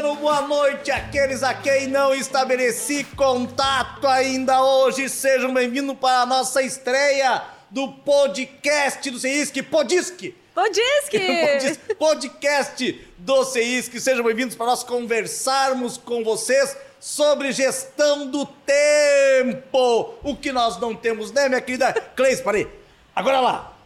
[0.00, 5.08] dando boa noite àqueles a quem não estabeleci contato ainda hoje.
[5.08, 10.36] Sejam bem-vindos para a nossa estreia do podcast do CEISC, Podisque.
[10.54, 11.94] Podisque!
[11.98, 13.98] podcast do CEISC.
[13.98, 20.14] Sejam bem-vindos para nós conversarmos com vocês sobre gestão do tempo.
[20.22, 22.40] O que nós não temos, né, minha querida Cleis?
[22.40, 22.68] Parei.
[23.16, 23.77] Agora lá.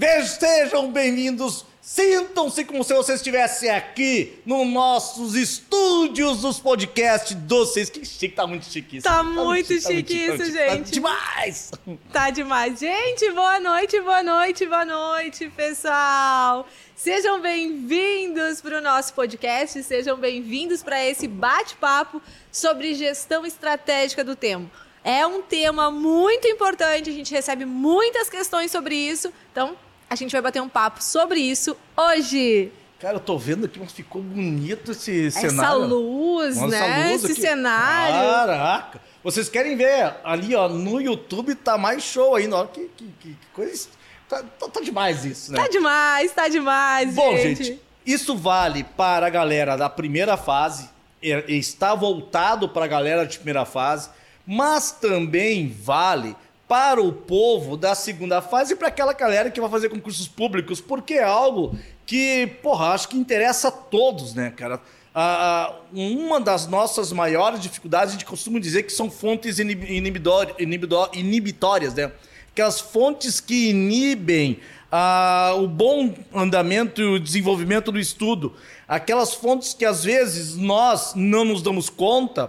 [0.00, 1.66] Sejam bem-vindos.
[1.82, 7.90] Sintam-se como se vocês estivessem aqui nos nossos estúdios dos podcasts doces.
[7.90, 9.04] Que chique, tá muito chique isso.
[9.04, 10.84] Tá, muito chique, tá muito chique isso, gente.
[10.84, 11.70] Tá demais!
[12.10, 12.80] Tá demais.
[12.80, 16.66] Gente, boa noite, boa noite, boa noite, pessoal.
[16.96, 24.34] Sejam bem-vindos para o nosso podcast, sejam bem-vindos para esse bate-papo sobre gestão estratégica do
[24.34, 24.70] tempo.
[25.04, 29.76] É um tema muito importante, a gente recebe muitas questões sobre isso, então
[30.10, 32.72] a gente vai bater um papo sobre isso hoje.
[32.98, 35.84] Cara, eu tô vendo aqui, mas ficou bonito esse essa cenário.
[35.86, 37.12] Luz, Nossa, né?
[37.12, 37.40] luz esse aqui.
[37.40, 38.30] cenário.
[38.30, 39.00] Caraca!
[39.22, 42.56] Vocês querem ver ali, ó, no YouTube tá mais show ainda.
[42.56, 43.88] Olha que, que, que coisa.
[44.28, 45.62] Tá, tá, tá demais isso, né?
[45.62, 47.64] Tá demais, tá demais, Bom, gente.
[47.64, 50.90] gente, isso vale para a galera da primeira fase,
[51.22, 54.10] e está voltado para a galera de primeira fase,
[54.46, 56.36] mas também vale
[56.70, 60.80] para o povo da segunda fase e para aquela galera que vai fazer concursos públicos,
[60.80, 61.76] porque é algo
[62.06, 64.80] que, porra, acho que interessa a todos, né, cara?
[65.12, 72.12] Ah, uma das nossas maiores dificuldades, a gente costuma dizer que são fontes inibitórias, né?
[72.52, 74.60] Aquelas fontes que inibem
[74.92, 78.54] ah, o bom andamento e o desenvolvimento do estudo.
[78.86, 82.48] Aquelas fontes que às vezes nós não nos damos conta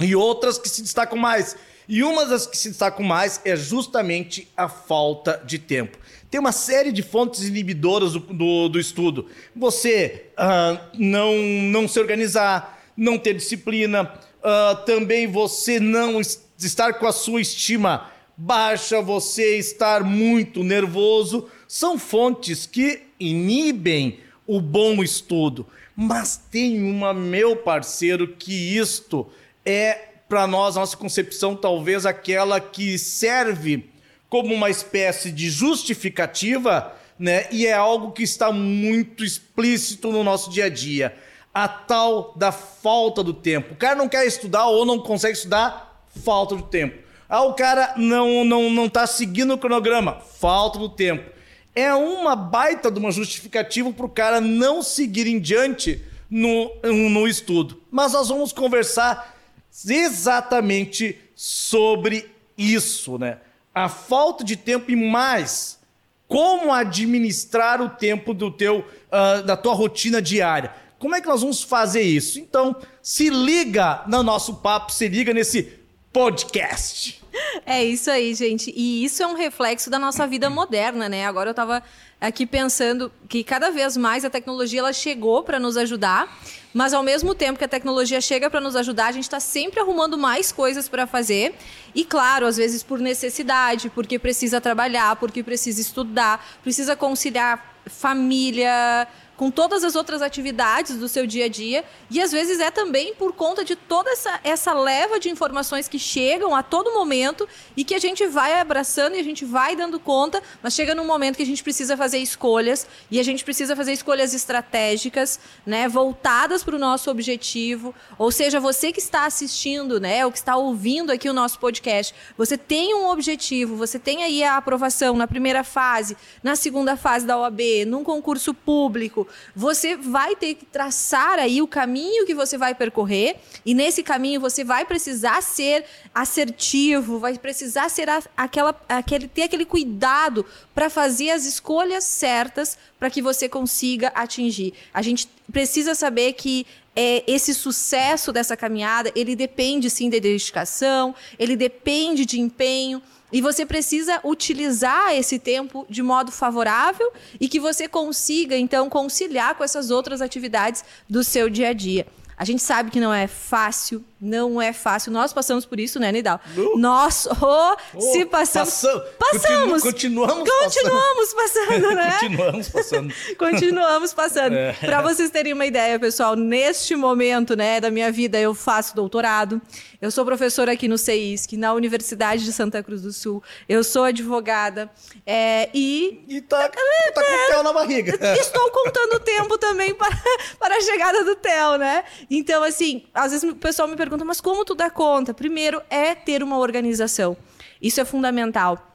[0.00, 1.54] e outras que se destacam mais.
[1.88, 5.98] E uma das que se destacam mais é justamente a falta de tempo.
[6.30, 9.26] Tem uma série de fontes inibidoras do, do, do estudo.
[9.54, 14.12] Você ah, não, não se organizar, não ter disciplina,
[14.42, 21.48] ah, também você não es- estar com a sua estima baixa, você estar muito nervoso,
[21.66, 25.66] são fontes que inibem o bom estudo.
[25.94, 29.26] Mas tem uma, meu parceiro, que isto
[29.64, 33.88] é, para nós, nossa concepção, talvez aquela que serve
[34.28, 37.46] como uma espécie de justificativa, né?
[37.50, 41.16] E é algo que está muito explícito no nosso dia a dia.
[41.54, 43.72] A tal da falta do tempo.
[43.72, 47.02] O cara não quer estudar ou não consegue estudar, falta de tempo.
[47.28, 51.30] Ah, o cara não, não, não tá seguindo o cronograma, falta do tempo.
[51.74, 57.26] É uma baita de uma justificativa para o cara não seguir em diante no, no
[57.26, 57.82] estudo.
[57.90, 59.35] Mas nós vamos conversar
[59.84, 63.38] exatamente sobre isso, né?
[63.74, 65.78] A falta de tempo e mais
[66.26, 70.74] como administrar o tempo do teu ah, da tua rotina diária.
[70.98, 72.38] Como é que nós vamos fazer isso?
[72.38, 75.78] Então, se liga no nosso papo, se liga nesse
[76.12, 77.22] podcast.
[77.66, 78.72] É isso aí, gente.
[78.74, 81.26] E isso é um reflexo da nossa vida moderna, né?
[81.26, 81.82] Agora eu tava
[82.20, 86.38] aqui pensando que cada vez mais a tecnologia ela chegou para nos ajudar,
[86.72, 89.80] mas ao mesmo tempo que a tecnologia chega para nos ajudar, a gente está sempre
[89.80, 91.54] arrumando mais coisas para fazer.
[91.94, 99.06] E claro, às vezes por necessidade, porque precisa trabalhar, porque precisa estudar, precisa conciliar família,
[99.36, 101.84] com todas as outras atividades do seu dia a dia.
[102.10, 105.98] E às vezes é também por conta de toda essa, essa leva de informações que
[105.98, 110.00] chegam a todo momento e que a gente vai abraçando e a gente vai dando
[110.00, 113.76] conta, mas chega num momento que a gente precisa fazer escolhas e a gente precisa
[113.76, 117.94] fazer escolhas estratégicas, né, voltadas para o nosso objetivo.
[118.18, 122.14] Ou seja, você que está assistindo, né, ou que está ouvindo aqui o nosso podcast,
[122.36, 127.26] você tem um objetivo, você tem aí a aprovação na primeira fase, na segunda fase
[127.26, 132.56] da OAB, num concurso público, você vai ter que traçar aí o caminho que você
[132.58, 135.84] vai percorrer e nesse caminho você vai precisar ser
[136.14, 140.44] assertivo, vai precisar ser a- aquela, aquele, ter aquele cuidado
[140.74, 144.74] para fazer as escolhas certas para que você consiga atingir.
[144.92, 151.14] A gente precisa saber que é, esse sucesso dessa caminhada, ele depende sim de dedicação,
[151.38, 153.02] ele depende de empenho,
[153.32, 159.54] e você precisa utilizar esse tempo de modo favorável e que você consiga, então, conciliar
[159.54, 162.06] com essas outras atividades do seu dia a dia.
[162.36, 165.10] A gente sabe que não é fácil, Não é fácil.
[165.10, 166.38] Nós passamos por isso, né, Nidal?
[166.56, 166.78] Uh.
[166.78, 168.70] Nós, oh, oh, se passamos.
[168.70, 169.82] Passam, passamos.
[169.82, 171.66] Continu, continuamos, continuamos passando.
[171.66, 172.18] passando né?
[172.20, 173.14] continuamos passando.
[173.38, 174.54] continuamos passando.
[174.54, 174.72] É.
[174.74, 179.60] Para vocês terem uma ideia, pessoal, neste momento, né, da minha vida, eu faço doutorado.
[180.00, 183.42] Eu sou professora aqui no CEISC, na Universidade de Santa Cruz do Sul.
[183.68, 184.90] Eu sou advogada.
[185.26, 186.22] É, e.
[186.28, 186.80] E tá, tá
[187.14, 188.18] com o Theo na barriga.
[188.38, 190.16] Estou contando o tempo também para,
[190.60, 192.04] para a chegada do Theo, né?
[192.30, 195.32] Então, assim, às vezes o pessoal me pergunta, mas como tu dá conta?
[195.32, 197.36] Primeiro é ter uma organização.
[197.80, 198.94] Isso é fundamental.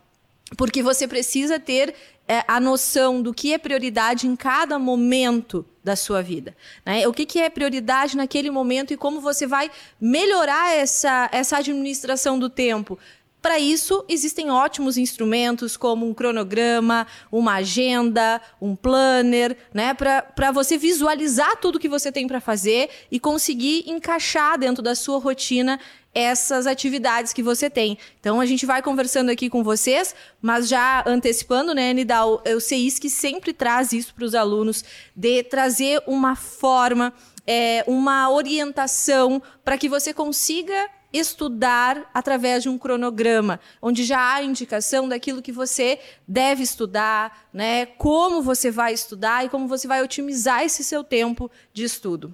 [0.57, 1.95] Porque você precisa ter
[2.27, 6.55] é, a noção do que é prioridade em cada momento da sua vida.
[6.85, 7.07] Né?
[7.07, 12.37] O que, que é prioridade naquele momento e como você vai melhorar essa, essa administração
[12.37, 12.99] do tempo.
[13.41, 19.95] Para isso, existem ótimos instrumentos como um cronograma, uma agenda, um planner, né?
[19.95, 25.17] para você visualizar tudo que você tem para fazer e conseguir encaixar dentro da sua
[25.17, 25.79] rotina
[26.13, 27.97] essas atividades que você tem.
[28.19, 33.09] Então a gente vai conversando aqui com vocês, mas já antecipando, né, Nidal, o CEISC
[33.09, 34.83] sempre traz isso para os alunos,
[35.15, 37.11] de trazer uma forma,
[37.47, 44.43] é, uma orientação para que você consiga estudar através de um cronograma, onde já há
[44.43, 50.01] indicação daquilo que você deve estudar, né, como você vai estudar e como você vai
[50.01, 52.33] otimizar esse seu tempo de estudo.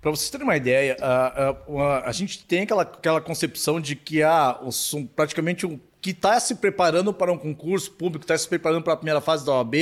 [0.00, 4.22] Para vocês terem uma ideia, a, a, a, gente tem aquela, aquela concepção de que
[4.22, 8.84] há um, praticamente um que está se preparando para um concurso público, está se preparando
[8.84, 9.74] para a primeira fase da OAB,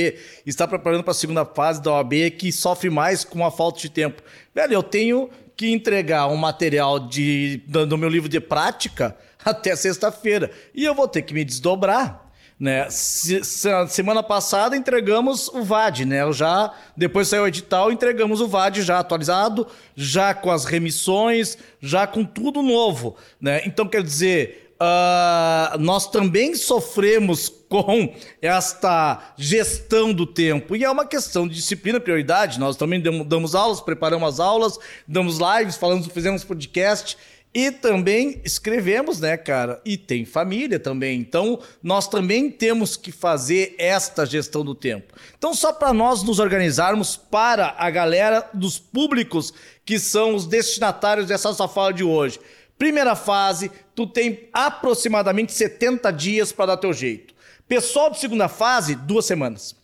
[0.45, 3.89] está preparando para a segunda fase da OAB, que sofre mais com a falta de
[3.89, 4.23] tempo.
[4.53, 10.51] Velho, eu tenho que entregar um material de, do meu livro de prática até sexta-feira.
[10.73, 12.25] E eu vou ter que me desdobrar.
[12.59, 12.89] Né?
[12.89, 16.31] Se, se, semana passada entregamos o VAD, né?
[16.31, 22.07] Já depois saiu o edital, entregamos o VAD já atualizado, já com as remissões, já
[22.07, 23.61] com tudo novo, né?
[23.63, 31.05] Então quer dizer, uh, nós também sofremos com esta gestão do tempo e é uma
[31.05, 32.59] questão de disciplina, prioridade.
[32.59, 37.17] Nós também damos aulas, preparamos as aulas, damos lives, falamos, fizemos podcast.
[37.53, 39.81] E também escrevemos, né, cara?
[39.83, 41.19] E tem família também.
[41.19, 45.13] Então, nós também temos que fazer esta gestão do tempo.
[45.35, 49.53] Então, só para nós nos organizarmos para a galera dos públicos
[49.83, 52.39] que são os destinatários dessa nossa fala de hoje.
[52.77, 57.33] Primeira fase, tu tem aproximadamente 70 dias para dar teu jeito.
[57.67, 59.75] Pessoal de segunda fase, duas semanas.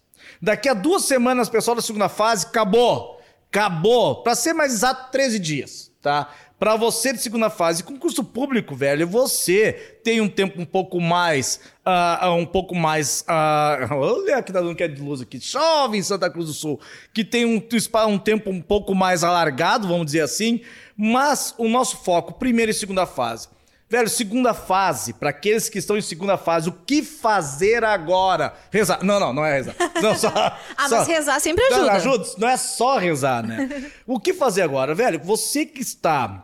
[0.42, 3.22] Daqui a duas semanas, pessoal da segunda fase, acabou.
[3.50, 4.24] Acabou.
[4.24, 6.30] Para ser mais exato, 13 dias, tá?
[6.58, 11.60] Para você de segunda fase, concurso público, velho, você tem um tempo um pouco mais.
[11.86, 13.26] Uh, um pouco mais.
[13.28, 15.42] Uh, olha que tá dando que de luz aqui.
[15.42, 16.80] Chove em Santa Cruz do Sul.
[17.14, 17.62] Que tem um,
[18.08, 20.62] um tempo um pouco mais alargado, vamos dizer assim.
[20.96, 23.50] Mas o nosso foco, primeira e segunda fase.
[23.94, 28.52] Velho, segunda fase, para aqueles que estão em segunda fase, o que fazer agora?
[28.72, 29.04] Rezar.
[29.04, 29.76] Não, não, não é rezar.
[30.02, 30.98] Não, só, ah, só...
[30.98, 31.86] mas rezar sempre ajuda.
[31.86, 32.30] Não, ajuda.
[32.40, 33.92] Não é só rezar, né?
[34.08, 34.96] o que fazer agora?
[34.96, 36.44] Velho, você que está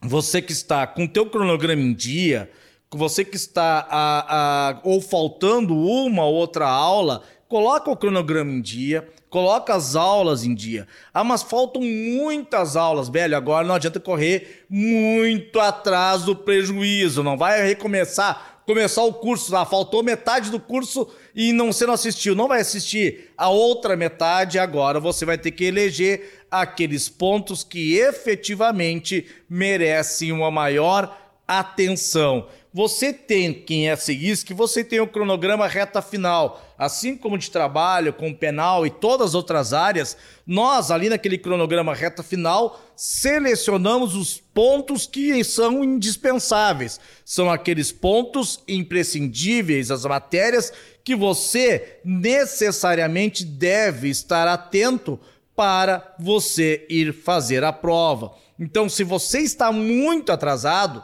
[0.00, 2.48] você que está com o teu cronograma em dia,
[2.88, 8.60] você que está a, a, ou faltando uma ou outra aula, coloca o cronograma em
[8.60, 10.86] dia, coloca as aulas em dia.
[11.14, 13.36] Ah, mas faltam muitas aulas, velho.
[13.36, 17.22] Agora não adianta correr muito atrás do prejuízo.
[17.22, 19.64] Não vai recomeçar, começar o curso lá.
[19.64, 22.34] Faltou metade do curso e não você não assistiu.
[22.34, 24.58] Não vai assistir a outra metade.
[24.58, 31.16] Agora você vai ter que eleger aqueles pontos que efetivamente merecem uma maior
[31.46, 32.46] atenção.
[32.72, 36.64] Você tem, quem é que você tem o cronograma reta final.
[36.78, 41.92] Assim como de trabalho, com penal e todas as outras áreas, nós, ali naquele cronograma
[41.92, 47.00] reta final, selecionamos os pontos que são indispensáveis.
[47.24, 50.72] São aqueles pontos imprescindíveis, as matérias
[51.02, 55.18] que você necessariamente deve estar atento
[55.56, 58.32] para você ir fazer a prova.
[58.60, 61.02] Então, se você está muito atrasado,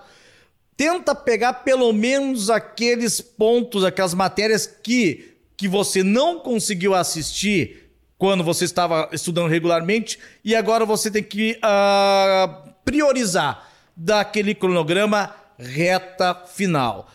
[0.76, 8.44] tenta pegar pelo menos aqueles pontos, aquelas matérias que, que você não conseguiu assistir quando
[8.44, 17.10] você estava estudando regularmente e agora você tem que uh, priorizar daquele cronograma reta final.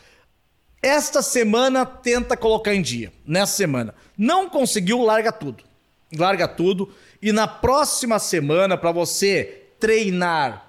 [0.81, 3.13] Esta semana tenta colocar em dia.
[3.25, 3.93] Nessa semana.
[4.17, 5.63] Não conseguiu, larga tudo.
[6.11, 6.91] Larga tudo
[7.21, 10.67] e na próxima semana, para você treinar,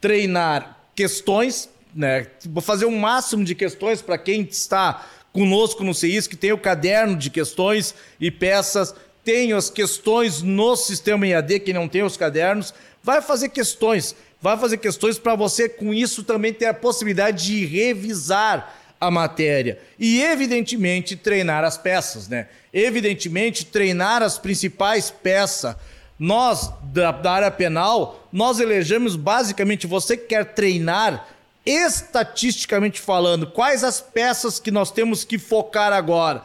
[0.00, 2.26] treinar questões, né?
[2.46, 6.52] Vou fazer o um máximo de questões para quem está conosco no CIS, que tem
[6.52, 12.02] o caderno de questões e peças, tem as questões no sistema IAD, quem não tem
[12.02, 16.74] os cadernos, vai fazer questões, vai fazer questões para você, com isso, também ter a
[16.74, 22.48] possibilidade de revisar a matéria e, evidentemente, treinar as peças, né?
[22.72, 25.74] Evidentemente, treinar as principais peças.
[26.18, 31.26] Nós, da, da área penal, nós elegemos basicamente, você que quer treinar
[31.64, 36.42] estatisticamente falando, quais as peças que nós temos que focar agora?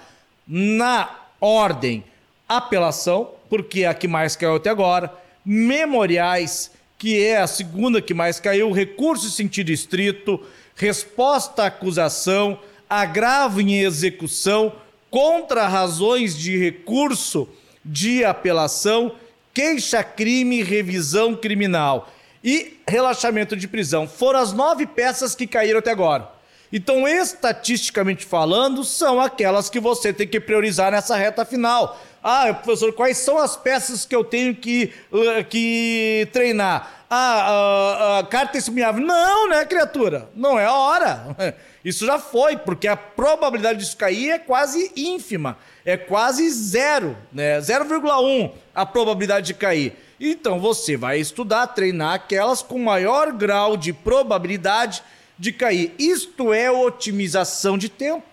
[0.48, 1.10] Na
[1.40, 2.04] ordem
[2.48, 5.14] apelação, porque é a que mais caiu até agora,
[5.46, 10.44] memoriais, que é a segunda que mais caiu, recurso em sentido estrito,
[10.76, 12.60] resposta à acusação,
[12.90, 14.74] agravo em execução,
[15.12, 17.48] contra razões de recurso
[17.84, 19.16] de apelação,
[19.54, 22.10] queixa-crime, revisão criminal
[22.44, 24.08] e relaxamento de prisão.
[24.08, 26.40] Foram as nove peças que caíram até agora.
[26.72, 32.00] Então, estatisticamente falando, são aquelas que você tem que priorizar nessa reta final.
[32.24, 37.06] Ah, professor, quais são as peças que eu tenho que, uh, que treinar?
[37.10, 39.04] Ah, uh, uh, carta testemunhável.
[39.04, 40.30] Não, né, criatura?
[40.36, 41.36] Não é a hora.
[41.84, 45.58] Isso já foi, porque a probabilidade disso cair é quase ínfima.
[45.86, 47.58] É quase zero, né?
[47.60, 49.98] 0,1 a probabilidade de cair.
[50.20, 55.02] Então você vai estudar, treinar aquelas com maior grau de probabilidade
[55.38, 55.96] de cair.
[55.98, 58.28] Isto é otimização de tempo.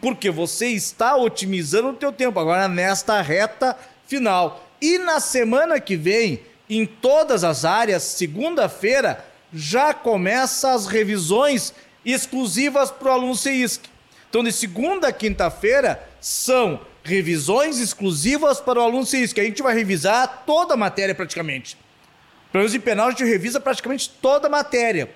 [0.00, 4.64] Porque você está otimizando o teu tempo agora nesta reta final.
[4.80, 12.92] E na semana que vem, em todas as áreas, segunda-feira, já começa as revisões exclusivas
[12.92, 13.88] para o aluno CISC.
[14.28, 19.40] Então, de segunda a quinta-feira, são revisões exclusivas para o aluno CISC.
[19.40, 21.76] A gente vai revisar toda a matéria praticamente.
[22.52, 25.10] Pelo menos em penal, a gente revisa praticamente toda a matéria.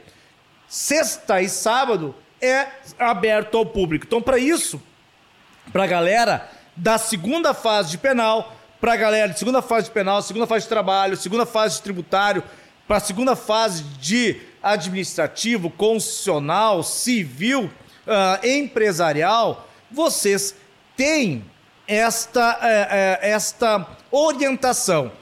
[0.69, 2.67] Sexta e sábado é
[2.99, 4.07] aberto ao público.
[4.07, 4.83] Então, para isso,
[5.73, 9.93] para a galera da segunda fase de penal, para a galera de segunda fase de
[9.93, 12.43] penal, segunda fase de trabalho, segunda fase de tributário,
[12.89, 17.71] para a segunda fase de administrativo, constitucional, civil,
[18.07, 20.55] uh, empresarial, vocês
[20.97, 21.45] têm
[21.93, 25.13] esta, uh, uh, esta orientação.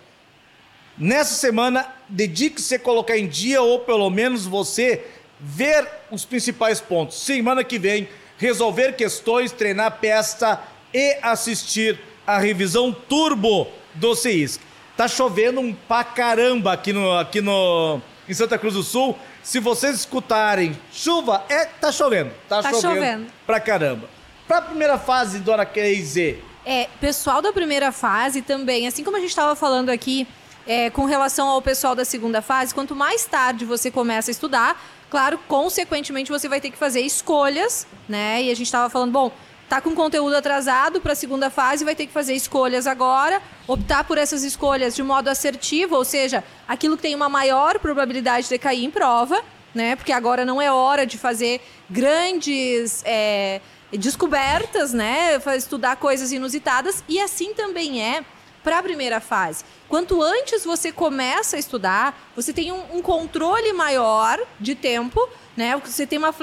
[0.96, 5.04] Nessa semana, dedique-se a colocar em dia, ou pelo menos você
[5.40, 7.22] ver os principais pontos.
[7.22, 8.08] Semana que vem,
[8.38, 10.60] resolver questões, treinar peça
[10.92, 14.60] e assistir a revisão turbo do CISC.
[14.96, 19.18] Tá chovendo um pra caramba aqui no, aqui no em Santa Cruz do Sul.
[19.42, 22.30] Se vocês escutarem chuva, é tá chovendo.
[22.48, 24.08] Tá, tá chovendo, chovendo pra caramba.
[24.46, 26.49] Pra primeira fase, Dona Casey.
[26.64, 30.26] É, pessoal da primeira fase também, assim como a gente estava falando aqui
[30.66, 34.76] é, com relação ao pessoal da segunda fase, quanto mais tarde você começa a estudar,
[35.10, 38.44] Claro, consequentemente você vai ter que fazer escolhas, né?
[38.44, 39.32] E a gente estava falando, bom,
[39.68, 44.04] tá com conteúdo atrasado para a segunda fase, vai ter que fazer escolhas agora, optar
[44.04, 48.56] por essas escolhas de modo assertivo, ou seja, aquilo que tem uma maior probabilidade de
[48.56, 49.42] cair em prova,
[49.74, 49.96] né?
[49.96, 53.60] Porque agora não é hora de fazer grandes é,
[53.92, 55.40] descobertas, né?
[55.56, 58.24] Estudar coisas inusitadas e assim também é
[58.62, 59.64] para a primeira fase.
[59.88, 65.80] Quanto antes você começa a estudar, você tem um, um controle maior de tempo, né?
[65.84, 66.34] Você tem uma,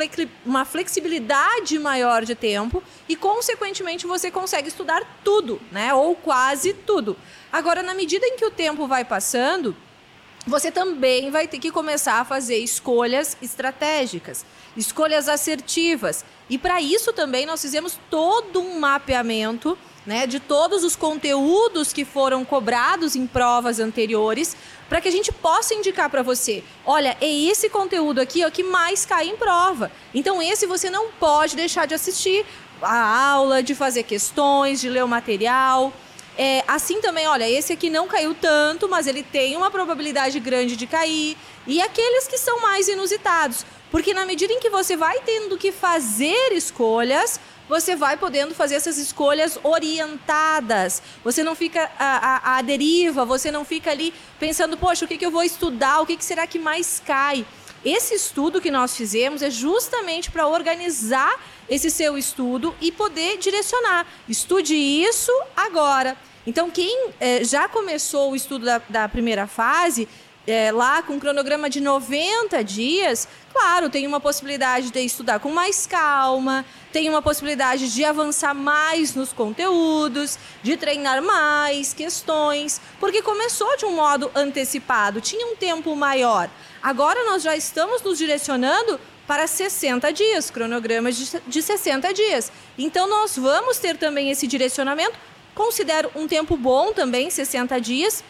[0.45, 5.93] uma flexibilidade maior de tempo e, consequentemente, você consegue estudar tudo, né?
[5.93, 7.15] Ou quase tudo.
[7.51, 9.75] Agora, na medida em que o tempo vai passando,
[10.45, 14.45] você também vai ter que começar a fazer escolhas estratégicas,
[14.77, 16.23] escolhas assertivas.
[16.49, 22.05] E para isso também nós fizemos todo um mapeamento né, de todos os conteúdos que
[22.05, 24.55] foram cobrados em provas anteriores,
[24.87, 28.63] para que a gente possa indicar para você, olha, é esse conteúdo aqui ó, que
[28.63, 29.91] mais cai em prova.
[30.13, 32.45] Então esse você não pode deixar de assistir
[32.81, 35.91] a aula, de fazer questões, de ler o material.
[36.37, 40.75] É, assim também, olha, esse aqui não caiu tanto, mas ele tem uma probabilidade grande
[40.75, 41.35] de cair.
[41.65, 43.65] E aqueles que são mais inusitados.
[43.89, 48.75] Porque na medida em que você vai tendo que fazer escolhas, você vai podendo fazer
[48.75, 51.01] essas escolhas orientadas.
[51.23, 55.31] Você não fica à, deriva, você não fica ali pensando, poxa, o que, que eu
[55.31, 57.45] vou estudar, o que, que será que mais cai.
[57.83, 61.39] Esse estudo que nós fizemos é justamente para organizar
[61.69, 64.05] esse seu estudo e poder direcionar.
[64.27, 66.17] Estude isso agora.
[66.47, 70.07] Então, quem é, já começou o estudo da, da primeira fase,
[70.47, 75.51] é, lá com um cronograma de 90 dias, claro, tem uma possibilidade de estudar com
[75.51, 83.21] mais calma, tem uma possibilidade de avançar mais nos conteúdos, de treinar mais questões, porque
[83.21, 86.49] começou de um modo antecipado, tinha um tempo maior.
[86.81, 92.53] Agora nós já estamos nos direcionando para 60 dias, cronogramas de, de 60 dias.
[92.77, 95.19] Então nós vamos ter também esse direcionamento.
[95.57, 98.23] Considero um tempo bom também, 60 dias,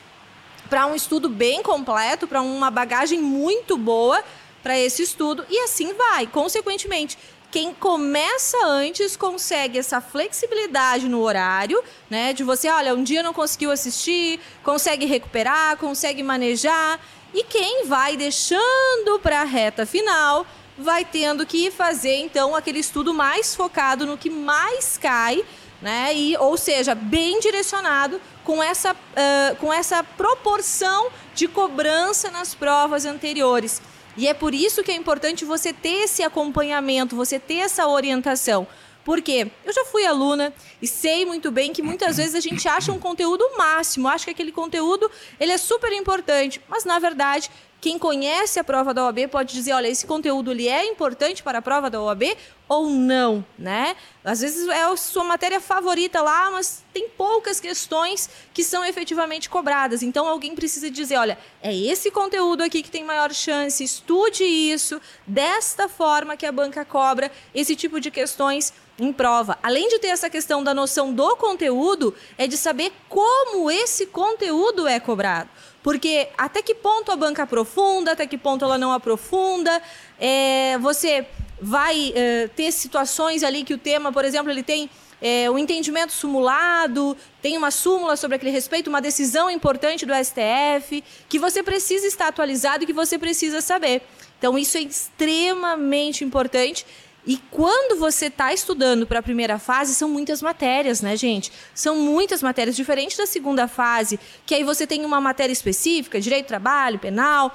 [0.69, 4.23] para um estudo bem completo, para uma bagagem muito boa
[4.63, 6.25] para esse estudo e assim vai.
[6.25, 7.17] Consequentemente,
[7.51, 12.31] quem começa antes consegue essa flexibilidade no horário, né?
[12.31, 16.97] De você, olha, um dia não conseguiu assistir, consegue recuperar, consegue manejar.
[17.33, 23.13] E quem vai deixando para a reta final vai tendo que fazer então aquele estudo
[23.13, 25.43] mais focado no que mais cai,
[25.81, 26.13] né?
[26.15, 33.05] E, ou seja, bem direcionado com essa, uh, com essa proporção de cobrança nas provas
[33.05, 33.81] anteriores.
[34.15, 38.67] E é por isso que é importante você ter esse acompanhamento, você ter essa orientação.
[39.07, 42.91] Porque eu já fui aluna e sei muito bem que muitas vezes a gente acha
[42.91, 47.99] um conteúdo máximo, acha que aquele conteúdo ele é super importante, mas na verdade quem
[47.99, 51.61] conhece a prova da OAB pode dizer, olha, esse conteúdo ele é importante para a
[51.61, 52.35] prova da OAB
[52.67, 53.95] ou não, né?
[54.23, 59.47] Às vezes é a sua matéria favorita lá, mas tem poucas questões que são efetivamente
[59.49, 60.01] cobradas.
[60.01, 64.99] Então alguém precisa dizer, olha, é esse conteúdo aqui que tem maior chance, estude isso
[65.25, 69.57] desta forma que a banca cobra esse tipo de questões em prova.
[69.61, 74.87] Além de ter essa questão da noção do conteúdo, é de saber como esse conteúdo
[74.87, 75.49] é cobrado.
[75.87, 79.81] Porque até que ponto a banca aprofunda, até que ponto ela não aprofunda.
[80.19, 81.25] É, você
[81.61, 84.89] vai é, ter situações ali que o tema, por exemplo, ele tem
[85.21, 91.01] é, um entendimento simulado, tem uma súmula sobre aquele respeito, uma decisão importante do STF,
[91.29, 94.01] que você precisa estar atualizado e que você precisa saber.
[94.37, 96.85] Então, isso é extremamente importante
[97.27, 101.51] e quando você está estudando para a primeira fase, são muitas matérias, né, gente?
[101.75, 106.47] São muitas matérias, diferente da segunda fase, que aí você tem uma matéria específica, direito,
[106.47, 107.53] trabalho, penal.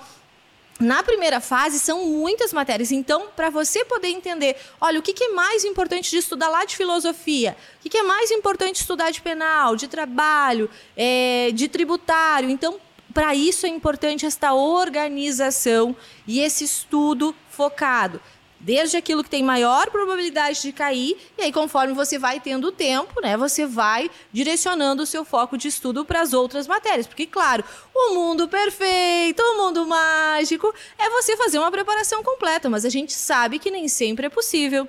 [0.79, 5.25] Na primeira fase são muitas matérias, então para você poder entender, olha, o que, que,
[5.25, 9.11] é mais importante de estudar lá de filosofia, o que, que é mais importante estudar
[9.11, 12.79] de penal, de trabalho, é, de tributário, então
[13.14, 15.95] para isso é importante esta organização
[16.26, 18.21] e esse estudo focado
[18.62, 23.21] desde aquilo que tem maior probabilidade de cair, e aí conforme você vai tendo tempo,
[23.21, 27.64] né, você vai direcionando o seu foco de estudo para as outras matérias, porque claro,
[27.95, 33.12] o mundo perfeito, o mundo mágico é você fazer uma preparação completa, mas a gente
[33.12, 34.88] sabe que nem sempre é possível.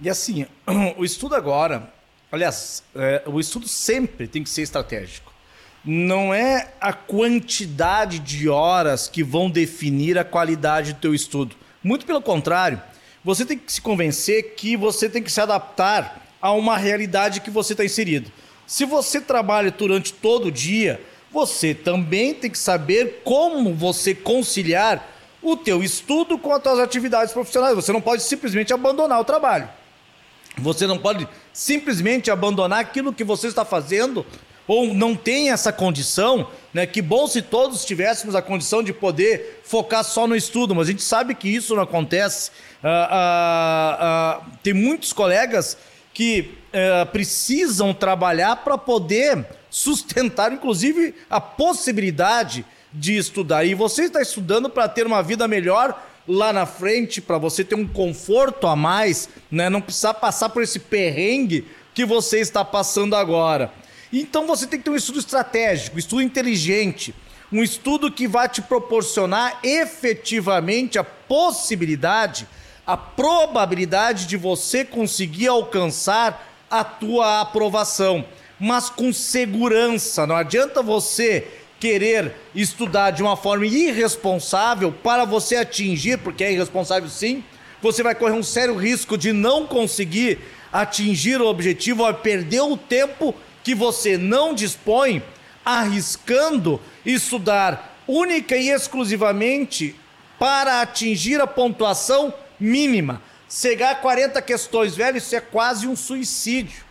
[0.00, 0.46] E assim,
[0.96, 1.92] o estudo agora,
[2.30, 5.32] aliás, é, o estudo sempre tem que ser estratégico.
[5.84, 12.06] Não é a quantidade de horas que vão definir a qualidade do teu estudo muito
[12.06, 12.80] pelo contrário,
[13.24, 17.50] você tem que se convencer que você tem que se adaptar a uma realidade que
[17.50, 18.30] você está inserido.
[18.66, 25.06] Se você trabalha durante todo o dia, você também tem que saber como você conciliar
[25.42, 27.74] o teu estudo com as suas atividades profissionais.
[27.74, 29.68] Você não pode simplesmente abandonar o trabalho.
[30.56, 34.26] Você não pode simplesmente abandonar aquilo que você está fazendo
[34.68, 36.86] ou não tem essa condição, né?
[36.86, 40.90] Que bom se todos tivéssemos a condição de poder focar só no estudo, mas a
[40.90, 42.50] gente sabe que isso não acontece.
[42.84, 45.78] Ah, ah, ah, tem muitos colegas
[46.12, 53.64] que eh, precisam trabalhar para poder sustentar, inclusive, a possibilidade de estudar.
[53.64, 57.74] E você está estudando para ter uma vida melhor lá na frente, para você ter
[57.74, 59.70] um conforto a mais, né?
[59.70, 63.72] não precisar passar por esse perrengue que você está passando agora.
[64.12, 67.14] Então você tem que ter um estudo estratégico, estudo inteligente,
[67.52, 72.46] um estudo que vai te proporcionar efetivamente a possibilidade,
[72.86, 78.24] a probabilidade de você conseguir alcançar a tua aprovação,
[78.58, 80.26] mas com segurança.
[80.26, 81.46] Não adianta você
[81.78, 87.44] querer estudar de uma forma irresponsável para você atingir, porque é irresponsável sim,
[87.80, 90.38] você vai correr um sério risco de não conseguir
[90.72, 93.34] atingir o objetivo, vai perder o tempo
[93.68, 95.22] que você não dispõe,
[95.62, 99.94] arriscando estudar única e exclusivamente
[100.38, 103.20] para atingir a pontuação mínima.
[103.46, 106.82] Chegar a 40 questões, velho, isso é quase um suicídio.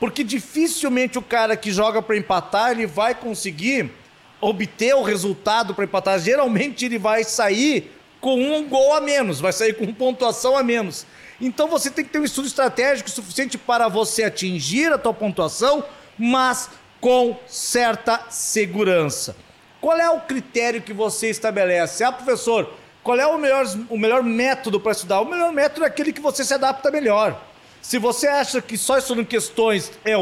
[0.00, 3.92] Porque dificilmente o cara que joga para empatar, ele vai conseguir
[4.40, 6.18] obter o resultado para empatar.
[6.18, 7.88] Geralmente ele vai sair
[8.20, 11.06] com um gol a menos, vai sair com pontuação a menos.
[11.40, 15.84] Então você tem que ter um estudo estratégico suficiente para você atingir a tua pontuação
[16.20, 16.68] mas
[17.00, 19.34] com certa segurança.
[19.80, 22.04] Qual é o critério que você estabelece?
[22.04, 22.70] Ah, professor,
[23.02, 25.20] qual é o melhor, o melhor método para estudar?
[25.20, 27.42] O melhor método é aquele que você se adapta melhor.
[27.80, 30.12] Se você acha que só estudando questões é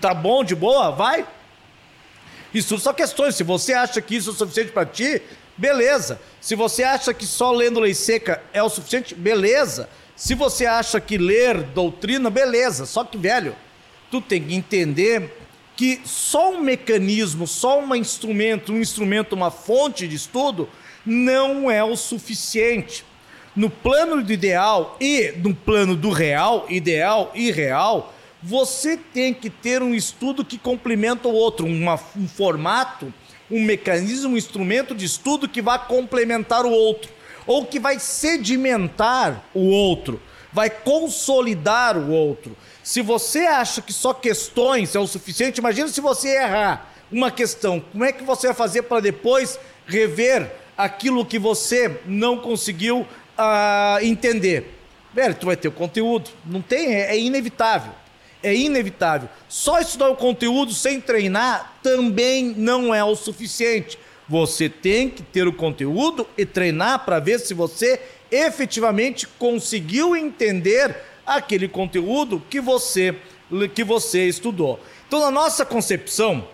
[0.00, 1.24] tá bom, de boa, vai.
[2.52, 3.36] Estuda só questões.
[3.36, 5.22] Se você acha que isso é o suficiente para ti,
[5.56, 6.20] beleza.
[6.40, 9.88] Se você acha que só lendo lei seca é o suficiente, beleza.
[10.16, 12.84] Se você acha que ler doutrina, beleza.
[12.86, 13.54] Só que, velho,
[14.10, 15.30] tu tem que entender
[15.76, 20.68] que só um mecanismo, só um instrumento, um instrumento, uma fonte de estudo
[21.04, 23.04] não é o suficiente.
[23.54, 29.48] No plano do ideal e no plano do real, ideal e real, você tem que
[29.48, 33.12] ter um estudo que complementa o outro, uma, um formato,
[33.50, 37.10] um mecanismo, um instrumento de estudo que vai complementar o outro,
[37.46, 40.20] ou que vai sedimentar o outro,
[40.52, 42.56] vai consolidar o outro.
[42.86, 47.80] Se você acha que só questões é o suficiente, imagina se você errar uma questão,
[47.80, 54.04] como é que você vai fazer para depois rever aquilo que você não conseguiu uh,
[54.04, 54.78] entender?
[55.12, 57.92] Velho, tu vai ter o conteúdo, não tem, é, é inevitável
[58.40, 59.28] é inevitável.
[59.48, 63.98] Só estudar o conteúdo sem treinar também não é o suficiente.
[64.28, 70.94] Você tem que ter o conteúdo e treinar para ver se você efetivamente conseguiu entender
[71.26, 73.14] aquele conteúdo que você
[73.74, 74.80] que você estudou.
[75.06, 76.48] Então, na nossa concepção,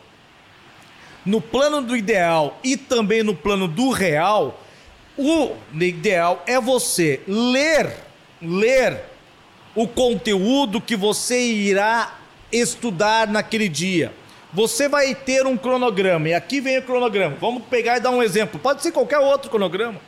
[1.25, 4.61] no plano do ideal e também no plano do real,
[5.17, 7.95] o ideal é você ler,
[8.41, 9.05] ler
[9.75, 12.19] o conteúdo que você irá
[12.51, 14.13] estudar naquele dia.
[14.53, 17.37] Você vai ter um cronograma, e aqui vem o cronograma.
[17.41, 18.61] Vamos pegar e dar um exemplo.
[18.61, 19.99] Pode ser qualquer outro cronograma.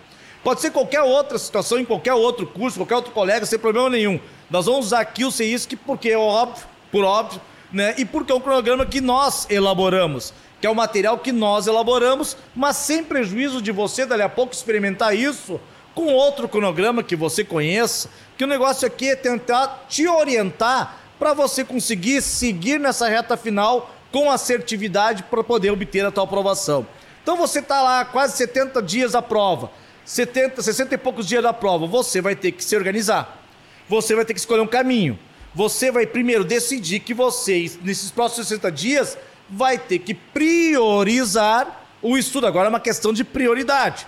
[0.42, 4.20] Pode ser qualquer outra situação, em qualquer outro curso, qualquer outro colega, sem problema nenhum.
[4.50, 7.40] Nós vamos usar aqui o CISC porque é óbvio, por óbvio,
[7.72, 7.94] né?
[7.98, 12.36] E porque é um cronograma que nós elaboramos, que é o material que nós elaboramos,
[12.54, 15.60] mas sem prejuízo de você, dali a pouco, experimentar isso
[15.94, 21.32] com outro cronograma que você conheça, que o negócio aqui é tentar te orientar para
[21.32, 26.86] você conseguir seguir nessa reta final com assertividade para poder obter a tua aprovação.
[27.22, 29.70] Então você está lá quase 70 dias a prova,
[30.04, 33.43] 70, 60 e poucos dias da prova, você vai ter que se organizar.
[33.88, 35.18] Você vai ter que escolher um caminho.
[35.54, 39.16] Você vai primeiro decidir que você, nesses próximos 60 dias,
[39.48, 42.46] vai ter que priorizar o estudo.
[42.46, 44.06] Agora é uma questão de prioridade.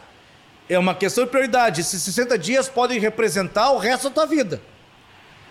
[0.68, 1.80] É uma questão de prioridade.
[1.80, 4.60] Esses 60 dias podem representar o resto da tua vida.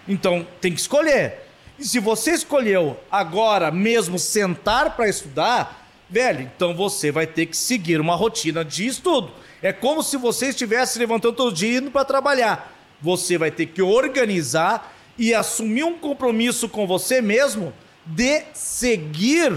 [0.07, 1.45] Então, tem que escolher.
[1.79, 7.57] E se você escolheu agora mesmo sentar para estudar, velho, então você vai ter que
[7.57, 9.31] seguir uma rotina de estudo.
[9.61, 12.74] É como se você estivesse levantando todo dia indo para trabalhar.
[13.01, 17.73] Você vai ter que organizar e assumir um compromisso com você mesmo
[18.05, 19.55] de seguir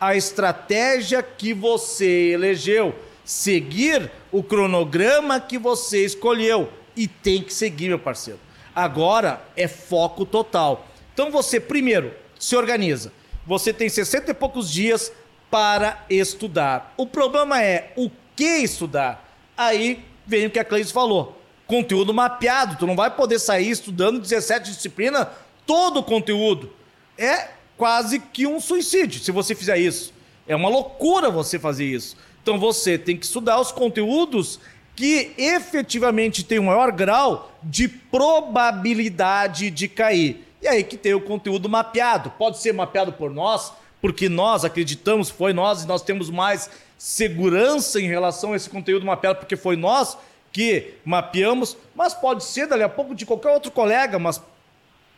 [0.00, 2.94] a estratégia que você elegeu
[3.26, 6.72] seguir o cronograma que você escolheu.
[6.96, 8.38] E tem que seguir, meu parceiro.
[8.74, 10.86] Agora é foco total.
[11.12, 13.12] Então você, primeiro, se organiza.
[13.44, 15.12] Você tem 60 e poucos dias
[15.50, 16.94] para estudar.
[16.96, 19.36] O problema é o que estudar.
[19.56, 21.42] Aí vem o que a Cleide falou.
[21.66, 22.76] Conteúdo mapeado.
[22.76, 25.26] Tu não vai poder sair estudando 17 disciplinas,
[25.66, 26.72] todo o conteúdo.
[27.18, 30.12] É quase que um suicídio se você fizer isso.
[30.46, 32.16] É uma loucura você fazer isso.
[32.42, 34.60] Então você tem que estudar os conteúdos
[34.94, 40.46] que efetivamente têm um maior grau de probabilidade de cair.
[40.62, 42.30] E aí que tem o conteúdo mapeado.
[42.38, 48.00] Pode ser mapeado por nós, porque nós acreditamos, foi nós e nós temos mais segurança
[48.00, 50.16] em relação a esse conteúdo mapeado, porque foi nós
[50.56, 54.40] que mapeamos, mas pode ser dali a pouco de qualquer outro colega, mas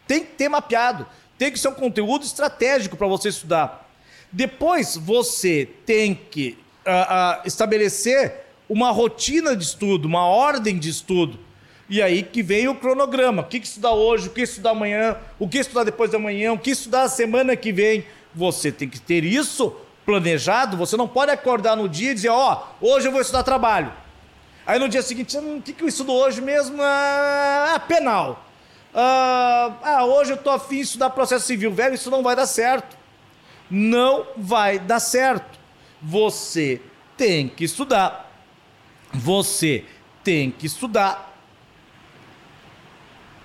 [0.04, 1.06] tem que ter mapeado.
[1.38, 3.88] Tem que ser um conteúdo estratégico para você estudar.
[4.32, 11.38] Depois você tem que uh, uh, estabelecer uma rotina de estudo, uma ordem de estudo.
[11.88, 13.42] E aí que vem o cronograma.
[13.42, 16.58] O que, estudar hoje, o que estudar amanhã, o que estudar depois da manhã, o
[16.58, 18.04] que estudar a semana que vem.
[18.34, 19.72] Você tem que ter isso
[20.04, 20.76] planejado.
[20.76, 23.92] Você não pode acordar no dia e dizer, ó, oh, hoje eu vou estudar trabalho.
[24.68, 26.76] Aí no dia seguinte, hum, o que, que eu estudo hoje mesmo?
[26.78, 28.44] Ah, penal.
[28.94, 31.72] Ah, ah, hoje eu tô afim de estudar processo civil.
[31.72, 32.94] Velho, isso não vai dar certo.
[33.70, 35.58] Não vai dar certo.
[36.02, 36.82] Você
[37.16, 38.30] tem que estudar.
[39.10, 39.86] Você
[40.22, 41.34] tem que estudar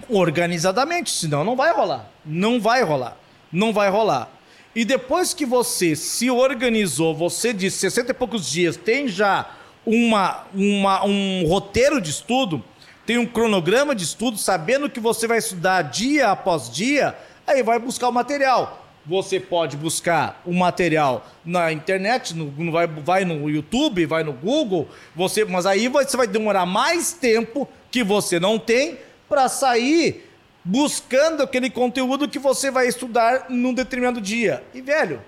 [0.10, 2.06] organizadamente, senão não vai rolar.
[2.26, 3.16] Não vai rolar.
[3.50, 4.30] Não vai rolar.
[4.76, 9.50] E depois que você se organizou, você de 60 e poucos dias tem já
[9.86, 12.64] uma, uma, um roteiro de estudo,
[13.06, 17.80] tem um cronograma de estudo, sabendo que você vai estudar dia após dia, aí vai
[17.80, 18.80] buscar o material.
[19.06, 24.88] Você pode buscar o material na internet, no, vai, vai no YouTube, vai no Google,
[25.14, 30.30] você, mas aí você vai demorar mais tempo que você não tem para sair
[30.64, 34.64] buscando aquele conteúdo que você vai estudar num determinado dia.
[34.74, 35.22] E velho,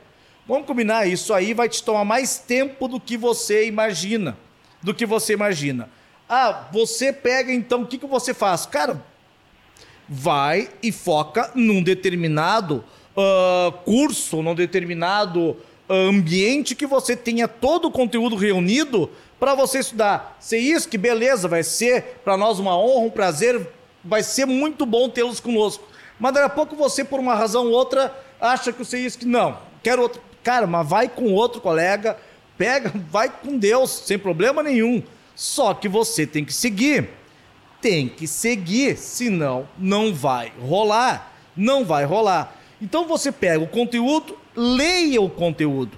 [0.48, 4.38] vamos combinar, isso aí vai te tomar mais tempo do que você imagina,
[4.86, 5.90] do que você imagina.
[6.30, 8.68] Ah, você pega então, o que, que você faz?
[8.68, 9.04] Cara,
[10.08, 12.84] vai e foca num determinado
[13.18, 15.58] uh, curso, num determinado
[15.90, 20.38] ambiente que você tenha todo o conteúdo reunido para você estudar.
[20.40, 23.68] Se isso, que beleza, vai ser para nós uma honra, um prazer,
[24.04, 25.84] vai ser muito bom tê-los conosco.
[26.20, 29.58] Mas daqui a pouco você, por uma razão ou outra, acha que o CISC, não,
[29.82, 30.22] quero outro.
[30.44, 32.18] Cara, mas vai com outro colega,
[32.58, 35.04] pega, vai com Deus, sem problema nenhum.
[35.36, 37.10] Só que você tem que seguir.
[37.82, 41.34] Tem que seguir, senão não vai rolar.
[41.56, 42.56] Não vai rolar.
[42.82, 45.98] Então você pega o conteúdo, leia o conteúdo.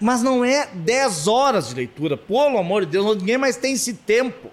[0.00, 3.94] Mas não é 10 horas de leitura, pelo amor de Deus, ninguém mais tem esse
[3.94, 4.50] tempo.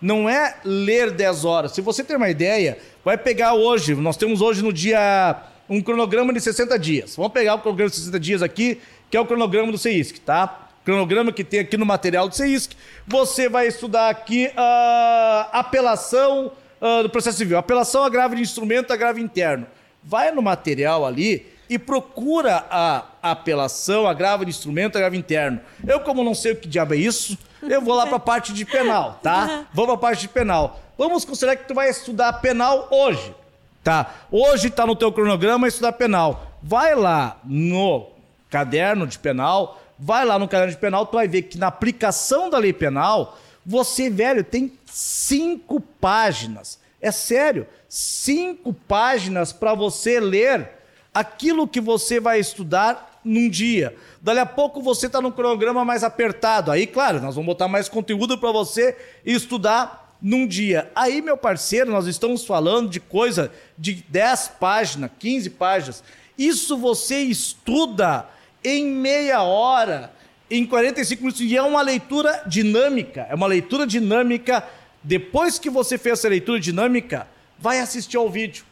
[0.00, 1.72] Não é ler 10 horas.
[1.72, 6.32] Se você ter uma ideia, vai pegar hoje, nós temos hoje no dia um cronograma
[6.32, 7.16] de 60 dias.
[7.16, 10.61] Vamos pegar o cronograma de 60 dias aqui, que é o cronograma do CEISC, tá?
[10.84, 12.74] Cronograma que tem aqui no material do CEISC.
[13.06, 18.92] Você vai estudar aqui a uh, apelação uh, do processo civil, apelação agravo de instrumento,
[18.92, 19.66] agravo interno.
[20.02, 25.60] Vai no material ali e procura a apelação, agravo de instrumento, agravo interno.
[25.86, 28.52] Eu, como não sei o que diabo é isso, eu vou lá para a parte
[28.52, 29.66] de penal, tá?
[29.72, 30.80] Vamos para a parte de penal.
[30.98, 33.34] Vamos considerar que tu vai estudar penal hoje,
[33.82, 34.12] tá?
[34.30, 36.58] Hoje está no teu cronograma estudar penal.
[36.62, 38.08] Vai lá no
[38.50, 42.50] caderno de penal, vai lá no caderno de penal, tu vai ver que na aplicação
[42.50, 46.80] da lei penal, você, velho, tem cinco páginas.
[47.00, 50.68] É sério, cinco páginas para você ler
[51.14, 53.94] aquilo que você vai estudar num dia.
[54.20, 56.72] Dali a pouco você está num cronograma mais apertado.
[56.72, 60.90] Aí, claro, nós vamos botar mais conteúdo para você estudar num dia.
[60.96, 66.02] Aí, meu parceiro, nós estamos falando de coisa de 10 páginas, 15 páginas.
[66.36, 68.26] Isso você estuda
[68.64, 70.12] em meia hora,
[70.50, 71.40] em 45 minutos.
[71.40, 73.26] E é uma leitura dinâmica.
[73.28, 74.66] É uma leitura dinâmica.
[75.02, 77.26] Depois que você fez essa leitura dinâmica,
[77.58, 78.64] vai assistir ao vídeo.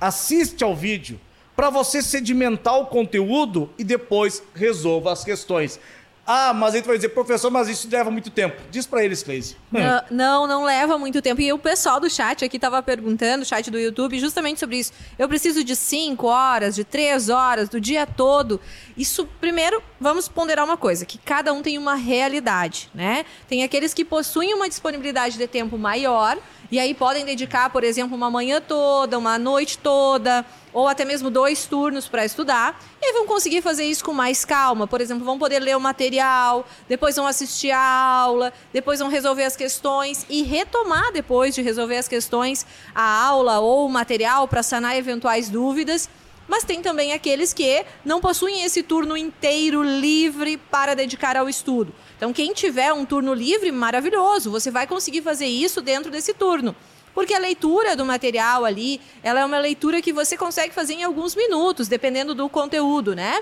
[0.00, 1.20] Assiste ao vídeo
[1.56, 5.78] para você sedimentar o conteúdo e depois resolva as questões.
[6.26, 8.60] Ah, mas aí tu vai dizer, professor, mas isso leva muito tempo.
[8.70, 9.56] Diz para eles, Cleise.
[9.70, 11.40] Não, não, não, leva muito tempo.
[11.40, 14.92] E o pessoal do chat aqui estava perguntando, o chat do YouTube, justamente sobre isso.
[15.18, 18.58] Eu preciso de cinco horas, de três horas, do dia todo.
[18.96, 23.26] Isso, primeiro, vamos ponderar uma coisa, que cada um tem uma realidade, né?
[23.46, 26.38] Tem aqueles que possuem uma disponibilidade de tempo maior,
[26.70, 31.30] e aí podem dedicar, por exemplo, uma manhã toda, uma noite toda, ou até mesmo
[31.30, 34.86] dois turnos para estudar, e vão conseguir fazer isso com mais calma.
[34.86, 39.44] Por exemplo, vão poder ler o material, depois vão assistir a aula, depois vão resolver
[39.44, 44.62] as questões e retomar depois de resolver as questões a aula ou o material para
[44.62, 46.10] sanar eventuais dúvidas.
[46.46, 51.94] Mas tem também aqueles que não possuem esse turno inteiro livre para dedicar ao estudo.
[52.16, 56.76] Então, quem tiver um turno livre, maravilhoso, você vai conseguir fazer isso dentro desse turno.
[57.14, 61.04] Porque a leitura do material ali, ela é uma leitura que você consegue fazer em
[61.04, 63.40] alguns minutos, dependendo do conteúdo, né?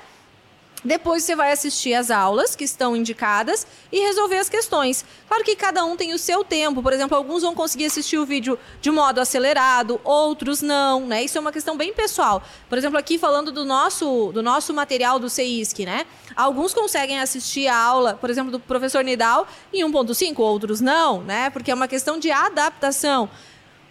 [0.84, 5.04] Depois você vai assistir as aulas que estão indicadas e resolver as questões.
[5.28, 6.82] Claro que cada um tem o seu tempo.
[6.82, 11.22] Por exemplo, alguns vão conseguir assistir o vídeo de modo acelerado, outros não, né?
[11.22, 12.42] Isso é uma questão bem pessoal.
[12.68, 16.04] Por exemplo, aqui falando do nosso, do nosso material do CEISC, né?
[16.34, 21.48] Alguns conseguem assistir a aula, por exemplo, do professor Nidal em 1.5, outros não, né?
[21.50, 23.30] Porque é uma questão de adaptação.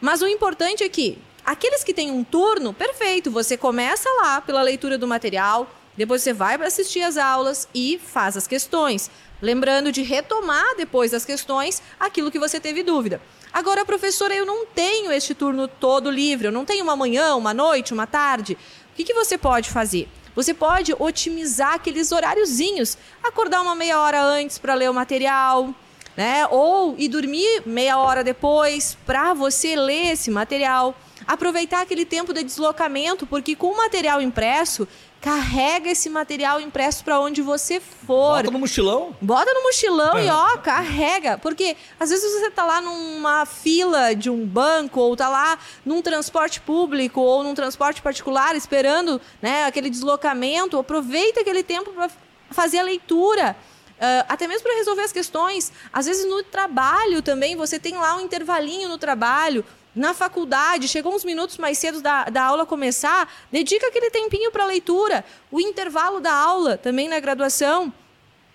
[0.01, 4.63] Mas o importante é que aqueles que têm um turno, perfeito, você começa lá pela
[4.63, 9.11] leitura do material, depois você vai para assistir as aulas e faz as questões.
[9.39, 13.21] Lembrando de retomar depois das questões aquilo que você teve dúvida.
[13.53, 17.53] Agora, professora, eu não tenho este turno todo livre, eu não tenho uma manhã, uma
[17.53, 18.57] noite, uma tarde.
[18.91, 20.07] O que, que você pode fazer?
[20.35, 25.75] Você pode otimizar aqueles horáriozinhos, acordar uma meia hora antes para ler o material,
[26.15, 26.47] né?
[26.47, 30.95] Ou ir dormir meia hora depois para você ler esse material.
[31.28, 34.88] Aproveitar aquele tempo de deslocamento, porque com o material impresso,
[35.21, 38.38] carrega esse material impresso para onde você for.
[38.38, 39.15] Bota no mochilão.
[39.21, 40.26] Bota no mochilão é.
[40.26, 41.38] e ó, carrega.
[41.38, 46.02] Porque às vezes você tá lá numa fila de um banco, ou tá lá num
[46.02, 50.80] transporte público, ou num transporte particular, esperando né, aquele deslocamento.
[50.80, 52.10] Aproveita aquele tempo para
[52.50, 53.56] fazer a leitura.
[54.01, 55.71] Uh, até mesmo para resolver as questões.
[55.93, 59.63] Às vezes no trabalho também, você tem lá um intervalinho no trabalho,
[59.95, 64.65] na faculdade, chegou uns minutos mais cedo da, da aula começar, dedica aquele tempinho para
[64.65, 65.23] leitura.
[65.51, 67.93] O intervalo da aula, também na graduação,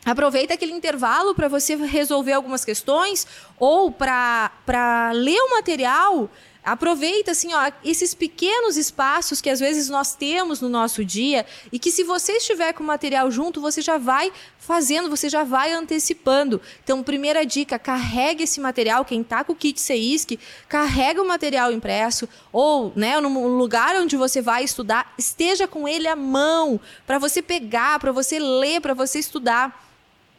[0.05, 3.27] Aproveita aquele intervalo para você resolver algumas questões
[3.59, 6.31] Ou para ler o material
[6.67, 11.79] Aproveita assim, ó, esses pequenos espaços que às vezes nós temos no nosso dia e
[11.79, 14.33] que se você estiver com o material junto, você já vai
[14.67, 16.61] fazendo, você já vai antecipando.
[16.83, 21.73] Então, primeira dica, carregue esse material, quem está com o kit CEISC, carrega o material
[21.73, 27.19] impresso ou, né, no lugar onde você vai estudar, esteja com ele à mão, para
[27.19, 29.87] você pegar, para você ler, para você estudar.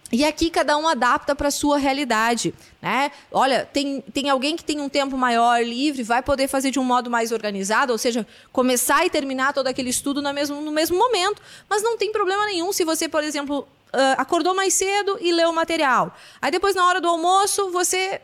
[0.09, 3.11] E aqui cada um adapta para a sua realidade, né?
[3.29, 6.83] Olha, tem, tem alguém que tem um tempo maior livre, vai poder fazer de um
[6.83, 10.97] modo mais organizado, ou seja, começar e terminar todo aquele estudo no mesmo, no mesmo
[10.97, 11.41] momento.
[11.69, 15.49] Mas não tem problema nenhum se você, por exemplo, uh, acordou mais cedo e leu
[15.49, 16.15] o material.
[16.41, 18.21] Aí depois, na hora do almoço, você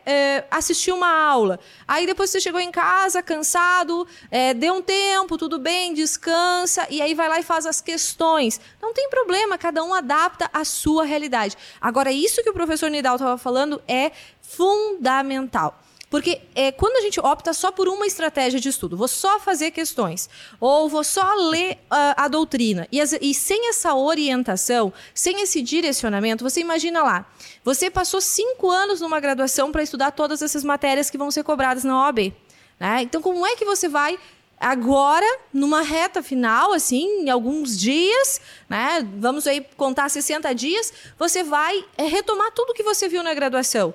[0.50, 1.60] assistiu uma aula.
[1.88, 4.08] Aí depois você chegou em casa cansado,
[4.58, 8.60] deu um tempo, tudo bem, descansa, e aí vai lá e faz as questões.
[8.82, 11.58] Não tem problema, cada um adapta a sua realidade.
[11.82, 15.83] Agora, isso que o professor Nidal estava falando é fundamental.
[16.14, 19.72] Porque é, quando a gente opta só por uma estratégia de estudo, vou só fazer
[19.72, 25.42] questões, ou vou só ler uh, a doutrina, e, as, e sem essa orientação, sem
[25.42, 27.26] esse direcionamento, você imagina lá,
[27.64, 31.84] você passou cinco anos numa graduação para estudar todas essas matérias que vão ser cobradas
[31.84, 32.32] na OAB.
[32.80, 33.02] Né?
[33.02, 34.20] Então, como é que você vai
[34.64, 39.06] agora, numa reta final, assim, em alguns dias, né?
[39.18, 43.94] Vamos aí contar 60 dias, você vai é, retomar tudo que você viu na graduação.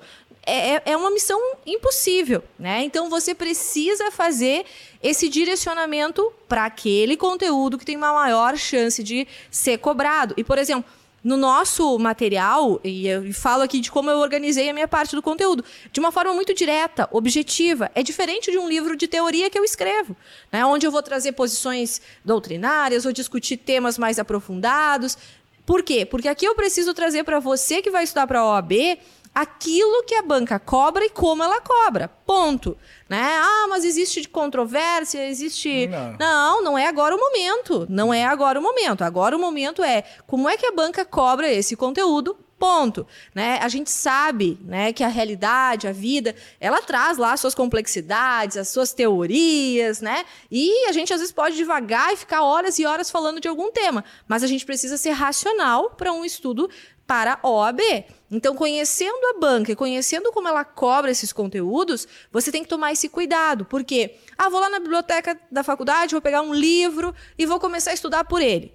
[0.49, 2.83] É, é, é uma missão impossível, né?
[2.83, 4.65] Então você precisa fazer
[5.01, 10.33] esse direcionamento para aquele conteúdo que tem uma maior chance de ser cobrado.
[10.35, 10.89] E, por exemplo,
[11.23, 15.21] no nosso material, e eu falo aqui de como eu organizei a minha parte do
[15.21, 17.91] conteúdo, de uma forma muito direta, objetiva.
[17.93, 20.15] É diferente de um livro de teoria que eu escrevo,
[20.51, 20.65] né?
[20.65, 25.17] onde eu vou trazer posições doutrinárias, ou discutir temas mais aprofundados.
[25.65, 26.05] Por quê?
[26.05, 28.97] Porque aqui eu preciso trazer para você que vai estudar para a OAB
[29.41, 32.07] aquilo que a banca cobra e como ela cobra.
[32.25, 32.77] Ponto.
[33.07, 33.21] Né?
[33.21, 35.87] Ah, mas existe controvérsia, existe.
[35.87, 36.17] Não.
[36.19, 37.87] não, não é agora o momento.
[37.89, 39.03] Não é agora o momento.
[39.03, 43.57] Agora o momento é como é que a banca cobra esse conteúdo ponto, né?
[43.61, 48.57] A gente sabe, né, que a realidade, a vida, ela traz lá as suas complexidades,
[48.57, 50.25] as suas teorias, né?
[50.51, 53.71] E a gente às vezes pode devagar e ficar horas e horas falando de algum
[53.71, 56.69] tema, mas a gente precisa ser racional para um estudo
[57.09, 57.81] para a OAB.
[58.29, 62.91] Então, conhecendo a banca e conhecendo como ela cobra esses conteúdos, você tem que tomar
[62.91, 63.65] esse cuidado.
[63.65, 64.17] Por quê?
[64.37, 67.93] Ah, vou lá na biblioteca da faculdade, vou pegar um livro e vou começar a
[67.95, 68.71] estudar por ele.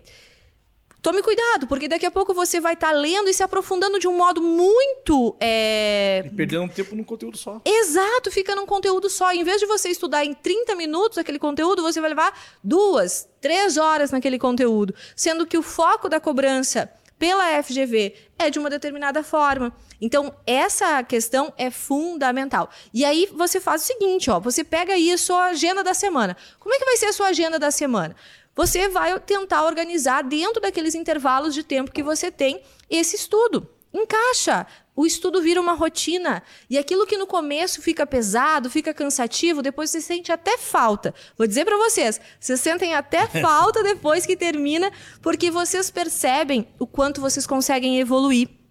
[1.01, 4.09] Tome cuidado, porque daqui a pouco você vai estar tá lendo e se aprofundando de
[4.09, 5.37] um modo muito.
[5.39, 6.25] É...
[6.27, 7.61] E perdendo tempo num conteúdo só.
[7.65, 9.33] Exato, fica num conteúdo só.
[9.33, 13.77] Em vez de você estudar em 30 minutos aquele conteúdo, você vai levar duas, três
[13.77, 14.93] horas naquele conteúdo.
[15.15, 19.75] Sendo que o foco da cobrança pela FGV é de uma determinada forma.
[20.01, 22.71] Então, essa questão é fundamental.
[22.93, 26.37] E aí você faz o seguinte, ó, você pega aí a sua agenda da semana.
[26.59, 28.15] Como é que vai ser a sua agenda da semana?
[28.55, 33.69] Você vai tentar organizar dentro daqueles intervalos de tempo que você tem esse estudo.
[33.95, 34.67] Encaixa.
[34.97, 36.43] O estudo vira uma rotina.
[36.69, 41.15] E aquilo que no começo fica pesado, fica cansativo, depois você sente até falta.
[41.39, 46.87] Vou dizer para vocês, vocês sentem até falta depois que termina, porque vocês percebem o
[46.87, 48.64] quanto vocês conseguem evoluir.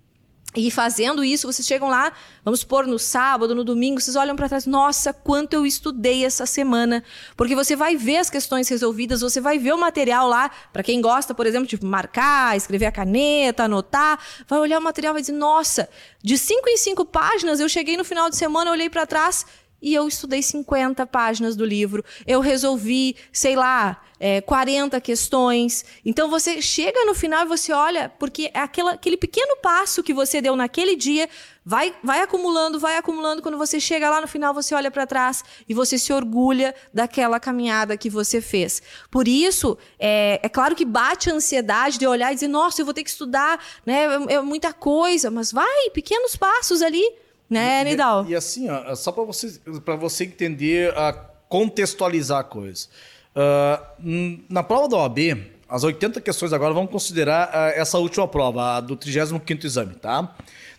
[0.56, 2.14] E fazendo isso, vocês chegam lá,
[2.46, 6.46] vamos pôr no sábado, no domingo, vocês olham para trás, nossa, quanto eu estudei essa
[6.46, 7.04] semana.
[7.36, 11.02] Porque você vai ver as questões resolvidas, você vai ver o material lá, para quem
[11.02, 15.22] gosta, por exemplo, de marcar, escrever a caneta, anotar, vai olhar o material e vai
[15.22, 15.90] dizer, nossa,
[16.22, 19.46] de cinco em cinco páginas, eu cheguei no final de semana, olhei para trás
[19.84, 22.06] e eu estudei 50 páginas do livro.
[22.26, 25.84] Eu resolvi, sei lá, é, 40 questões.
[26.06, 30.14] Então você chega no final e você olha, porque é aquela, aquele pequeno passo que
[30.14, 31.28] você deu naquele dia
[31.66, 33.42] vai, vai acumulando, vai acumulando.
[33.42, 37.38] Quando você chega lá no final, você olha para trás e você se orgulha daquela
[37.38, 38.82] caminhada que você fez.
[39.12, 42.86] Por isso, é, é claro que bate a ansiedade de olhar e dizer, nossa, eu
[42.86, 44.06] vou ter que estudar, né?
[44.30, 47.04] É, é muita coisa, mas vai, pequenos passos ali
[47.50, 48.26] né, Nidal?
[48.28, 49.60] E, e, assim, ó, só para você,
[50.00, 52.88] você entender, uh, contextualizar a coisa.
[53.36, 55.20] Uh, na prova da OAB,
[55.68, 60.36] as 80 questões agora, vamos considerar uh, essa última prova, a do 35º exame, tá?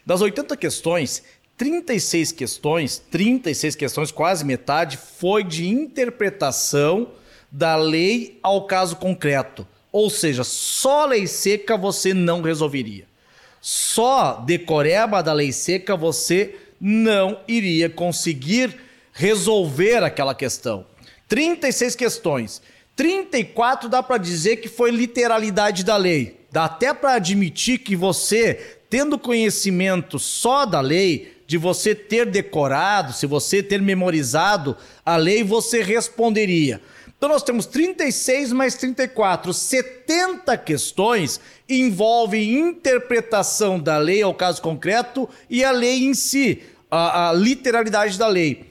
[0.06, 1.22] Das 80 questões,
[1.56, 7.08] 36 questões, 36 questões, quase metade, foi de interpretação
[7.50, 9.66] da lei ao caso concreto.
[9.92, 13.06] Ou seja, só lei seca você não resolveria.
[13.66, 18.78] Só decoreba da lei seca você não iria conseguir
[19.10, 20.84] resolver aquela questão.
[21.30, 22.60] 36 questões.
[22.94, 26.40] 34 dá para dizer que foi literalidade da lei.
[26.52, 33.14] Dá até para admitir que você, tendo conhecimento só da lei, de você ter decorado,
[33.14, 36.82] se você ter memorizado a lei, você responderia.
[37.16, 45.28] Então nós temos 36 mais 34, 70 questões envolvem interpretação da lei ao caso concreto
[45.48, 48.66] e a lei em si, a, a literalidade da lei.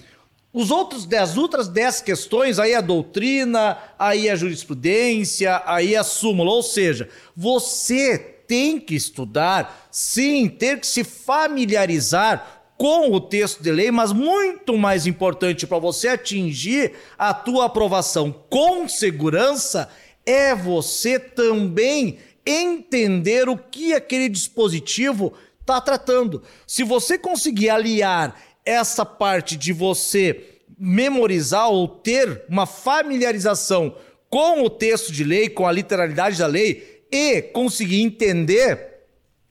[0.53, 6.51] Os outros dez, outras 10 questões, aí a doutrina, aí a jurisprudência, aí a súmula,
[6.51, 13.71] ou seja, você tem que estudar, sim, ter que se familiarizar com o texto de
[13.71, 19.87] lei, mas muito mais importante para você atingir a tua aprovação com segurança
[20.25, 25.31] é você também entender o que aquele dispositivo
[25.61, 26.43] está tratando.
[26.67, 30.43] Se você conseguir aliar essa parte de você
[30.77, 33.95] memorizar ou ter uma familiarização
[34.29, 38.92] com o texto de lei, com a literalidade da lei e conseguir entender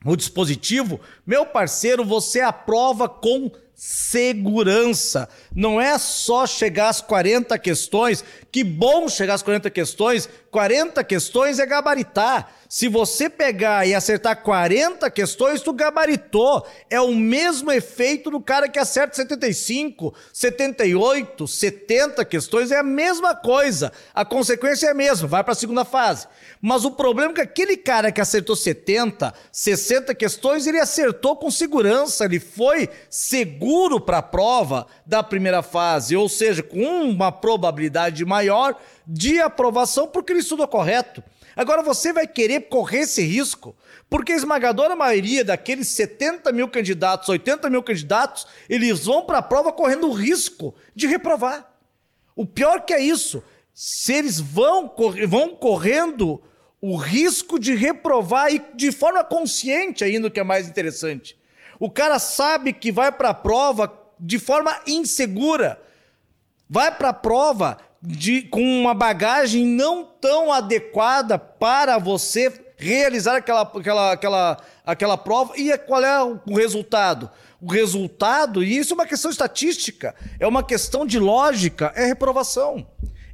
[0.05, 5.29] o dispositivo, meu parceiro, você aprova com segurança.
[5.55, 11.59] Não é só chegar às 40 questões, que bom chegar às 40 questões, 40 questões
[11.59, 12.49] é gabaritar.
[12.69, 16.67] Se você pegar e acertar 40 questões, tu gabaritou.
[16.89, 23.35] É o mesmo efeito do cara que acerta 75, 78, 70 questões, é a mesma
[23.35, 23.93] coisa.
[24.15, 26.29] A consequência é a mesma, vai para a segunda fase.
[26.65, 31.51] Mas o problema é que aquele cara que acertou 70, 60 questões, ele acertou com
[31.51, 38.25] segurança, ele foi seguro para a prova da primeira fase, ou seja, com uma probabilidade
[38.25, 41.21] maior de aprovação porque ele estudou correto.
[41.57, 43.75] Agora você vai querer correr esse risco,
[44.09, 49.43] porque a esmagadora maioria daqueles 70 mil candidatos, 80 mil candidatos, eles vão para a
[49.43, 51.69] prova correndo o risco de reprovar.
[52.37, 53.43] O pior que é isso,
[53.75, 54.95] se eles vão,
[55.27, 56.41] vão correndo
[56.83, 61.39] o risco de reprovar e de forma consciente ainda, que é mais interessante.
[61.79, 65.81] O cara sabe que vai para a prova de forma insegura,
[66.69, 73.63] vai para a prova de, com uma bagagem não tão adequada para você realizar aquela,
[73.63, 75.57] aquela, aquela, aquela prova.
[75.57, 77.31] E qual é o resultado?
[77.61, 82.85] O resultado, e isso é uma questão estatística, é uma questão de lógica, é reprovação.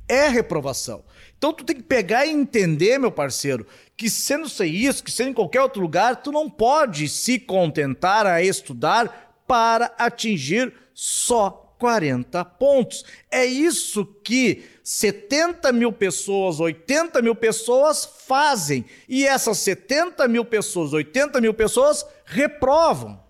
[0.07, 1.03] É reprovação.
[1.39, 3.65] Então tu tem que pegar e entender, meu parceiro,
[3.97, 8.43] que sendo isso, que sendo em qualquer outro lugar, tu não pode se contentar a
[8.43, 13.05] estudar para atingir só 40 pontos.
[13.31, 18.85] É isso que 70 mil pessoas, 80 mil pessoas fazem.
[19.09, 23.23] E essas 70 mil pessoas, 80 mil pessoas reprovam.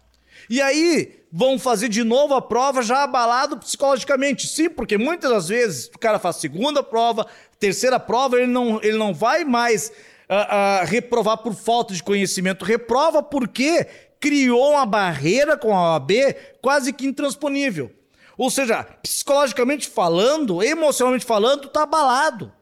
[0.49, 4.47] E aí vão fazer de novo a prova já abalado psicologicamente.
[4.47, 7.27] Sim, porque muitas das vezes o cara faz segunda prova,
[7.59, 9.89] terceira prova, ele não, ele não vai mais
[10.29, 12.65] uh, uh, reprovar por falta de conhecimento.
[12.65, 13.87] Reprova porque
[14.21, 16.11] criou uma barreira com a OAB
[16.61, 17.91] quase que intransponível.
[18.37, 22.53] Ou seja, psicologicamente falando, emocionalmente falando, tu tá abalado.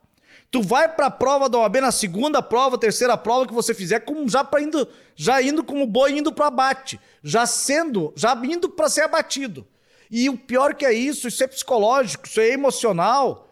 [0.51, 4.01] Tu vai para a prova da OAB na segunda prova, terceira prova que você fizer,
[4.01, 8.71] como já para indo, já indo como boi indo para abate, já sendo, já indo
[8.71, 9.67] para ser abatido.
[10.11, 13.46] E o pior que é isso, isso é psicológico, isso é emocional.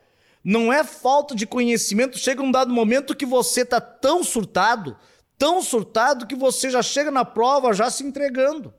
[0.45, 4.97] Não é falta de conhecimento, chega um dado momento que você tá tão surtado,
[5.39, 8.73] tão surtado que você já chega na prova já se entregando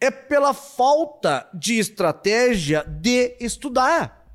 [0.00, 4.26] é pela falta de estratégia de estudar.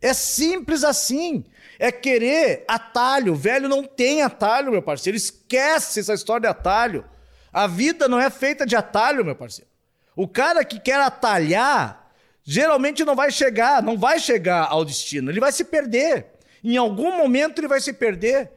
[0.00, 1.44] É simples assim.
[1.78, 3.34] É querer atalho.
[3.34, 5.16] Velho não tem atalho, meu parceiro.
[5.16, 7.04] Esquece essa história de atalho.
[7.52, 9.70] A vida não é feita de atalho, meu parceiro.
[10.16, 12.03] O cara que quer atalhar,
[12.44, 15.30] geralmente não vai chegar, não vai chegar ao destino.
[15.30, 16.26] Ele vai se perder.
[16.62, 18.52] Em algum momento ele vai se perder.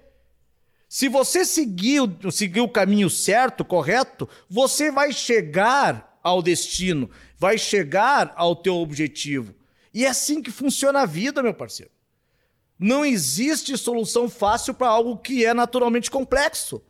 [0.90, 8.34] Se você seguir, seguir o caminho certo, correto, você vai chegar ao destino, vai chegar
[8.36, 9.56] ao teu objetivo.
[9.94, 11.92] E é assim que funciona a vida, meu parceiro.
[12.80, 16.82] Não existe solução fácil para algo que é naturalmente complexo.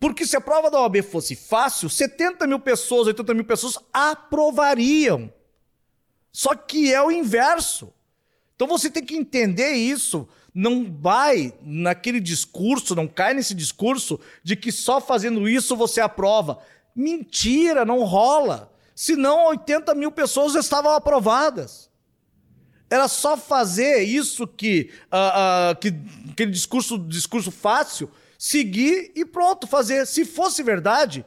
[0.00, 5.30] Porque se a prova da OAB fosse fácil, 70 mil pessoas, 80 mil pessoas aprovariam.
[6.32, 7.92] Só que é o inverso.
[8.54, 10.28] Então você tem que entender isso.
[10.54, 16.58] Não vai naquele discurso, não cai nesse discurso de que só fazendo isso você aprova.
[16.94, 18.72] Mentira, não rola.
[18.94, 21.88] Senão 80 mil pessoas já estavam aprovadas.
[22.90, 25.94] Era só fazer isso que, uh, uh, que
[26.32, 30.06] aquele discurso, discurso fácil, seguir e pronto, fazer.
[30.06, 31.24] Se fosse verdade,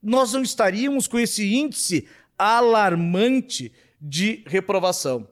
[0.00, 2.06] nós não estaríamos com esse índice
[2.38, 5.28] alarmante de reprovação.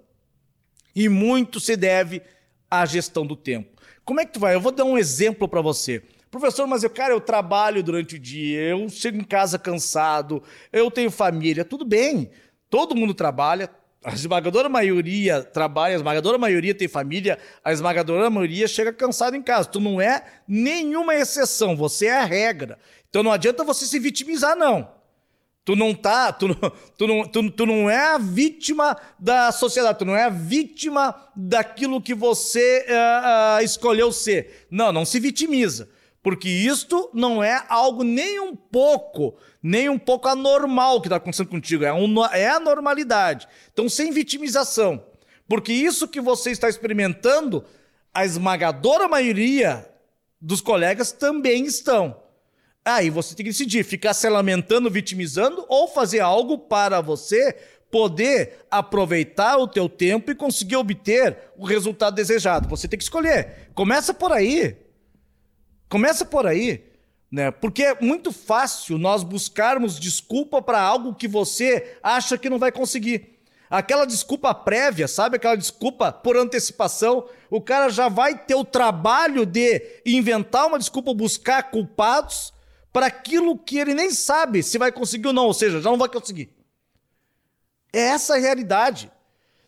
[0.94, 2.22] E muito se deve
[2.70, 3.80] à gestão do tempo.
[4.04, 4.54] Como é que tu vai?
[4.54, 6.02] Eu vou dar um exemplo para você.
[6.30, 10.90] Professor, mas eu, cara, eu trabalho durante o dia, eu chego em casa cansado, eu
[10.90, 12.30] tenho família, tudo bem.
[12.68, 13.70] Todo mundo trabalha,
[14.04, 19.42] a esmagadora maioria trabalha, a esmagadora maioria tem família, a esmagadora maioria chega cansado em
[19.42, 19.68] casa.
[19.68, 22.78] Tu não é nenhuma exceção, você é a regra.
[23.08, 24.97] Então não adianta você se vitimizar, não.
[25.68, 26.48] Tu não tá, tu,
[26.96, 31.14] tu, não, tu, tu não é a vítima da sociedade, tu não é a vítima
[31.36, 34.66] daquilo que você uh, uh, escolheu ser.
[34.70, 35.90] Não, não se vitimiza.
[36.22, 41.50] Porque isto não é algo nem um pouco, nem um pouco anormal que está acontecendo
[41.50, 41.84] contigo.
[41.84, 43.46] É, um, é a normalidade.
[43.70, 45.04] Então, sem vitimização.
[45.46, 47.62] Porque isso que você está experimentando,
[48.14, 49.86] a esmagadora maioria
[50.40, 52.16] dos colegas também estão.
[52.88, 57.54] Aí você tem que decidir, ficar se lamentando, vitimizando ou fazer algo para você
[57.90, 62.66] poder aproveitar o teu tempo e conseguir obter o resultado desejado.
[62.68, 63.70] Você tem que escolher.
[63.74, 64.74] Começa por aí.
[65.88, 66.82] Começa por aí,
[67.30, 67.50] né?
[67.50, 72.72] Porque é muito fácil nós buscarmos desculpa para algo que você acha que não vai
[72.72, 73.38] conseguir.
[73.68, 75.36] Aquela desculpa prévia, sabe?
[75.36, 77.28] Aquela desculpa por antecipação.
[77.50, 82.56] O cara já vai ter o trabalho de inventar uma desculpa, buscar culpados
[82.98, 85.96] para aquilo que ele nem sabe se vai conseguir ou não, ou seja, já não
[85.96, 86.50] vai conseguir.
[87.92, 89.08] É essa a realidade.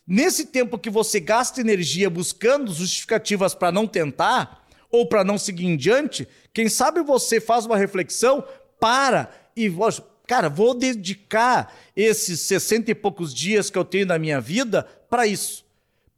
[0.04, 5.66] Nesse tempo que você gasta energia buscando justificativas para não tentar ou para não seguir
[5.66, 8.42] em diante, quem sabe você faz uma reflexão,
[8.80, 9.72] para e,
[10.26, 15.24] cara, vou dedicar esses 60 e poucos dias que eu tenho na minha vida para
[15.24, 15.64] isso.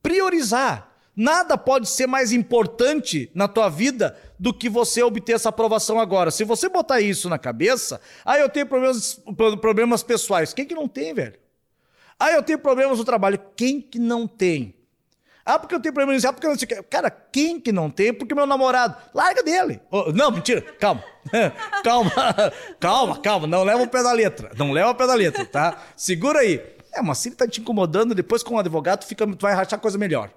[0.03, 0.91] Priorizar.
[1.15, 6.32] Nada pode ser mais importante na tua vida do que você obter essa aprovação agora.
[6.32, 9.20] Se você botar isso na cabeça, aí ah, eu tenho problemas,
[9.61, 10.53] problemas pessoais.
[10.53, 11.38] Quem que não tem, velho?
[12.18, 13.40] Ah, eu tenho problemas no trabalho.
[13.55, 14.74] Quem que não tem?
[15.47, 16.24] Ah, porque eu tenho problemas.
[16.24, 16.82] Ah, porque eu não sei o que.
[16.82, 18.12] Cara, quem que não tem?
[18.12, 18.97] Porque meu namorado.
[19.14, 19.80] Larga dele.
[19.93, 20.61] Oh, não, mentira.
[20.61, 21.05] Calma.
[21.84, 22.11] calma.
[22.80, 23.47] calma, calma.
[23.47, 24.51] Não leva o pé da letra.
[24.59, 25.80] Não leva o pé da letra, tá?
[25.97, 26.61] Segura aí.
[26.93, 29.78] É, mas se ele tá te incomodando, depois com o advogado, fica, tu vai rachar
[29.78, 30.32] coisa melhor.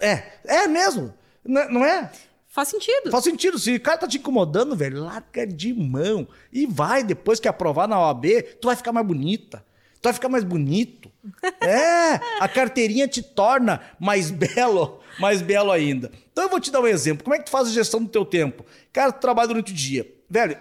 [0.00, 1.14] É, é mesmo.
[1.44, 2.10] Não é?
[2.56, 3.10] Faz sentido.
[3.10, 3.58] Faz sentido.
[3.58, 6.26] Se o cara tá te incomodando, velho, larga de mão.
[6.50, 8.24] E vai, depois que aprovar na OAB,
[8.58, 9.62] tu vai ficar mais bonita.
[10.00, 11.12] Tu vai ficar mais bonito.
[11.60, 16.12] É, a carteirinha te torna mais belo, mais belo ainda.
[16.30, 17.24] Então eu vou te dar um exemplo.
[17.24, 18.64] Como é que tu faz a gestão do teu tempo?
[18.92, 20.08] Cara, tu trabalha durante o dia.
[20.30, 20.56] Velho,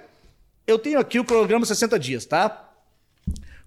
[0.66, 2.72] eu tenho aqui o cronograma 60 dias, tá?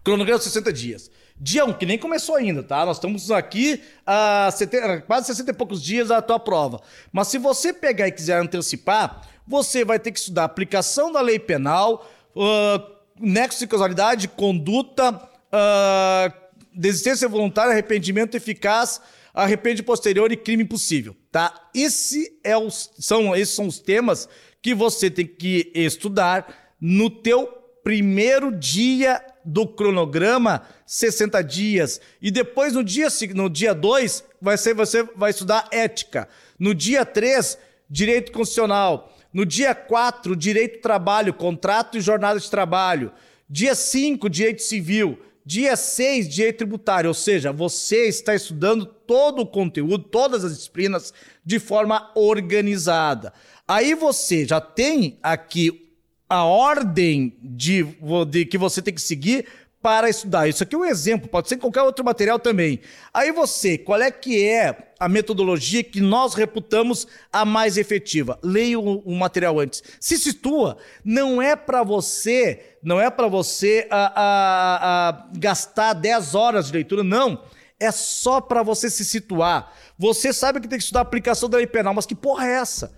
[0.02, 1.10] Cronograma 60 dias.
[1.40, 2.84] Dia 1, que nem começou ainda, tá?
[2.84, 6.80] Nós estamos aqui há 70, quase 60 e poucos dias da tua prova.
[7.12, 11.38] Mas se você pegar e quiser antecipar, você vai ter que estudar aplicação da lei
[11.38, 16.32] penal, uh, nexo de causalidade, conduta, uh,
[16.74, 19.00] desistência voluntária, arrependimento eficaz,
[19.32, 21.54] arrepende posterior e crime possível, tá?
[21.72, 24.28] Esse é os, são, esses são os temas
[24.60, 27.46] que você tem que estudar no teu
[27.84, 32.00] primeiro dia do cronograma 60 dias.
[32.20, 36.28] E depois, no dia no dia 2, vai ser, você vai estudar ética.
[36.58, 37.56] No dia 3,
[37.88, 39.10] direito constitucional.
[39.32, 43.10] No dia 4, direito do trabalho, contrato e jornada de trabalho.
[43.48, 45.18] Dia 5, direito civil.
[45.46, 47.08] Dia 6, direito tributário.
[47.08, 53.32] Ou seja, você está estudando todo o conteúdo, todas as disciplinas, de forma organizada.
[53.66, 55.87] Aí você já tem aqui
[56.28, 57.84] a ordem de,
[58.28, 59.46] de que você tem que seguir
[59.80, 60.48] para estudar.
[60.48, 62.80] Isso aqui é um exemplo, pode ser qualquer outro material também.
[63.14, 68.38] Aí você, qual é que é a metodologia que nós reputamos a mais efetiva?
[68.42, 69.82] Leia o, o material antes.
[70.00, 76.34] Se situa, não é para você, não é para você a, a, a gastar 10
[76.34, 77.42] horas de leitura, não.
[77.80, 79.72] É só para você se situar.
[79.96, 82.54] Você sabe que tem que estudar a aplicação da lei penal, mas que porra é
[82.54, 82.97] essa?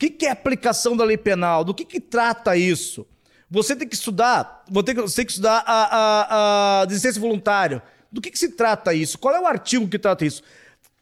[0.00, 1.62] Que, que é aplicação da lei penal?
[1.62, 3.06] Do que, que trata isso?
[3.50, 7.82] Você tem que estudar, você tem que, estudar a, a, a desistência voluntária.
[8.10, 9.18] Do que, que se trata isso?
[9.18, 10.42] Qual é o artigo que trata isso?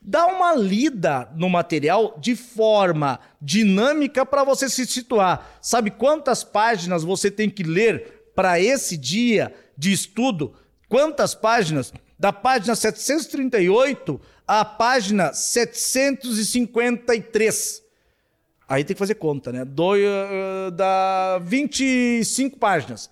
[0.03, 5.49] Dá uma lida no material de forma dinâmica para você se situar.
[5.63, 10.57] Sabe quantas páginas você tem que ler para esse dia de estudo?
[10.89, 11.93] Quantas páginas?
[12.19, 17.87] Da página 738 à página 753.
[18.69, 19.65] Aí tem que fazer conta, né?
[19.65, 23.11] Do, uh, dá 25 páginas.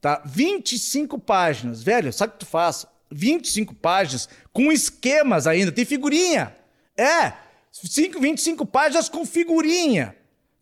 [0.00, 0.22] Tá?
[0.24, 1.82] 25 páginas.
[1.82, 2.86] Velho, sabe o que tu faz?
[3.10, 5.72] 25 páginas com esquemas ainda.
[5.72, 6.54] Tem figurinha.
[6.96, 7.32] É.
[7.72, 10.14] 5, 25 páginas com figurinha.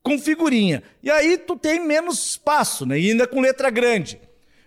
[0.03, 0.83] Com figurinha.
[1.03, 2.99] E aí tu tem menos espaço, né?
[2.99, 4.19] E ainda com letra grande.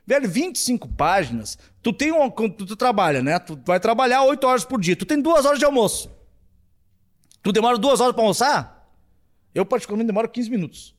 [0.06, 2.30] Velho, 25 páginas, tu tem um.
[2.30, 3.40] Tu, tu trabalha, né?
[3.40, 4.96] Tu vai trabalhar 8 horas por dia.
[4.96, 6.12] Tu tem duas horas de almoço.
[7.42, 8.75] Tu demora duas horas para almoçar?
[9.56, 10.96] Eu, particularmente, demoro 15 minutos.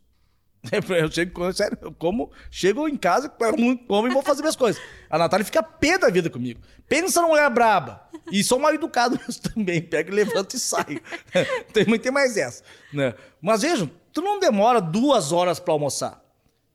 [0.72, 4.82] Eu chego, sério, eu como, chego em casa, como e vou fazer minhas coisas.
[5.08, 6.60] A Natália fica pé da vida comigo.
[6.88, 8.08] Pensa numa mulher braba.
[8.32, 9.16] E sou mal educado
[9.54, 9.80] também.
[9.80, 11.00] Pega, levanta e saio.
[11.72, 12.64] tem, tem mais essa.
[12.92, 13.14] Né?
[13.40, 16.20] Mas vejam, tu não demora duas horas para almoçar.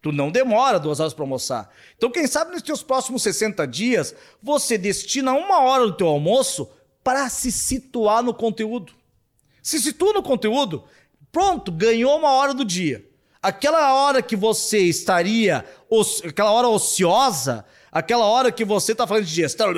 [0.02, 1.70] Tu não demora duas horas para almoçar.
[1.96, 6.70] Então, quem sabe nos teus próximos 60 dias, você destina uma hora do teu almoço
[7.04, 8.94] para se situar no conteúdo.
[9.62, 10.84] Se situa no conteúdo,
[11.32, 13.06] pronto, ganhou uma hora do dia.
[13.42, 15.66] Aquela hora que você estaria,
[16.28, 19.70] aquela hora ociosa, aquela hora que você tá falando de gestão,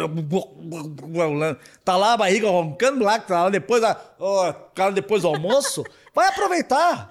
[1.85, 3.81] tá lá a barriga roncando lá, tá lá depois,
[4.19, 5.83] oh, cara depois do almoço,
[6.13, 7.09] vai aproveitar.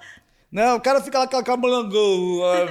[0.51, 0.71] Né?
[0.73, 1.57] O cara fica lá com a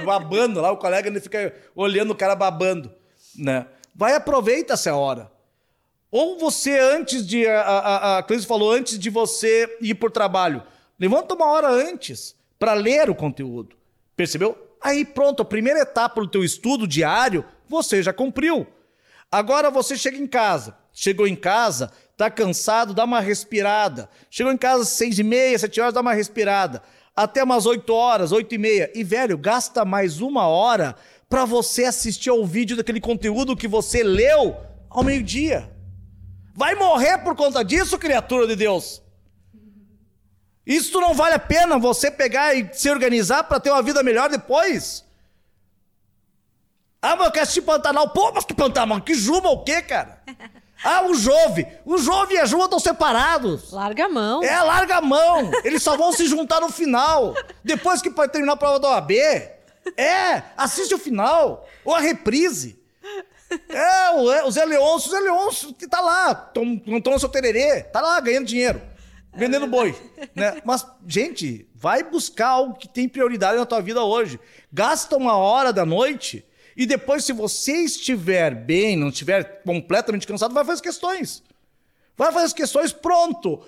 [0.05, 2.89] babando lá, o colega ele fica olhando o cara babando.
[3.35, 3.67] Né?
[3.93, 5.29] Vai aproveita essa hora.
[6.09, 7.47] Ou você, antes de.
[7.47, 10.61] A, a, a Cleise falou, antes de você ir por trabalho,
[11.03, 13.75] levanta uma hora antes para ler o conteúdo.
[14.15, 14.57] Percebeu?
[14.81, 18.65] Aí pronto, a primeira etapa do teu estudo diário, você já cumpriu.
[19.31, 20.77] Agora você chega em casa.
[20.91, 24.09] Chegou em casa, tá cansado, dá uma respirada.
[24.29, 26.81] Chegou em casa às seis e meia, sete horas, dá uma respirada
[27.15, 28.91] até umas 8 horas, 8 e meia.
[28.95, 30.95] E, velho, gasta mais uma hora
[31.29, 34.57] para você assistir ao vídeo daquele conteúdo que você leu
[34.89, 35.69] ao meio-dia.
[36.55, 39.02] Vai morrer por conta disso, criatura de Deus?
[40.65, 44.29] Isso não vale a pena você pegar e se organizar para ter uma vida melhor
[44.29, 45.03] depois?
[47.01, 48.09] Ah, mas eu quero assistir Pantanal.
[48.09, 49.01] Pô, mas que Pantanal?
[49.01, 50.21] Que Juma o quê, cara?
[50.85, 51.65] Ah, o Jove.
[51.85, 53.71] O Jove e a Juma estão separados.
[53.71, 54.43] Larga a mão.
[54.43, 55.49] É, larga a mão.
[55.63, 57.33] Eles só vão se juntar no final.
[57.63, 59.11] Depois que terminar a prova da OAB.
[59.95, 61.65] É, assiste o final.
[61.85, 62.83] Ou a reprise.
[63.69, 68.19] É, o, Zé Leôncio, o Zé Leôncio que tá lá, tomando seu tererê, tá lá
[68.19, 68.81] ganhando dinheiro,
[69.35, 69.95] vendendo boi.
[70.35, 70.61] Né?
[70.63, 74.39] Mas, gente, vai buscar algo que tem prioridade na tua vida hoje.
[74.71, 80.53] Gasta uma hora da noite e depois, se você estiver bem, não estiver completamente cansado,
[80.53, 81.43] vai fazer as questões.
[82.17, 83.61] Vai fazer as questões, pronto.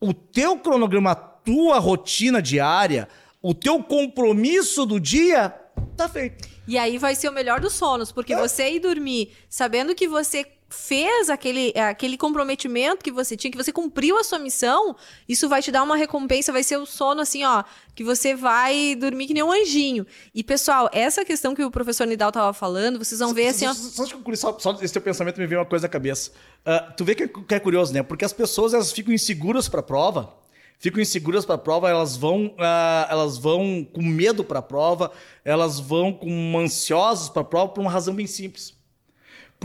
[0.00, 3.08] O teu cronograma, a tua rotina diária,
[3.42, 5.54] o teu compromisso do dia,
[5.96, 6.48] tá feito.
[6.66, 8.36] E aí vai ser o melhor dos sonos, porque é.
[8.36, 13.72] você ir dormir sabendo que você fez aquele, aquele comprometimento que você tinha, que você
[13.72, 14.96] cumpriu a sua missão,
[15.28, 17.62] isso vai te dar uma recompensa, vai ser o sono assim, ó,
[17.94, 20.06] que você vai dormir que nem um anjinho.
[20.34, 23.74] E, pessoal, essa questão que o professor Nidal tava falando, vocês vão ver assim, ó...
[23.74, 26.32] Só, só, só esse teu pensamento me veio uma coisa à cabeça.
[26.66, 28.02] Uh, tu vê que, que, é curioso, né?
[28.02, 30.34] Porque as pessoas, elas ficam inseguras pra prova,
[30.78, 35.12] ficam inseguras para a prova, elas vão, uh, elas vão com medo para a prova,
[35.44, 38.75] elas vão com ansiosas para a prova por uma razão bem simples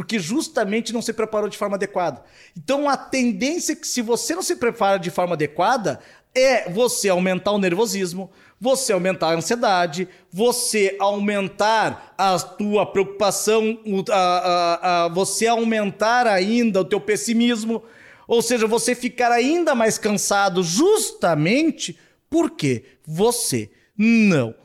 [0.01, 2.23] porque justamente não se preparou de forma adequada.
[2.57, 5.99] Então a tendência é que se você não se prepara de forma adequada
[6.33, 13.77] é você aumentar o nervosismo, você aumentar a ansiedade, você aumentar a tua preocupação,
[14.09, 17.83] a, a, a, você aumentar ainda o teu pessimismo,
[18.27, 21.95] ou seja, você ficar ainda mais cansado justamente
[22.27, 24.55] porque você não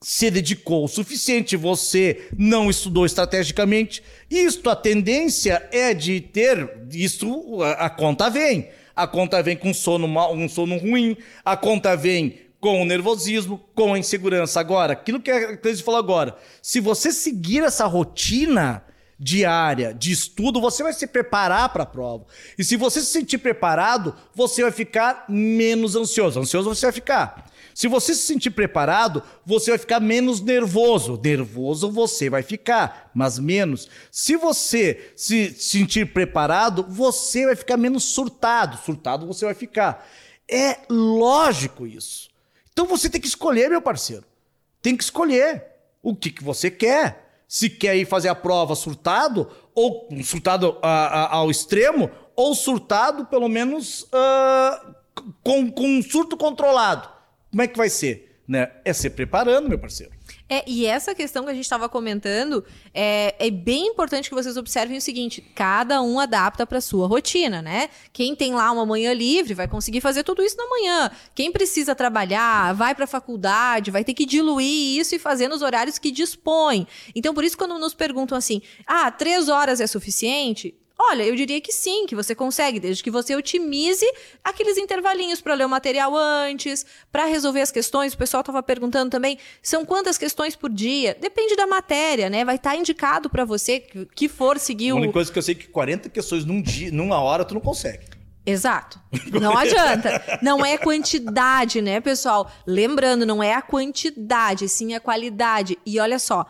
[0.00, 4.02] se dedicou o suficiente, você não estudou estrategicamente.
[4.30, 6.86] Isto, a tendência é de ter.
[6.92, 8.68] Isso, a, a conta vem.
[8.94, 13.60] A conta vem com sono mal, um sono ruim, a conta vem com o nervosismo,
[13.74, 14.58] com a insegurança.
[14.58, 18.84] Agora, aquilo que a Cleide falou agora, se você seguir essa rotina
[19.18, 22.26] diária de estudo, você vai se preparar para a prova.
[22.56, 26.40] E se você se sentir preparado, você vai ficar menos ansioso.
[26.40, 27.50] Ansioso você vai ficar.
[27.78, 31.16] Se você se sentir preparado, você vai ficar menos nervoso.
[31.22, 33.88] Nervoso você vai ficar, mas menos.
[34.10, 38.76] Se você se sentir preparado, você vai ficar menos surtado.
[38.78, 40.04] Surtado você vai ficar.
[40.50, 42.28] É lógico isso.
[42.72, 44.24] Então você tem que escolher, meu parceiro.
[44.82, 45.64] Tem que escolher
[46.02, 47.44] o que, que você quer.
[47.46, 53.24] Se quer ir fazer a prova surtado, ou surtado a, a, ao extremo, ou surtado
[53.26, 54.94] pelo menos uh,
[55.44, 57.17] com, com um surto controlado.
[57.50, 58.40] Como é que vai ser?
[58.46, 58.70] Né?
[58.84, 60.12] É se preparando, meu parceiro.
[60.48, 64.56] É, e essa questão que a gente estava comentando é, é, bem importante que vocês
[64.56, 67.90] observem o seguinte: cada um adapta para sua rotina, né?
[68.10, 71.10] Quem tem lá uma manhã livre vai conseguir fazer tudo isso na manhã.
[71.34, 75.60] Quem precisa trabalhar, vai para a faculdade, vai ter que diluir isso e fazer nos
[75.60, 76.86] horários que dispõe.
[77.14, 80.74] Então, por isso, quando nos perguntam assim, ah, três horas é suficiente?
[81.00, 84.04] Olha, eu diria que sim, que você consegue, desde que você otimize
[84.42, 88.14] aqueles intervalinhos para ler o material antes, para resolver as questões.
[88.14, 91.16] O pessoal estava perguntando também, são quantas questões por dia?
[91.20, 92.44] Depende da matéria, né?
[92.44, 93.78] Vai estar tá indicado para você
[94.14, 94.96] que for seguir o.
[94.96, 97.54] A única coisa que eu sei é que 40 questões num dia, numa hora, tu
[97.54, 98.18] não consegue.
[98.48, 98.98] Exato.
[99.30, 100.38] Não adianta.
[100.42, 102.50] Não é quantidade, né, pessoal?
[102.66, 105.78] Lembrando, não é a quantidade, sim a qualidade.
[105.84, 106.46] E olha só,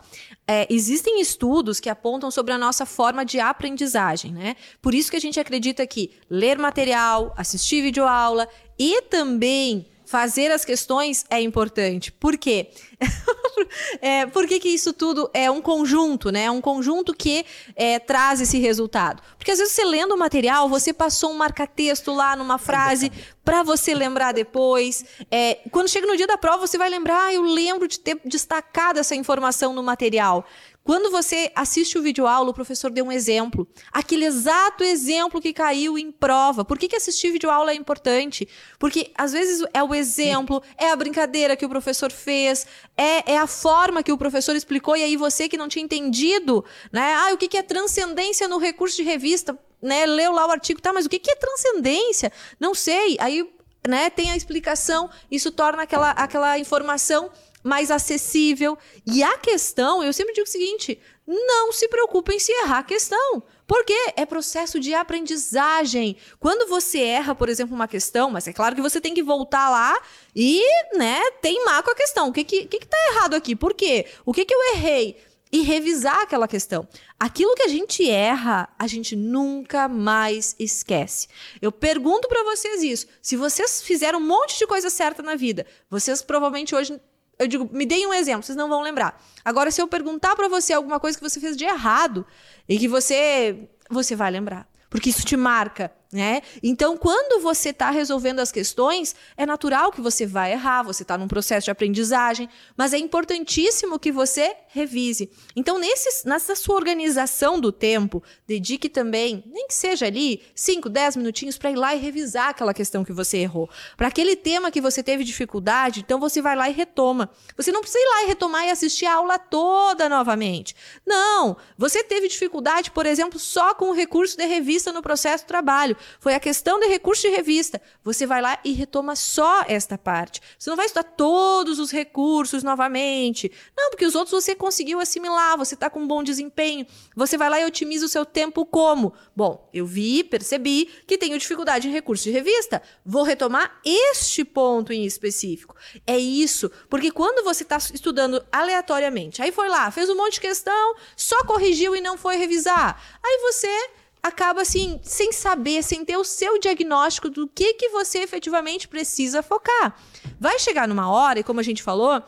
[0.51, 4.55] é, existem estudos que apontam sobre a nossa forma de aprendizagem, né?
[4.81, 8.47] Por isso que a gente acredita que ler material, assistir videoaula
[8.77, 12.11] e também fazer as questões é importante.
[12.11, 12.71] Por quê?
[14.01, 16.45] é, por que, que isso tudo é um conjunto, né?
[16.45, 17.45] É um conjunto que
[17.75, 19.21] é, traz esse resultado.
[19.37, 23.11] Porque às vezes você lendo o material, você passou um marca-texto lá numa frase
[23.45, 25.05] para você lembrar depois.
[25.29, 28.19] É, quando chega no dia da prova, você vai lembrar, ah, eu lembro de ter
[28.25, 30.43] destacado essa informação no material.
[30.89, 33.67] Quando você assiste o vídeo aula, o professor deu um exemplo.
[33.91, 36.65] Aquele exato exemplo que caiu em prova.
[36.65, 38.47] Por que, que assistir vídeo aula é importante?
[38.79, 42.65] Porque às vezes é o exemplo, é a brincadeira que o professor fez,
[42.97, 46.65] é, é a forma que o professor explicou, e aí você que não tinha entendido,
[46.91, 47.13] né?
[47.13, 49.55] Ah, o que, que é transcendência no recurso de revista?
[49.79, 52.31] Né, leu lá o artigo, tá, mas o que, que é transcendência?
[52.59, 53.15] Não sei.
[53.19, 53.47] Aí
[53.87, 57.29] né, tem a explicação, isso torna aquela, aquela informação
[57.69, 58.77] mais acessível.
[59.05, 63.43] E a questão, eu sempre digo o seguinte: não se preocupem se errar a questão.
[63.67, 66.17] Porque é processo de aprendizagem.
[66.39, 69.69] Quando você erra, por exemplo, uma questão, mas é claro que você tem que voltar
[69.69, 70.01] lá
[70.35, 70.59] e,
[70.97, 72.29] né, teimar com a questão.
[72.29, 73.55] O que que, que, que tá errado aqui?
[73.55, 74.07] Por quê?
[74.25, 75.17] O que que eu errei?
[75.51, 76.87] E revisar aquela questão.
[77.19, 81.27] Aquilo que a gente erra, a gente nunca mais esquece.
[81.61, 83.07] Eu pergunto para vocês isso.
[83.21, 86.99] Se vocês fizeram um monte de coisa certa na vida, vocês provavelmente hoje
[87.39, 89.23] eu digo, me deem um exemplo, vocês não vão lembrar.
[89.45, 92.25] Agora, se eu perguntar para você alguma coisa que você fez de errado
[92.67, 93.69] e que você.
[93.89, 94.69] Você vai lembrar.
[94.89, 96.41] Porque isso te marca né?
[96.63, 101.15] Então, quando você está resolvendo as questões, é natural que você vai errar, você está
[101.15, 105.29] num processo de aprendizagem, mas é importantíssimo que você revise.
[105.55, 111.17] Então, nesse, nessa sua organização do tempo, dedique também, nem que seja ali, 5, 10
[111.17, 113.69] minutinhos para ir lá e revisar aquela questão que você errou.
[113.95, 117.29] Para aquele tema que você teve dificuldade, então você vai lá e retoma.
[117.55, 120.75] Você não precisa ir lá e retomar e assistir a aula toda novamente.
[121.05, 121.55] Não!
[121.77, 125.98] Você teve dificuldade, por exemplo, só com o recurso de revista no processo de trabalho
[126.19, 127.81] foi a questão de recurso de revista.
[128.03, 130.41] Você vai lá e retoma só esta parte.
[130.57, 133.51] Você não vai estudar todos os recursos novamente.
[133.77, 136.85] Não, porque os outros você conseguiu assimilar, você está com um bom desempenho.
[137.15, 139.13] Você vai lá e otimiza o seu tempo como?
[139.35, 142.81] Bom, eu vi, percebi que tenho dificuldade em recurso de revista.
[143.05, 145.75] Vou retomar este ponto em específico.
[146.05, 150.41] É isso, porque quando você está estudando aleatoriamente, aí foi lá, fez um monte de
[150.41, 153.01] questão, só corrigiu e não foi revisar.
[153.23, 153.89] Aí você
[154.21, 159.41] acaba assim, sem saber, sem ter o seu diagnóstico do que, que você efetivamente precisa
[159.41, 159.95] focar.
[160.39, 162.23] Vai chegar numa hora, e como a gente falou,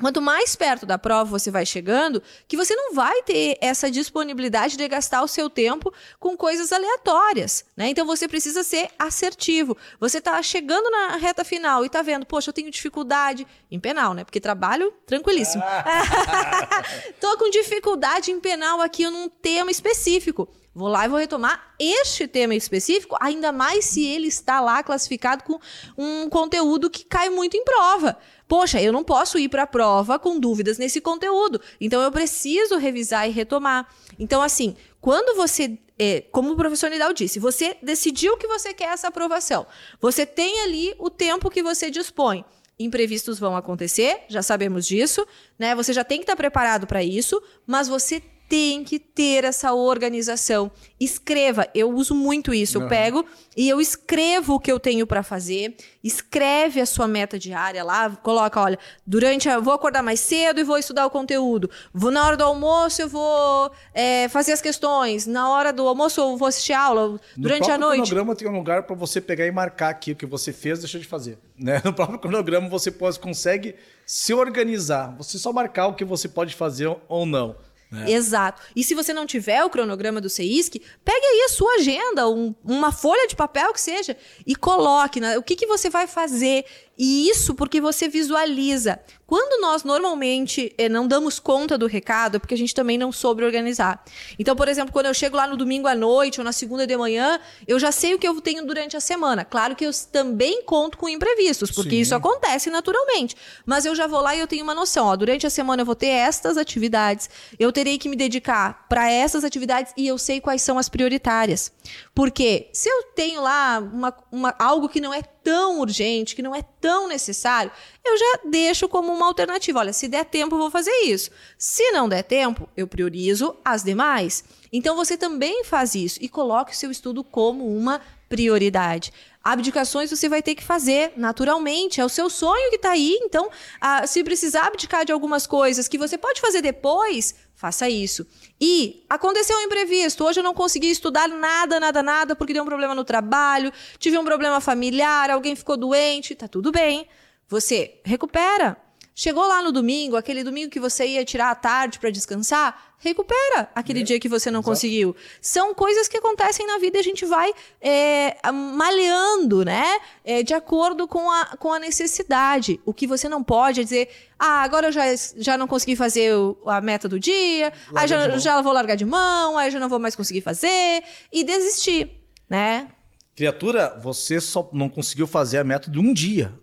[0.00, 4.76] Quanto mais perto da prova você vai chegando, que você não vai ter essa disponibilidade
[4.76, 7.88] de gastar o seu tempo com coisas aleatórias, né?
[7.88, 9.76] Então você precisa ser assertivo.
[9.98, 14.14] Você está chegando na reta final e está vendo, poxa, eu tenho dificuldade em penal,
[14.14, 14.22] né?
[14.22, 15.64] Porque trabalho tranquilíssimo.
[17.20, 20.48] Tô com dificuldade em penal aqui num tema específico.
[20.78, 25.42] Vou lá e vou retomar este tema específico, ainda mais se ele está lá classificado
[25.42, 25.58] com
[25.98, 28.16] um conteúdo que cai muito em prova.
[28.46, 31.60] Poxa, eu não posso ir para a prova com dúvidas nesse conteúdo.
[31.80, 33.92] Então eu preciso revisar e retomar.
[34.20, 38.92] Então, assim, quando você é, como o professor Nidal disse, você decidiu que você quer
[38.92, 39.66] essa aprovação.
[40.00, 42.44] Você tem ali o tempo que você dispõe.
[42.78, 45.26] Imprevistos vão acontecer, já sabemos disso,
[45.58, 45.74] né?
[45.74, 50.70] Você já tem que estar preparado para isso, mas você tem que ter essa organização.
[50.98, 52.78] Escreva, eu uso muito isso.
[52.78, 53.24] Eu pego
[53.54, 55.76] e eu escrevo o que eu tenho para fazer.
[56.02, 60.64] Escreve a sua meta diária lá, coloca, olha, durante a, vou acordar mais cedo e
[60.64, 61.68] vou estudar o conteúdo.
[61.92, 65.26] Vou na hora do almoço eu vou é, fazer as questões.
[65.26, 67.20] Na hora do almoço eu vou assistir aula.
[67.36, 68.00] Durante a noite.
[68.00, 70.78] No cronograma tem um lugar para você pegar e marcar aqui o que você fez,
[70.78, 71.38] deixou de fazer.
[71.58, 71.82] Né?
[71.88, 73.74] No próprio cronograma você pode, consegue
[74.06, 75.14] se organizar.
[75.16, 77.56] Você só marcar o que você pode fazer ou não.
[77.92, 78.12] É.
[78.12, 78.62] Exato.
[78.76, 82.54] E se você não tiver o cronograma do CEISC, pegue aí a sua agenda, um,
[82.62, 84.16] uma folha de papel que seja,
[84.46, 86.64] e coloque né, o que, que você vai fazer
[86.98, 88.98] e isso porque você visualiza.
[89.24, 93.12] Quando nós normalmente eh, não damos conta do recado, é porque a gente também não
[93.12, 94.02] soube organizar.
[94.38, 96.96] Então, por exemplo, quando eu chego lá no domingo à noite ou na segunda de
[96.96, 99.44] manhã, eu já sei o que eu tenho durante a semana.
[99.44, 102.00] Claro que eu também conto com imprevistos, porque Sim.
[102.00, 103.36] isso acontece naturalmente.
[103.66, 105.06] Mas eu já vou lá e eu tenho uma noção.
[105.06, 107.28] Ó, durante a semana eu vou ter estas atividades,
[107.58, 111.70] eu terei que me dedicar para essas atividades e eu sei quais são as prioritárias.
[112.14, 116.54] Porque se eu tenho lá uma, uma, algo que não é tão urgente, que não
[116.54, 117.72] é tão necessário,
[118.04, 119.78] eu já deixo como uma alternativa.
[119.78, 121.30] Olha, se der tempo, vou fazer isso.
[121.56, 124.44] Se não der tempo, eu priorizo as demais.
[124.70, 129.10] Então você também faz isso e coloque o seu estudo como uma prioridade.
[129.42, 133.18] Abdicações você vai ter que fazer naturalmente, é o seu sonho que está aí.
[133.22, 138.26] Então, ah, se precisar abdicar de algumas coisas que você pode fazer depois, faça isso.
[138.60, 140.24] E aconteceu um imprevisto.
[140.24, 144.18] Hoje eu não consegui estudar nada, nada, nada, porque deu um problema no trabalho, tive
[144.18, 147.08] um problema familiar, alguém ficou doente, tá tudo bem.
[147.48, 148.76] Você recupera,
[149.20, 153.68] Chegou lá no domingo, aquele domingo que você ia tirar a tarde para descansar, recupera
[153.74, 154.70] aquele é, dia que você não exato.
[154.70, 155.16] conseguiu.
[155.42, 159.84] São coisas que acontecem na vida e a gente vai é, maleando, né?
[160.24, 162.80] É, de acordo com a, com a necessidade.
[162.86, 164.08] O que você não pode é dizer,
[164.38, 165.02] ah, agora eu já,
[165.36, 169.04] já não consegui fazer o, a meta do dia, aí já, já vou largar de
[169.04, 171.02] mão, aí já não vou mais conseguir fazer,
[171.32, 172.86] e desistir, né?
[173.34, 176.56] Criatura, você só não conseguiu fazer a meta de um dia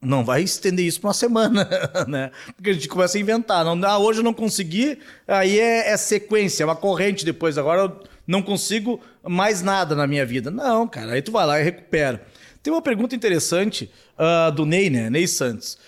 [0.00, 1.68] não vai estender isso para uma semana,
[2.06, 2.30] né?
[2.54, 3.64] Porque a gente começa a inventar.
[3.64, 7.58] Não, ah, hoje eu não consegui, aí é, é, sequência, é uma corrente depois.
[7.58, 10.50] Agora eu não consigo mais nada na minha vida.
[10.50, 12.24] Não, cara, aí tu vai lá e recupera.
[12.62, 15.10] Tem uma pergunta interessante uh, do Ney, né?
[15.10, 15.78] Ney Santos.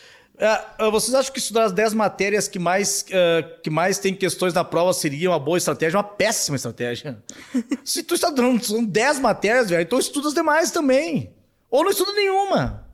[0.81, 4.55] Uh, vocês acham que estudar as 10 matérias que mais, uh, que mais tem questões
[4.55, 5.99] na prova seria uma boa estratégia?
[5.99, 7.23] Uma péssima estratégia.
[7.85, 11.31] Se tu está dando são 10 matérias, velho, então estuda as demais também.
[11.71, 12.90] Ou não estuda nenhuma.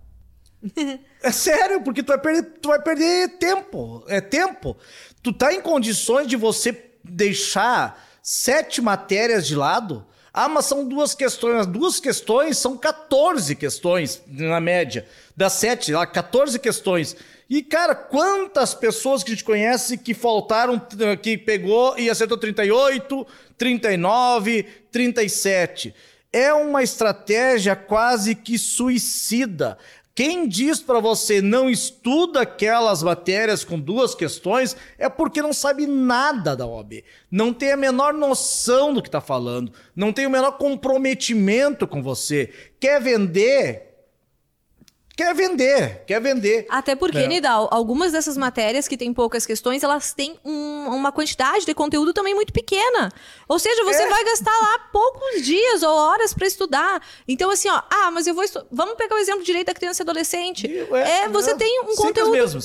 [1.23, 4.05] É sério, porque tu vai, perder, tu vai perder tempo.
[4.07, 4.77] É tempo.
[5.23, 10.07] Tu tá em condições de você deixar sete matérias de lado.
[10.33, 11.61] Ah, mas são duas questões.
[11.61, 15.07] As duas questões são 14 questões, na média.
[15.37, 17.17] Das sete, lá, 14 questões.
[17.49, 20.81] E, cara, quantas pessoas que a gente conhece que faltaram,
[21.23, 25.95] que pegou e acertou 38, 39, 37?
[26.33, 29.79] É uma estratégia quase que suicida.
[30.17, 35.87] Quem diz para você não estuda aquelas matérias com duas questões é porque não sabe
[35.87, 37.05] nada da OAB.
[37.31, 39.71] Não tem a menor noção do que está falando.
[39.95, 42.51] Não tem o menor comprometimento com você.
[42.81, 43.96] Quer vender?
[45.17, 46.67] Quer vender, quer vender.
[46.69, 47.27] Até porque, é.
[47.27, 52.13] Nidal, algumas dessas matérias que têm poucas questões, elas têm um, uma quantidade de conteúdo
[52.13, 53.11] também muito pequena.
[53.49, 54.09] Ou seja, você é.
[54.09, 57.03] vai gastar lá poucos dias ou horas para estudar.
[57.27, 58.65] Então, assim, ó, ah, mas eu vou estu...
[58.71, 60.67] Vamos pegar o exemplo de direito da criança e adolescente.
[60.93, 62.59] É, é você tem um conteúdo,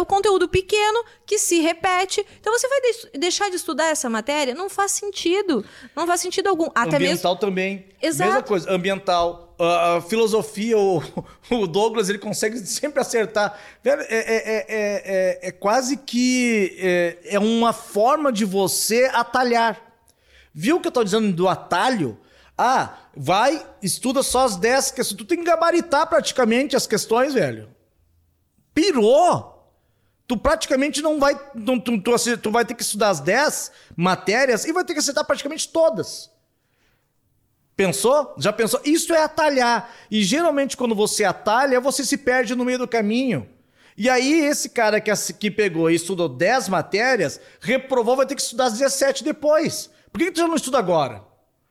[0.00, 2.24] um conteúdo pequeno que se repete.
[2.40, 4.54] Então, você vai de deixar de estudar essa matéria?
[4.54, 5.64] Não faz sentido.
[5.96, 6.68] Não faz sentido algum.
[6.74, 7.40] Até Ambiental mesmo...
[7.40, 7.86] também.
[8.00, 8.30] Exato.
[8.30, 11.02] Mesma coisa, ambiental a, filosofia, o,
[11.50, 13.58] o, Douglas, ele consegue sempre acertar.
[13.84, 16.76] É, é, é, é, quase que
[17.24, 19.80] é, uma forma de você atalhar.
[20.54, 22.18] Viu o que eu estou dizendo do atalho?
[22.56, 25.18] Ah, vai, estuda só as 10 questões.
[25.18, 27.68] Tu tem que gabaritar praticamente as questões, velho.
[28.74, 29.56] Pirou!
[30.26, 31.34] Tu praticamente não vai.
[31.34, 34.98] Tu, tu, tu, tu vai ter que estudar as 10 matérias e vai ter que
[34.98, 36.30] acertar praticamente todas.
[37.78, 38.34] Pensou?
[38.36, 38.80] Já pensou?
[38.84, 39.88] Isso é atalhar.
[40.10, 43.48] E geralmente quando você atalha, você se perde no meio do caminho.
[43.96, 48.42] E aí esse cara que, que pegou e estudou 10 matérias, reprovou, vai ter que
[48.42, 49.88] estudar as 17 depois.
[50.12, 51.22] Por que, tu já não estuda agora?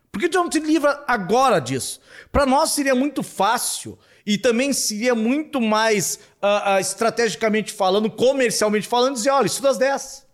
[0.10, 1.99] Por que tu não te livra agora disso?
[2.32, 8.88] Para nós seria muito fácil e também seria muito mais uh, uh, estrategicamente falando, comercialmente
[8.88, 10.26] falando, dizer, olha, estuda as 10.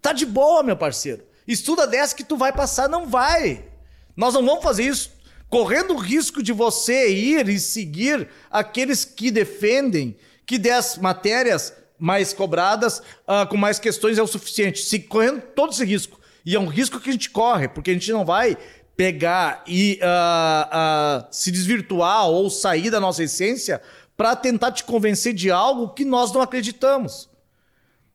[0.00, 1.24] Tá de boa, meu parceiro.
[1.44, 3.71] Estuda 10 que tu vai passar, não vai.
[4.16, 5.10] Nós não vamos fazer isso
[5.52, 12.32] correndo o risco de você ir e seguir aqueles que defendem que 10 matérias mais
[12.32, 14.80] cobradas, uh, com mais questões é o suficiente.
[14.80, 16.18] Se correndo todo esse risco.
[16.44, 18.56] E é um risco que a gente corre, porque a gente não vai
[18.96, 23.82] pegar e uh, uh, se desvirtuar ou sair da nossa essência
[24.16, 27.28] para tentar te convencer de algo que nós não acreditamos.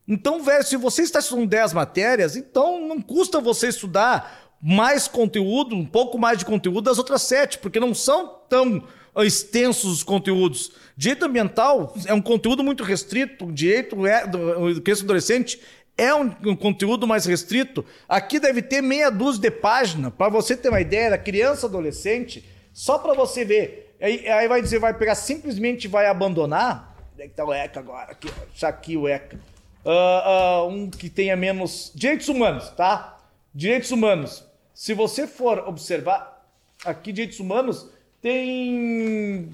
[0.08, 5.74] Então, velho, se você está estudando 10 matérias, então não custa você estudar mais conteúdo,
[5.74, 8.82] um pouco mais de conteúdo das outras sete, porque não são tão
[9.16, 10.72] extensos os conteúdos.
[10.96, 15.60] Direito ambiental é um conteúdo muito restrito, direito é, do criança adolescente
[15.98, 17.84] é um, um, conteúdo mais restrito.
[18.08, 22.48] Aqui deve ter meia dúzia de páginas, para você ter uma ideia da criança adolescente,
[22.72, 23.96] só para você ver.
[24.00, 26.96] Aí, aí, vai dizer, vai pegar, simplesmente vai abandonar.
[27.12, 28.12] Onde é que tá o ECA agora?
[28.12, 29.40] Aqui, ó, aqui o ECA.
[29.84, 31.90] Uh, uh, um que tenha menos.
[31.92, 33.18] Direitos humanos, tá?
[33.52, 34.44] Direitos humanos.
[34.78, 36.48] Se você for observar,
[36.84, 37.90] aqui Direitos Humanos
[38.22, 39.50] tem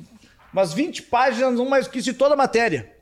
[0.52, 2.94] umas 20 páginas, um mais que de toda a matéria.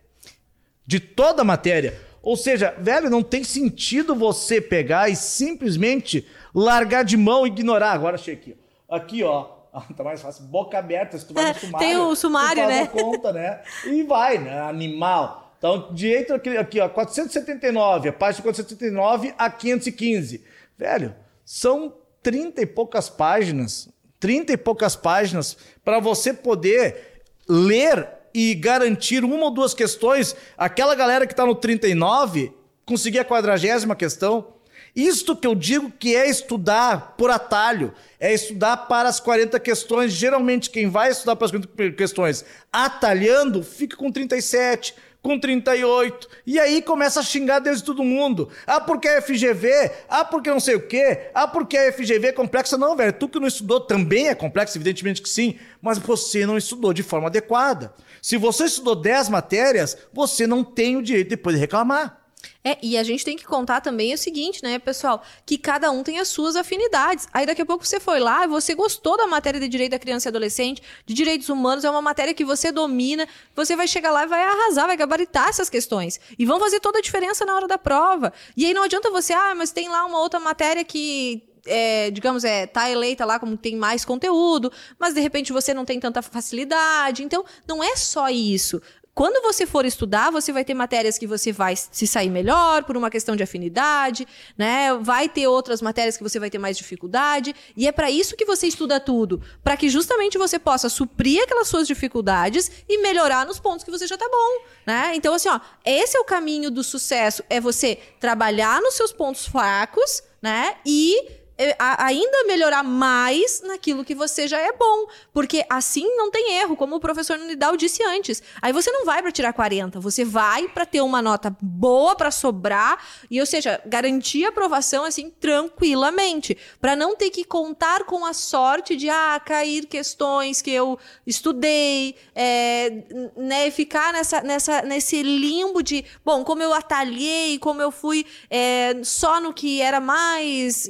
[0.86, 2.00] De toda a matéria.
[2.22, 7.90] Ou seja, velho, não tem sentido você pegar e simplesmente largar de mão e ignorar.
[7.90, 8.56] Agora achei aqui.
[8.88, 9.48] Aqui, ó.
[9.96, 10.44] tá mais fácil.
[10.44, 11.88] Boca aberta, se tu vai no sumário.
[11.88, 12.86] Tem o sumário, né?
[12.86, 13.62] conta, né?
[13.84, 14.60] E vai, né?
[14.60, 15.56] Animal.
[15.58, 20.44] Então, direito aqui, aqui, ó, 479, a página 479 a 515.
[20.78, 23.88] Velho, são 30 e poucas páginas,
[24.20, 30.34] 30 e poucas páginas para você poder ler e garantir uma ou duas questões.
[30.56, 32.52] Aquela galera que está no 39
[32.84, 34.54] conseguir a quadragésima questão.
[34.94, 40.12] Isto que eu digo que é estudar por atalho, é estudar para as 40 questões.
[40.12, 46.28] Geralmente, quem vai estudar para as 40 questões atalhando, fica com 37, com 38.
[46.44, 48.48] E aí começa a xingar desde todo mundo.
[48.66, 49.90] Ah, porque é FGV?
[50.08, 51.30] Ah, porque não sei o quê?
[51.32, 52.76] Ah, porque a FGV é complexa?
[52.76, 53.12] Não, velho.
[53.12, 55.58] Tu que não estudou também é complexo, evidentemente que sim.
[55.80, 57.94] Mas você não estudou de forma adequada.
[58.20, 62.21] Se você estudou 10 matérias, você não tem o direito depois de reclamar.
[62.64, 65.22] É, e a gente tem que contar também o seguinte, né, pessoal?
[65.44, 67.26] Que cada um tem as suas afinidades.
[67.32, 69.98] Aí daqui a pouco você foi lá e você gostou da matéria de direito da
[69.98, 74.12] criança e adolescente, de direitos humanos, é uma matéria que você domina, você vai chegar
[74.12, 76.20] lá e vai arrasar, vai gabaritar essas questões.
[76.38, 78.32] E vão fazer toda a diferença na hora da prova.
[78.56, 82.44] E aí não adianta você, ah, mas tem lá uma outra matéria que é, digamos,
[82.44, 86.22] é, tá eleita lá como tem mais conteúdo, mas de repente você não tem tanta
[86.22, 87.22] facilidade.
[87.22, 88.80] Então, não é só isso.
[89.14, 92.96] Quando você for estudar, você vai ter matérias que você vai se sair melhor por
[92.96, 94.94] uma questão de afinidade, né?
[94.94, 98.46] Vai ter outras matérias que você vai ter mais dificuldade, e é para isso que
[98.46, 103.60] você estuda tudo, para que justamente você possa suprir aquelas suas dificuldades e melhorar nos
[103.60, 105.12] pontos que você já tá bom, né?
[105.14, 109.46] Então assim, ó, esse é o caminho do sucesso, é você trabalhar nos seus pontos
[109.46, 110.76] fracos, né?
[110.86, 111.41] E
[111.78, 115.06] ainda melhorar mais naquilo que você já é bom.
[115.32, 118.42] Porque assim não tem erro, como o professor Nidal disse antes.
[118.60, 122.30] Aí você não vai para tirar 40, você vai para ter uma nota boa para
[122.30, 122.98] sobrar
[123.30, 128.32] e, ou seja, garantir a aprovação assim tranquilamente, para não ter que contar com a
[128.32, 133.02] sorte de ah, cair questões que eu estudei, é,
[133.36, 139.00] né, ficar nessa, nessa, nesse limbo de, bom, como eu atalhei, como eu fui é,
[139.02, 140.88] só no que era mais,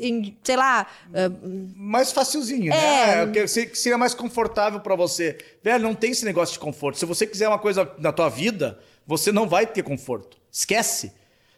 [0.52, 0.86] sei lá.
[1.08, 3.26] Uh, mais facilzinho, é...
[3.26, 3.32] né?
[3.32, 5.38] Que seria mais confortável para você.
[5.62, 6.98] Velho, não tem esse negócio de conforto.
[6.98, 10.36] Se você quiser uma coisa na tua vida, você não vai ter conforto.
[10.50, 11.12] Esquece,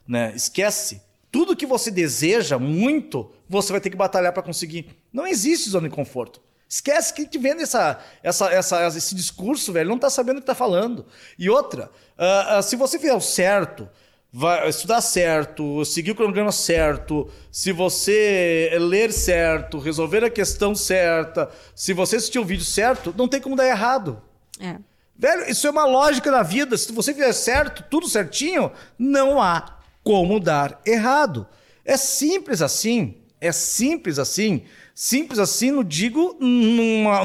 [0.06, 0.32] né?
[0.34, 1.02] Esquece.
[1.30, 4.96] Tudo que você deseja muito, você vai ter que batalhar para conseguir.
[5.12, 6.40] Não existe zona de conforto.
[6.68, 9.90] Esquece que te vende essa, essa, essa, esse discurso, velho.
[9.90, 11.04] Não tá sabendo o que tá falando.
[11.36, 13.88] E outra, uh, uh, se você fizer o certo,
[14.36, 21.48] vai estudar certo, seguir o cronograma certo, se você ler certo, resolver a questão certa,
[21.72, 24.20] se você assistir o vídeo certo, não tem como dar errado.
[24.58, 24.74] É.
[25.16, 26.76] Velho, isso é uma lógica da vida.
[26.76, 31.46] Se você fizer certo, tudo certinho, não há como dar errado.
[31.84, 33.18] É simples assim.
[33.40, 34.64] É simples assim.
[34.96, 37.22] Simples assim, não digo numa,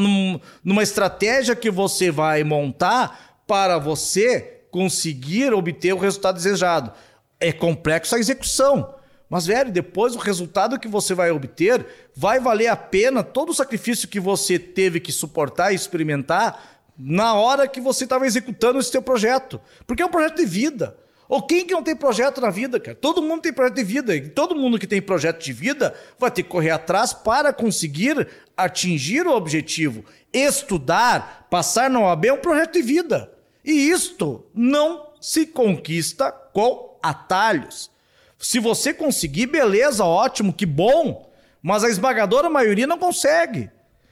[0.63, 6.91] numa estratégia que você vai montar para você conseguir obter o resultado desejado.
[7.39, 8.95] É complexo a execução.
[9.29, 13.53] Mas, velho, depois o resultado que você vai obter vai valer a pena todo o
[13.53, 18.89] sacrifício que você teve que suportar e experimentar na hora que você estava executando esse
[18.89, 19.61] seu projeto.
[19.85, 20.97] Porque é um projeto de vida.
[21.29, 22.97] Ou quem que não tem projeto na vida, cara?
[22.99, 24.15] Todo mundo tem projeto de vida.
[24.15, 28.27] E todo mundo que tem projeto de vida vai ter que correr atrás para conseguir
[28.57, 30.03] atingir o objetivo.
[30.33, 33.31] Estudar, passar na OAB é um projeto de vida.
[33.69, 37.91] E isto não se conquista com atalhos.
[38.39, 43.69] Se você conseguir, beleza, ótimo, que bom, mas a esmagadora maioria não consegue.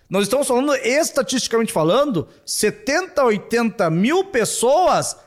[0.07, 5.17] Nós estamos falando, estatisticamente falando, 70, 80 mil pessoas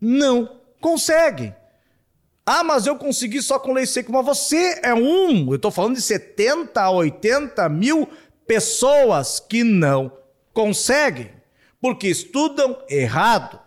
[0.00, 1.54] não conseguem.
[2.46, 4.10] Ah, mas eu consegui só com lei seca.
[4.10, 5.50] Mas você é um.
[5.50, 8.08] Eu estou falando de 70 a 80 mil
[8.46, 10.10] pessoas que não
[10.54, 11.30] conseguem,
[11.82, 13.60] porque estudam errado,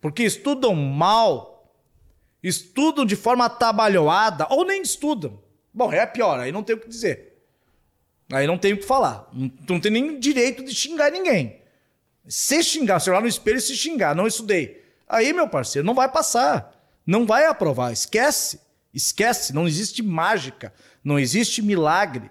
[0.00, 1.74] porque estudam mal,
[2.42, 5.40] estudam de forma atabalhoada ou nem estudam.
[5.72, 7.30] Bom, é pior, aí não tem o que dizer.
[8.32, 9.28] Aí não tem o que falar.
[9.32, 11.60] Não, não tem nem direito de xingar ninguém.
[12.26, 14.82] Se xingar, se olhar no espelho e se xingar, não estudei.
[15.08, 16.72] Aí, meu parceiro, não vai passar.
[17.04, 17.92] Não vai aprovar.
[17.92, 18.60] Esquece.
[18.94, 19.52] Esquece.
[19.52, 20.72] Não existe mágica.
[21.02, 22.30] Não existe milagre.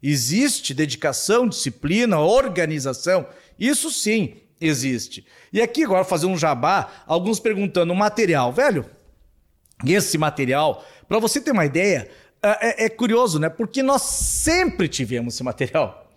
[0.00, 3.26] Existe dedicação, disciplina, organização.
[3.58, 5.24] Isso sim existe.
[5.52, 8.84] E aqui agora fazer um jabá, alguns perguntando o material, velho.
[9.84, 12.10] Esse material, para você ter uma ideia,
[12.42, 13.48] é, é, é, curioso, né?
[13.48, 16.10] Porque nós sempre tivemos esse material.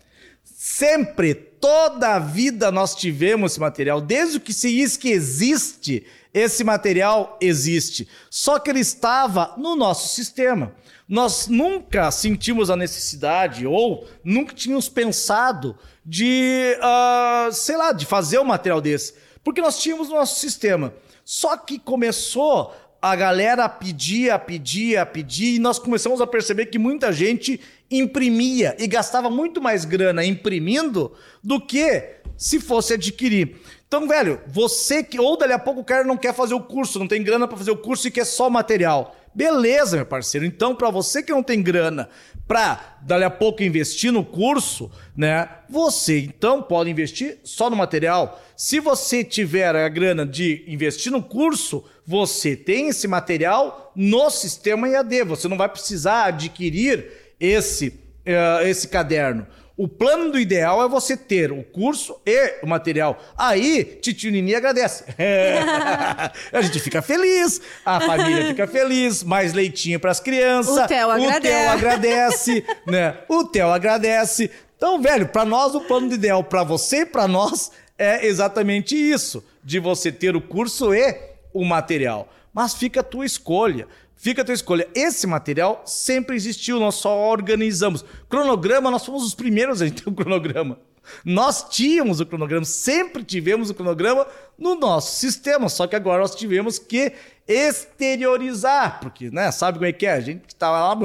[0.43, 4.01] Sempre, toda a vida nós tivemos esse material.
[4.01, 8.07] Desde que se diz que existe, esse material existe.
[8.29, 10.73] Só que ele estava no nosso sistema.
[11.07, 18.39] Nós nunca sentimos a necessidade ou nunca tínhamos pensado de, uh, sei lá, de fazer
[18.39, 19.13] um material desse.
[19.43, 20.93] Porque nós tínhamos o nosso sistema.
[21.23, 27.11] Só que começou a galera pedia, pedia, pedia, e nós começamos a perceber que muita
[27.11, 27.59] gente
[27.91, 31.11] imprimia e gastava muito mais grana imprimindo
[31.43, 33.57] do que se fosse adquirir.
[33.93, 35.19] Então, velho, você que.
[35.19, 37.55] Ou dali a pouco o cara não quer fazer o curso, não tem grana para
[37.55, 39.15] fazer o curso e quer só material.
[39.35, 40.43] Beleza, meu parceiro.
[40.47, 42.09] Então, para você que não tem grana
[42.47, 45.47] para dali a pouco investir no curso, né?
[45.69, 48.41] Você então pode investir só no material.
[48.57, 54.89] Se você tiver a grana de investir no curso, você tem esse material no sistema
[54.89, 55.23] EAD.
[55.25, 59.45] Você não vai precisar adquirir esse, uh, esse caderno.
[59.75, 63.19] O plano do ideal é você ter o curso e o material.
[63.35, 65.03] Aí, Titio Nini agradece.
[66.53, 70.77] A gente fica feliz, a família fica feliz, mais leitinho para as crianças.
[70.77, 71.39] O Theo agradece.
[71.39, 73.17] O Theo agradece, né?
[73.27, 74.51] O Theo agradece.
[74.77, 78.95] Então, velho, para nós o plano do ideal para você e para nós é exatamente
[78.95, 81.17] isso, de você ter o curso e
[81.51, 82.27] o material.
[82.53, 83.87] Mas fica a tua escolha.
[84.23, 84.87] Fica a tua escolha.
[84.95, 88.05] Esse material sempre existiu, nós só organizamos.
[88.29, 90.79] Cronograma, nós fomos os primeiros a ter um cronograma.
[91.25, 94.25] Nós tínhamos o cronograma, sempre tivemos o cronograma
[94.57, 97.11] no nosso sistema, só que agora nós tivemos que
[97.45, 100.13] exteriorizar, porque, né, sabe como é que é?
[100.13, 100.95] A gente está lá,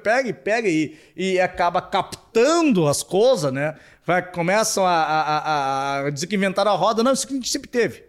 [0.00, 3.76] pega e pega e, e acaba captando as coisas, né?
[4.06, 7.02] Vai, começam a, a, a dizer que inventaram a roda.
[7.02, 8.04] Não, isso que a gente sempre teve.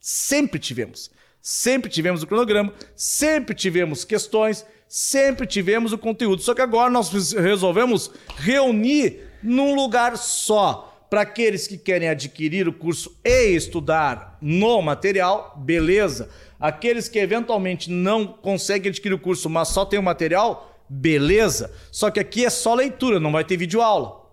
[0.00, 1.10] Sempre tivemos.
[1.40, 6.42] Sempre tivemos o cronograma, sempre tivemos questões, sempre tivemos o conteúdo.
[6.42, 10.84] Só que agora nós resolvemos reunir num lugar só.
[11.08, 16.28] Para aqueles que querem adquirir o curso e estudar no material, beleza.
[16.60, 21.72] Aqueles que eventualmente não conseguem adquirir o curso, mas só tem o material, beleza.
[21.90, 24.27] Só que aqui é só leitura, não vai ter vídeo aula.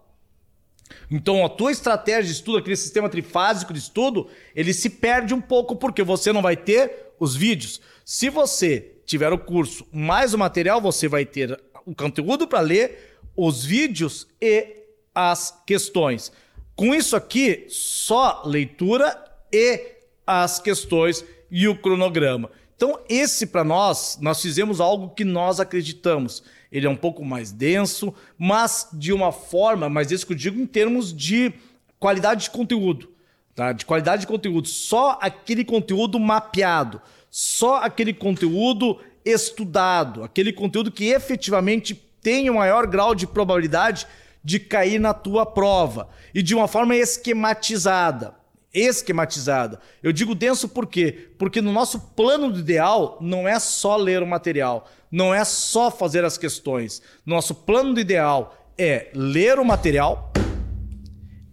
[1.09, 5.41] Então, a tua estratégia de estudo, aquele sistema trifásico de estudo, ele se perde um
[5.41, 7.81] pouco porque você não vai ter os vídeos.
[8.03, 13.17] Se você tiver o curso mais o material, você vai ter o conteúdo para ler,
[13.35, 14.75] os vídeos e
[15.13, 16.31] as questões.
[16.75, 19.95] Com isso aqui, só leitura e
[20.25, 22.49] as questões e o cronograma.
[22.75, 26.43] Então, esse para nós, nós fizemos algo que nós acreditamos.
[26.71, 30.59] Ele é um pouco mais denso, mas de uma forma, mas isso que eu digo
[30.59, 31.53] em termos de
[31.99, 33.09] qualidade de conteúdo.
[33.55, 33.71] Tá?
[33.71, 34.67] De qualidade de conteúdo.
[34.67, 42.85] Só aquele conteúdo mapeado, só aquele conteúdo estudado, aquele conteúdo que efetivamente tem o maior
[42.87, 44.05] grau de probabilidade
[44.43, 48.35] de cair na tua prova e de uma forma esquematizada
[48.75, 49.79] esquematizada.
[50.03, 51.29] Eu digo denso por quê?
[51.37, 56.25] Porque no nosso plano ideal não é só ler o material, não é só fazer
[56.25, 57.01] as questões.
[57.25, 60.33] Nosso plano ideal é ler o material,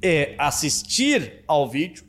[0.02, 2.04] é assistir ao vídeo,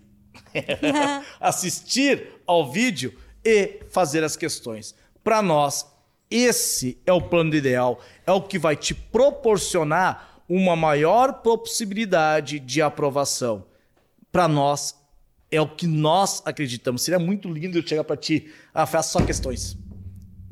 [1.39, 4.95] assistir ao vídeo e fazer as questões.
[5.23, 5.85] Para nós,
[6.27, 12.81] esse é o plano ideal, é o que vai te proporcionar uma maior possibilidade de
[12.81, 13.67] aprovação.
[14.31, 14.95] Para nós,
[15.51, 17.03] é o que nós acreditamos.
[17.03, 19.77] Seria muito lindo eu chegar para ti, ah, faça só questões.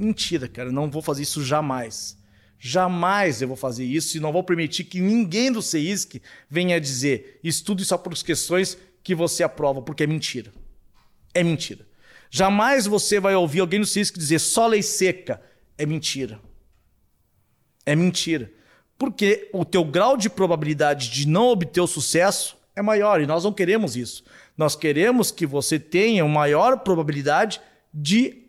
[0.02, 2.18] Mentira, cara, não vou fazer isso jamais.
[2.58, 7.40] Jamais eu vou fazer isso e não vou permitir que ninguém do CEISC venha dizer
[7.44, 10.52] estude só por questões que você aprova, porque é mentira.
[11.36, 11.86] É mentira.
[12.32, 15.40] Jamais você vai ouvir alguém no CEISC dizer só lei seca.
[15.78, 16.40] É mentira.
[17.86, 18.52] É mentira.
[18.98, 23.44] Porque o teu grau de probabilidade de não obter o sucesso é maior e nós
[23.44, 24.24] não queremos isso.
[24.58, 27.62] Nós queremos que você tenha maior probabilidade
[27.94, 28.48] de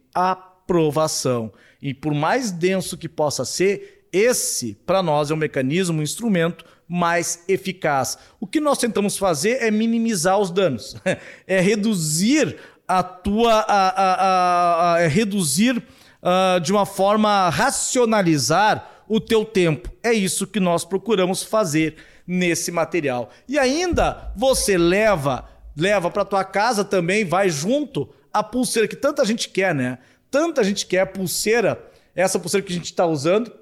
[0.63, 1.53] aprovação.
[1.81, 6.65] E por mais denso que possa ser, esse, para nós, é um mecanismo, um instrumento
[6.89, 8.19] mais eficaz.
[8.39, 10.97] O que nós tentamos fazer é minimizar os danos,
[11.47, 12.57] é reduzir
[12.87, 13.53] a tua.
[13.53, 19.91] A, a, a, é reduzir uh, de uma forma racionalizar o teu tempo.
[20.03, 21.97] É isso que nós procuramos fazer
[22.27, 23.31] nesse material.
[23.49, 29.25] E ainda você leva leva para tua casa também, vai junto a pulseira que tanta
[29.25, 29.99] gente quer, né?
[30.33, 31.79] Tanta gente quer a pulseira,
[32.17, 33.53] essa pulseira que a gente está usando,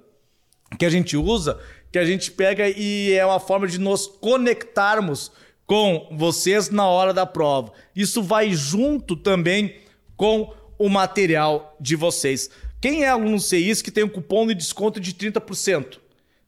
[0.78, 1.58] que a gente usa,
[1.90, 5.32] que a gente pega e é uma forma de nos conectarmos
[5.66, 7.72] com vocês na hora da prova.
[7.94, 9.78] Isso vai junto também
[10.16, 12.48] com o material de vocês.
[12.80, 15.98] Quem é aluno CIS que tem um cupom de desconto de 30%?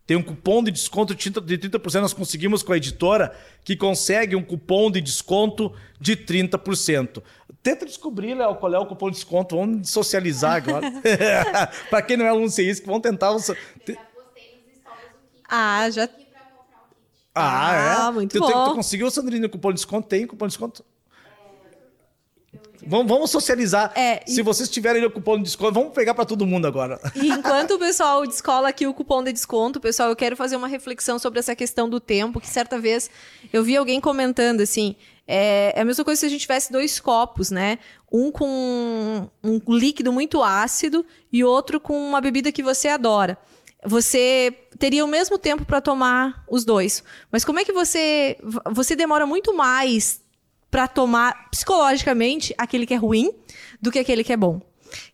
[0.06, 2.01] Tem um cupom de desconto de 30%.
[2.01, 7.22] Nós conseguimos com a editora que consegue um cupom de desconto de 30%.
[7.62, 9.56] Tenta descobrir, Léo, qual é o cupom de desconto.
[9.56, 10.90] Vamos socializar agora.
[11.89, 13.36] Para quem não é aluno CIS, vamos tentar.
[15.48, 16.09] Ah, já.
[17.34, 18.02] Ah, é?
[18.02, 18.51] Ah, muito tu, bom.
[18.51, 20.09] Tu, tu conseguiu, Sandrine, o cupom de desconto?
[20.09, 20.84] Tem cupom de desconto?
[22.84, 23.93] Vamos, vamos socializar.
[23.94, 24.43] É, Se e...
[24.43, 27.01] vocês tiverem o cupom de desconto, vamos pegar para todo mundo agora.
[27.14, 30.66] E enquanto o pessoal descola aqui o cupom de desconto, pessoal, eu quero fazer uma
[30.66, 33.09] reflexão sobre essa questão do tempo, que certa vez
[33.52, 34.97] eu vi alguém comentando assim,
[35.27, 37.78] é, é a mesma coisa se a gente tivesse dois copos, né?
[38.11, 43.39] Um com um líquido muito ácido e outro com uma bebida que você adora.
[43.85, 47.03] Você teria o mesmo tempo para tomar os dois.
[47.31, 48.36] Mas como é que você
[48.70, 50.20] você demora muito mais
[50.70, 53.31] para tomar psicologicamente aquele que é ruim
[53.81, 54.61] do que aquele que é bom?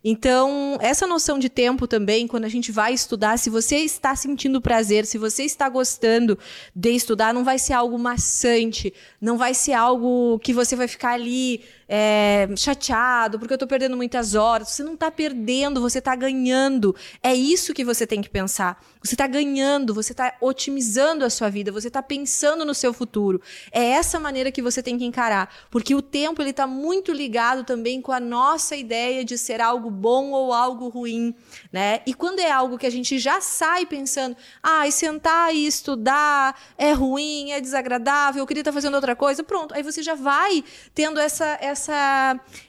[0.03, 4.61] Então, essa noção de tempo também, quando a gente vai estudar, se você está sentindo
[4.61, 6.37] prazer, se você está gostando
[6.75, 11.11] de estudar, não vai ser algo maçante, não vai ser algo que você vai ficar
[11.11, 14.69] ali é, chateado porque eu estou perdendo muitas horas.
[14.69, 16.95] Você não está perdendo, você está ganhando.
[17.23, 18.79] É isso que você tem que pensar.
[19.03, 23.41] Você está ganhando, você está otimizando a sua vida, você está pensando no seu futuro.
[23.71, 27.63] É essa maneira que você tem que encarar, porque o tempo ele está muito ligado
[27.63, 31.33] também com a nossa ideia de ser algo bom ou algo ruim,
[31.71, 32.01] né?
[32.05, 36.59] E quando é algo que a gente já sai pensando, ah, e sentar e estudar
[36.77, 39.73] é ruim, é desagradável, eu queria estar fazendo outra coisa, pronto.
[39.73, 40.61] Aí você já vai
[40.93, 41.78] tendo essa, essa,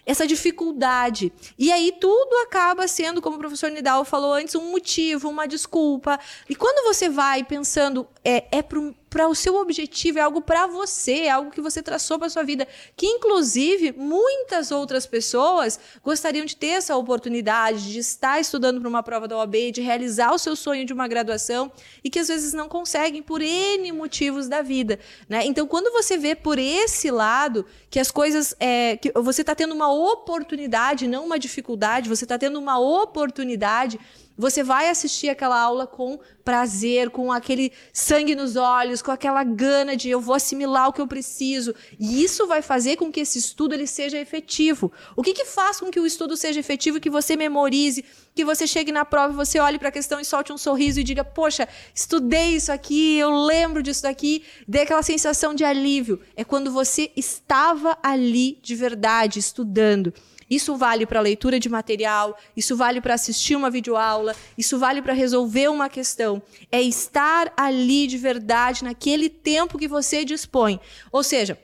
[0.06, 1.32] essa dificuldade.
[1.58, 6.18] E aí tudo acaba sendo, como o professor Nidal falou antes, um motivo, uma desculpa.
[6.48, 8.62] E quando você vai pensando, é, é
[9.10, 12.44] para o seu objetivo, é algo para você, é algo que você traçou para sua
[12.44, 12.66] vida,
[12.96, 19.02] que inclusive muitas outras pessoas gostariam de ter essa oportunidade de estar estudando para uma
[19.02, 21.72] prova da OAB, de realizar o seu sonho de uma graduação
[22.04, 25.44] e que às vezes não conseguem por N motivos da vida, né?
[25.44, 29.74] Então, quando você vê por esse lado que as coisas, é, que você está tendo
[29.74, 33.98] uma oportunidade, não uma dificuldade, você está tendo uma oportunidade
[34.40, 39.94] você vai assistir aquela aula com prazer, com aquele sangue nos olhos, com aquela gana
[39.94, 41.74] de eu vou assimilar o que eu preciso.
[41.98, 44.90] E isso vai fazer com que esse estudo ele seja efetivo.
[45.14, 48.04] O que, que faz com que o estudo seja efetivo que você memorize,
[48.34, 51.04] que você chegue na prova você olhe para a questão e solte um sorriso e
[51.04, 56.20] diga: Poxa, estudei isso aqui, eu lembro disso daqui, dê aquela sensação de alívio.
[56.34, 60.14] É quando você estava ali de verdade, estudando.
[60.50, 65.12] Isso vale para leitura de material, isso vale para assistir uma videoaula, isso vale para
[65.12, 66.42] resolver uma questão.
[66.72, 70.80] É estar ali de verdade naquele tempo que você dispõe.
[71.12, 71.56] Ou seja,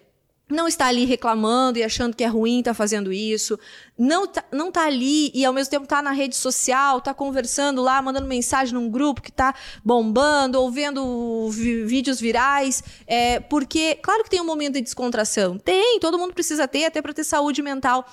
[0.49, 3.59] não está ali reclamando e achando que é ruim estar tá fazendo isso,
[3.99, 7.83] não tá, não tá ali e ao mesmo tempo tá na rede social, tá conversando
[7.83, 9.55] lá, mandando mensagem num grupo que tá
[9.85, 15.99] bombando, ou vendo vídeos virais, é, porque claro que tem um momento de descontração, tem,
[15.99, 18.07] todo mundo precisa ter até para ter saúde mental,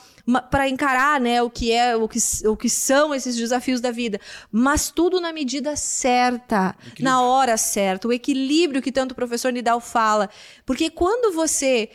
[0.50, 4.20] para encarar, né, o que é, o que, o que são esses desafios da vida,
[4.52, 9.80] mas tudo na medida certa, na hora certa, o equilíbrio que tanto o professor Nidal
[9.80, 10.30] fala,
[10.66, 11.90] porque quando você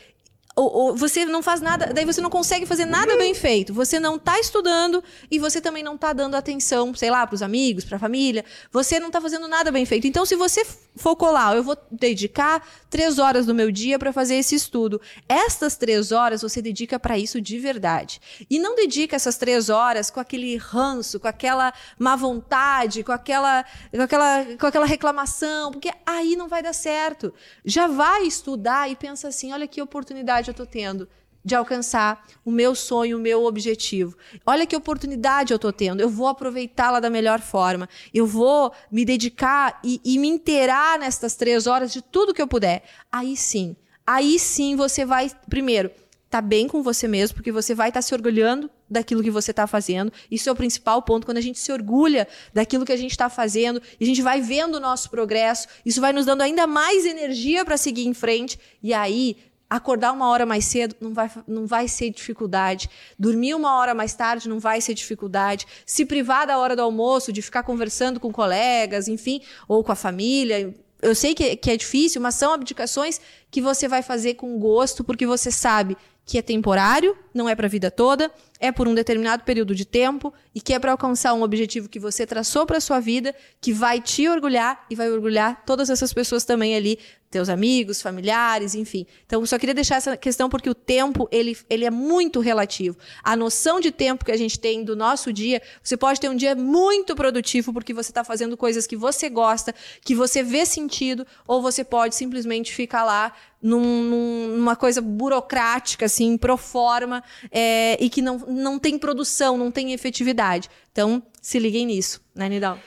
[0.58, 3.72] ou, ou, você não faz nada, daí você não consegue fazer nada bem feito.
[3.72, 7.42] Você não está estudando e você também não está dando atenção, sei lá, para os
[7.42, 8.44] amigos, para a família.
[8.72, 10.08] Você não está fazendo nada bem feito.
[10.08, 10.66] Então, se você
[10.96, 15.00] focou lá, eu vou dedicar três horas do meu dia para fazer esse estudo.
[15.28, 18.20] Estas três horas você dedica para isso de verdade.
[18.50, 23.64] E não dedica essas três horas com aquele ranço, com aquela má vontade, com aquela,
[23.92, 27.32] com aquela, com aquela reclamação, porque aí não vai dar certo.
[27.64, 31.08] Já vai estudar e pensa assim: olha que oportunidade eu estou tendo
[31.44, 34.16] de alcançar o meu sonho, o meu objetivo.
[34.44, 36.00] Olha que oportunidade eu estou tendo.
[36.00, 37.88] Eu vou aproveitá-la da melhor forma.
[38.12, 42.48] Eu vou me dedicar e, e me inteirar nestas três horas de tudo que eu
[42.48, 42.82] puder.
[43.10, 43.76] Aí sim,
[44.06, 45.90] aí sim você vai, primeiro,
[46.28, 49.50] tá bem com você mesmo, porque você vai estar tá se orgulhando daquilo que você
[49.50, 50.12] está fazendo.
[50.30, 51.26] Isso é o principal ponto.
[51.26, 54.40] Quando a gente se orgulha daquilo que a gente está fazendo e a gente vai
[54.40, 58.58] vendo o nosso progresso, isso vai nos dando ainda mais energia para seguir em frente.
[58.82, 59.36] E aí
[59.70, 62.88] Acordar uma hora mais cedo não vai, não vai ser dificuldade.
[63.18, 65.66] Dormir uma hora mais tarde não vai ser dificuldade.
[65.84, 69.96] Se privar da hora do almoço, de ficar conversando com colegas, enfim, ou com a
[69.96, 70.74] família.
[71.02, 73.20] Eu sei que, que é difícil, mas são abdicações
[73.50, 75.96] que você vai fazer com gosto, porque você sabe
[76.28, 78.30] que é temporário, não é para a vida toda,
[78.60, 81.98] é por um determinado período de tempo e que é para alcançar um objetivo que
[81.98, 86.44] você traçou para sua vida, que vai te orgulhar e vai orgulhar todas essas pessoas
[86.44, 86.98] também ali
[87.30, 89.06] teus amigos, familiares, enfim.
[89.26, 92.96] Então, só queria deixar essa questão porque o tempo, ele, ele é muito relativo.
[93.22, 96.36] A noção de tempo que a gente tem do nosso dia, você pode ter um
[96.36, 101.26] dia muito produtivo porque você está fazendo coisas que você gosta, que você vê sentido,
[101.46, 108.08] ou você pode simplesmente ficar lá num, numa coisa burocrática, assim, pro forma, é, e
[108.08, 110.70] que não, não tem produção, não tem efetividade.
[110.92, 112.78] Então, se liguem nisso, né, Nidal?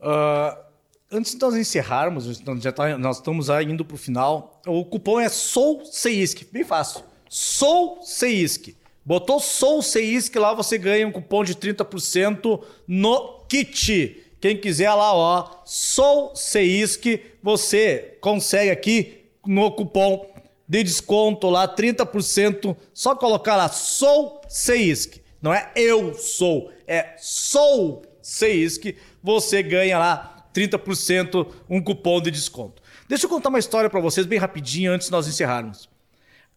[0.00, 0.69] Uh
[1.10, 4.60] antes de nós encerrarmos, já tá, nós estamos indo para o final.
[4.66, 7.02] O cupom é Sou Seisk, bem fácil.
[7.28, 8.74] Sou Seisk.
[9.04, 14.24] Botou Sou Seisk lá, você ganha um cupom de 30% no kit.
[14.40, 17.04] Quem quiser lá, ó, Sou Seisk,
[17.42, 20.26] você consegue aqui no cupom
[20.68, 22.76] de desconto lá, 30%.
[22.94, 25.16] Só colocar lá, Sou Seisk.
[25.42, 28.94] Não é eu sou, é Sou Seisk.
[29.22, 32.80] Você ganha lá 30% um cupom de desconto.
[33.08, 35.88] Deixa eu contar uma história para vocês bem rapidinho antes de nós encerrarmos.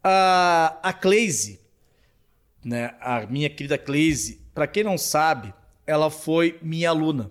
[0.04, 1.60] A, a Cleise,
[2.64, 5.54] né, a minha querida Cleise, para quem não sabe,
[5.86, 7.30] ela foi minha aluna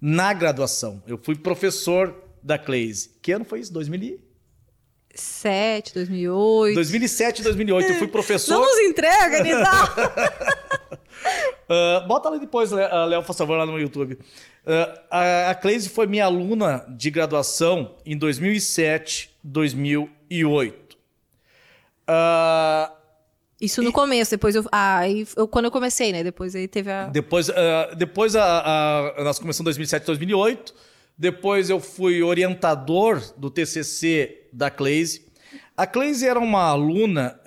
[0.00, 1.02] na graduação.
[1.06, 3.10] Eu fui professor da Cleise.
[3.20, 3.70] Que ano foi isso?
[3.72, 6.74] 2007, 2008.
[6.74, 7.88] 2007, 2008.
[7.88, 8.54] Eu fui professor.
[8.54, 9.88] Não nos entrega, Nidal!
[10.92, 14.14] uh, bota ali depois, Léo, por favor, lá no YouTube.
[14.14, 20.96] Uh, a, a Cleise foi minha aluna de graduação em 2007, 2008.
[22.08, 22.92] Uh,
[23.60, 23.92] isso no e...
[23.92, 24.64] começo, depois eu.
[24.70, 26.22] Ah, eu, quando eu comecei, né?
[26.22, 27.06] Depois aí teve a.
[27.06, 27.48] Depois,
[27.96, 30.74] depois a, a, nós começamos em 2007, 2008.
[31.16, 35.26] Depois eu fui orientador do TCC da Cleise.
[35.76, 37.40] A Cleise era uma aluna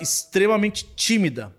[0.00, 1.54] extremamente tímida.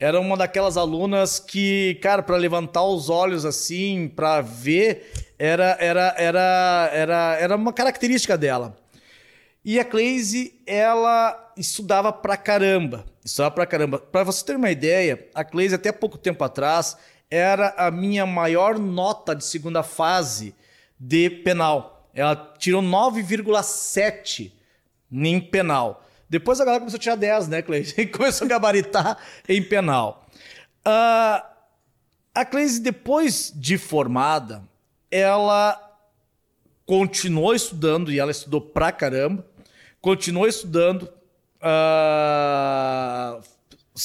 [0.00, 6.14] Era uma daquelas alunas que, cara, para levantar os olhos assim, para ver, era, era,
[6.16, 8.78] era, era, era uma característica dela.
[9.64, 13.04] E a Cleise, ela estudava pra caramba.
[13.24, 13.98] Estudava pra caramba.
[13.98, 16.96] Pra você ter uma ideia, a Cleise, até pouco tempo atrás,
[17.28, 20.54] era a minha maior nota de segunda fase
[20.98, 22.08] de penal.
[22.14, 24.52] Ela tirou 9,7
[25.10, 26.04] em penal.
[26.28, 28.06] Depois a galera começou a tirar 10, né, Cleise?
[28.08, 29.18] começou a gabaritar
[29.48, 30.26] em penal.
[30.86, 31.42] Uh,
[32.34, 34.62] a Cleise, depois de formada,
[35.10, 35.84] ela
[36.86, 39.44] continuou estudando e ela estudou pra caramba,
[40.00, 41.02] continuou estudando,
[41.62, 43.42] uh,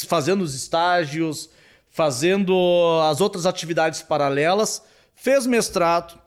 [0.08, 1.50] fazendo os estágios,
[1.90, 4.84] fazendo as outras atividades paralelas,
[5.14, 6.20] fez mestrado,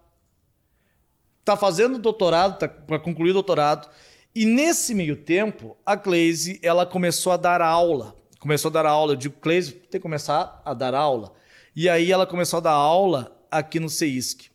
[1.40, 3.89] está fazendo doutorado, está para concluir doutorado,
[4.36, 8.14] e nesse meio tempo, a Cleise, ela começou a dar aula.
[8.38, 9.12] Começou a dar aula.
[9.12, 11.32] Eu digo, Cleise, tem que começar a dar aula.
[11.74, 14.50] E aí ela começou a dar aula aqui no CEISC.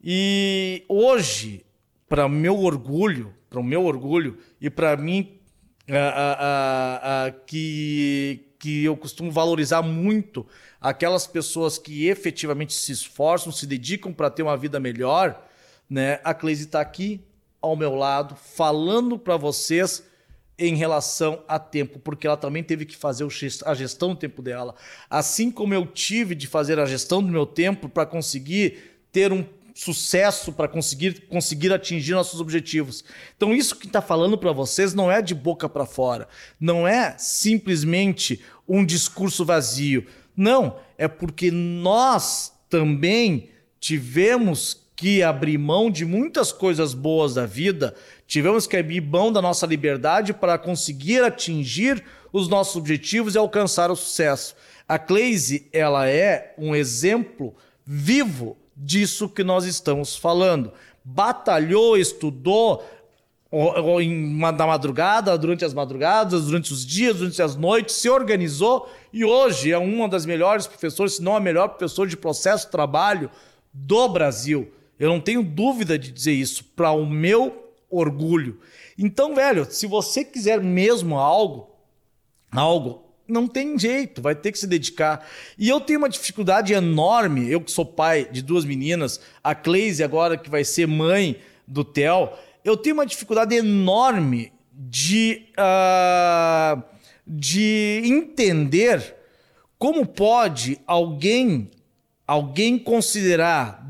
[0.00, 1.66] E hoje,
[2.08, 5.40] para meu orgulho, para o meu orgulho e para mim,
[7.46, 10.46] que, que eu costumo valorizar muito
[10.80, 15.44] aquelas pessoas que efetivamente se esforçam, se dedicam para ter uma vida melhor,
[15.88, 16.20] né?
[16.22, 17.20] A Cleise está aqui
[17.60, 20.04] ao meu lado, falando para vocês
[20.58, 23.26] em relação a tempo, porque ela também teve que fazer
[23.64, 24.74] a gestão do tempo dela.
[25.08, 29.44] Assim como eu tive de fazer a gestão do meu tempo para conseguir ter um
[29.74, 33.02] sucesso para conseguir, conseguir atingir nossos objetivos.
[33.34, 36.28] Então, isso que está falando para vocês não é de boca para fora,
[36.60, 40.06] não é simplesmente um discurso vazio.
[40.36, 47.94] Não, é porque nós também tivemos que abrir mão de muitas coisas boas da vida,
[48.26, 53.90] tivemos que abrir mão da nossa liberdade para conseguir atingir os nossos objetivos e alcançar
[53.90, 54.54] o sucesso.
[54.86, 60.70] A Cleise, ela é um exemplo vivo disso que nós estamos falando.
[61.02, 62.84] Batalhou, estudou
[63.50, 69.72] na madrugada, durante as madrugadas, durante os dias, durante as noites, se organizou e hoje
[69.72, 73.30] é uma das melhores professoras, se não a melhor professora de processo de trabalho
[73.72, 74.70] do Brasil.
[75.00, 78.60] Eu não tenho dúvida de dizer isso, para o meu orgulho.
[78.98, 81.70] Então, velho, se você quiser mesmo algo,
[82.52, 85.26] algo não tem jeito, vai ter que se dedicar.
[85.56, 90.04] E eu tenho uma dificuldade enorme, eu que sou pai de duas meninas, a Cleise
[90.04, 91.36] agora que vai ser mãe
[91.66, 92.28] do Theo,
[92.62, 96.82] eu tenho uma dificuldade enorme de, uh,
[97.26, 99.14] de entender
[99.78, 101.70] como pode alguém,
[102.26, 103.86] alguém considerar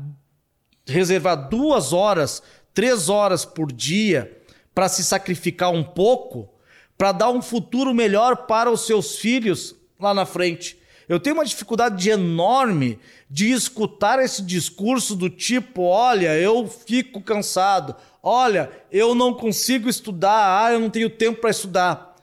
[0.85, 2.41] reservar duas horas,
[2.73, 4.37] três horas por dia
[4.73, 6.49] para se sacrificar um pouco
[6.97, 10.77] para dar um futuro melhor para os seus filhos lá na frente.
[11.09, 12.99] Eu tenho uma dificuldade enorme
[13.29, 20.63] de escutar esse discurso do tipo: olha, eu fico cansado, olha, eu não consigo estudar,
[20.63, 22.15] ah, eu não tenho tempo para estudar.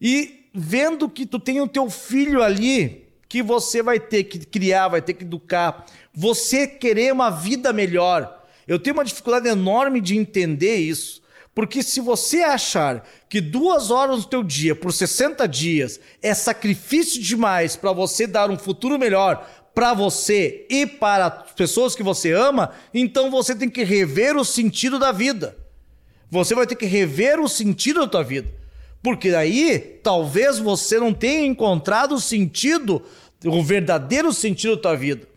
[0.00, 4.88] E vendo que tu tem o teu filho ali, que você vai ter que criar,
[4.88, 8.44] vai ter que educar, você querer uma vida melhor.
[8.66, 11.22] Eu tenho uma dificuldade enorme de entender isso.
[11.54, 17.22] Porque se você achar que duas horas do teu dia por 60 dias é sacrifício
[17.22, 22.32] demais para você dar um futuro melhor para você e para as pessoas que você
[22.32, 25.56] ama, então você tem que rever o sentido da vida.
[26.28, 28.60] Você vai ter que rever o sentido da tua vida.
[29.02, 33.02] Porque aí talvez você não tenha encontrado o sentido,
[33.44, 35.28] o verdadeiro sentido da tua vida.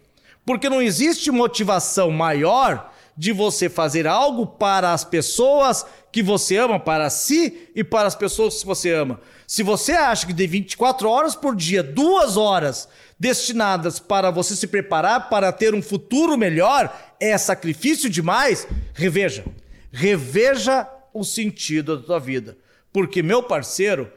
[0.45, 6.79] Porque não existe motivação maior de você fazer algo para as pessoas que você ama,
[6.79, 9.19] para si e para as pessoas que você ama.
[9.47, 12.89] Se você acha que de 24 horas por dia, duas horas
[13.19, 19.45] destinadas para você se preparar para ter um futuro melhor, é sacrifício demais, reveja.
[19.91, 22.57] Reveja o sentido da tua vida.
[22.91, 24.11] Porque, meu parceiro,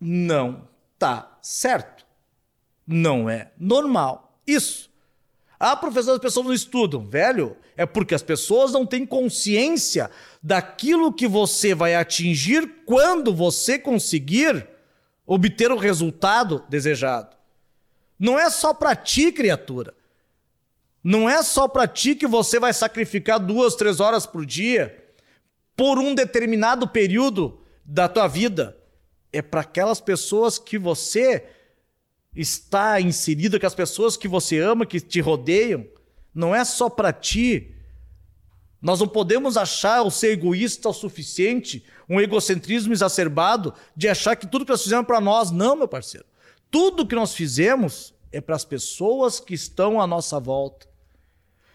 [0.00, 0.68] não
[0.98, 1.99] tá certo.
[2.92, 4.40] Não é normal.
[4.44, 4.90] Isso.
[5.58, 7.06] Ah, professor, as pessoas não estudam.
[7.06, 10.10] Velho, é porque as pessoas não têm consciência
[10.42, 14.66] daquilo que você vai atingir quando você conseguir
[15.24, 17.36] obter o resultado desejado.
[18.18, 19.94] Não é só para ti, criatura.
[21.04, 24.96] Não é só para ti que você vai sacrificar duas, três horas por dia
[25.76, 28.76] por um determinado período da tua vida
[29.32, 31.46] é para aquelas pessoas que você
[32.34, 35.86] está inserido, que as pessoas que você ama, que te rodeiam,
[36.34, 37.74] não é só para ti.
[38.80, 44.46] Nós não podemos achar ou ser egoísta o suficiente, um egocentrismo exacerbado de achar que
[44.46, 45.50] tudo que nós fizemos é para nós.
[45.50, 46.26] Não, meu parceiro.
[46.70, 50.88] Tudo que nós fizemos é para as pessoas que estão à nossa volta.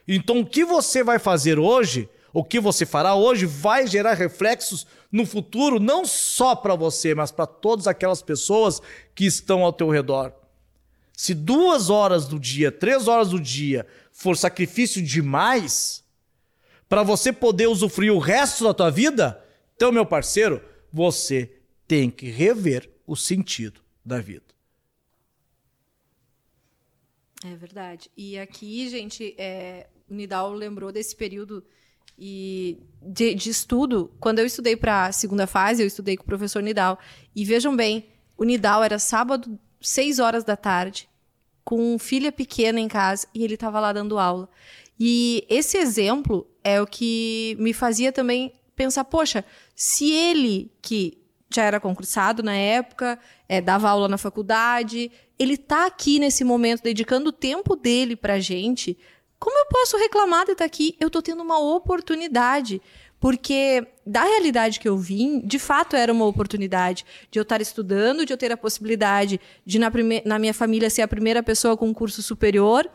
[0.08, 4.86] Então, o que você vai fazer hoje o que você fará hoje vai gerar reflexos
[5.10, 8.82] no futuro, não só para você, mas para todas aquelas pessoas
[9.16, 10.34] que estão ao teu redor.
[11.16, 16.04] Se duas horas do dia, três horas do dia for sacrifício demais
[16.88, 19.44] para você poder usufruir o resto da tua vida,
[19.76, 20.62] então, meu parceiro,
[20.92, 21.52] você
[21.88, 24.46] tem que rever o sentido da vida.
[27.44, 28.10] É verdade.
[28.16, 31.64] E aqui, gente, é, o Nidal lembrou desse período
[32.18, 36.28] e de, de estudo, quando eu estudei para a segunda fase, eu estudei com o
[36.28, 36.98] professor Nidal.
[37.36, 41.10] E vejam bem, o Nidal era sábado, seis horas da tarde,
[41.64, 44.50] com filha pequena em casa, e ele estava lá dando aula.
[45.00, 49.44] E esse exemplo é o que me fazia também pensar, poxa,
[49.76, 51.18] se ele que
[51.54, 56.84] já era concursado na época, é, dava aula na faculdade, ele está aqui nesse momento
[56.84, 58.98] dedicando o tempo dele para a gente,
[59.40, 60.96] como eu posso reclamar de estar aqui?
[61.00, 62.82] Eu estou tendo uma oportunidade.
[63.20, 68.26] Porque da realidade que eu vim, de fato era uma oportunidade de eu estar estudando,
[68.26, 69.92] de eu ter a possibilidade de, na,
[70.26, 72.90] na minha família, ser a primeira pessoa com um curso superior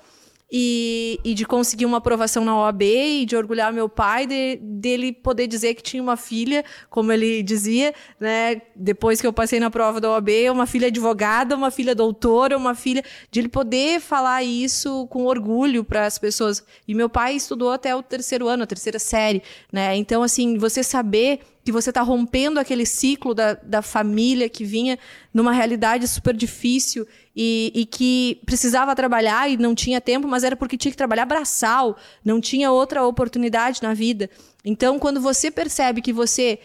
[0.51, 5.13] e, e, de conseguir uma aprovação na OAB e de orgulhar meu pai de, dele
[5.13, 8.61] poder dizer que tinha uma filha, como ele dizia, né?
[8.75, 12.75] Depois que eu passei na prova da OAB, uma filha advogada, uma filha doutora, uma
[12.75, 16.65] filha de ele poder falar isso com orgulho para as pessoas.
[16.87, 19.95] E meu pai estudou até o terceiro ano, a terceira série, né?
[19.97, 24.99] Então assim, você saber que você está rompendo aquele ciclo da, da família que vinha
[25.32, 27.07] numa realidade super difícil
[27.37, 31.27] e, e, que precisava trabalhar e não tinha tempo, mas era porque tinha que trabalhar
[31.27, 34.31] braçal, não tinha outra oportunidade na vida.
[34.65, 36.59] Então, quando você percebe que você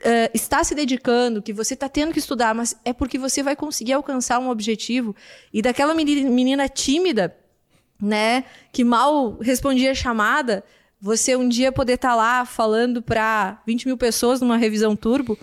[0.00, 3.56] uh, está se dedicando, que você está tendo que estudar, mas é porque você vai
[3.56, 5.14] conseguir alcançar um objetivo,
[5.52, 7.36] e daquela menina tímida,
[8.00, 10.64] né, que mal respondia a chamada,
[11.00, 15.38] você um dia poder estar tá lá falando para 20 mil pessoas numa revisão turbo.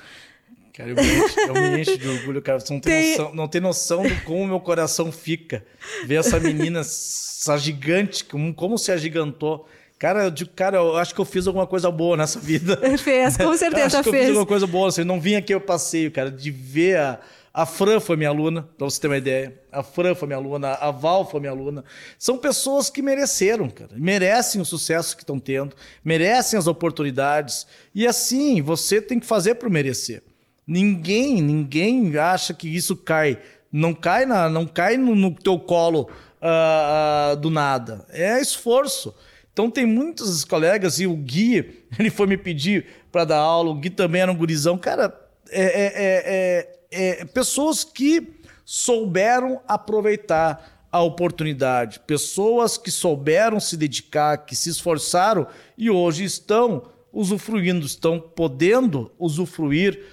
[0.73, 2.60] Cara, eu me encho, eu me encho de orgulho, cara.
[2.60, 3.11] Você não tem, tem...
[3.11, 5.65] Noção, não tem noção de como meu coração fica.
[6.06, 9.65] Ver essa menina, essa gigante, como, se agigantou.
[9.98, 12.77] Cara, eu digo, cara, eu acho que eu fiz alguma coisa boa nessa vida.
[12.99, 14.15] Fez, com certeza acho que fez.
[14.15, 14.90] Eu fiz alguma coisa boa.
[14.90, 17.19] Assim, eu não vim aqui eu passeio, cara, de ver a,
[17.57, 19.57] a Fran foi minha aluna, para você ter uma ideia.
[19.72, 21.86] A Fran foi minha aluna, a Val foi minha aluna.
[22.19, 23.91] São pessoas que mereceram, cara.
[23.95, 25.73] Merecem o sucesso que estão tendo,
[26.03, 27.65] merecem as oportunidades.
[27.94, 30.22] E assim, você tem que fazer para merecer.
[30.68, 33.40] Ninguém, ninguém acha que isso cai.
[33.72, 36.10] Não cai, na, não cai no, no teu colo
[36.41, 38.06] uh, uh, do nada.
[38.10, 39.15] É esforço.
[39.53, 43.76] Então tem muitos colegas, e o Gui, ele foi me pedir para dar aula, o
[43.76, 44.77] Gui também era um gurizão.
[44.77, 45.18] Cara,
[45.49, 54.38] é, é, é, é pessoas que souberam aproveitar a oportunidade, pessoas que souberam se dedicar,
[54.45, 55.45] que se esforçaram
[55.77, 60.05] e hoje estão usufruindo, estão podendo usufruir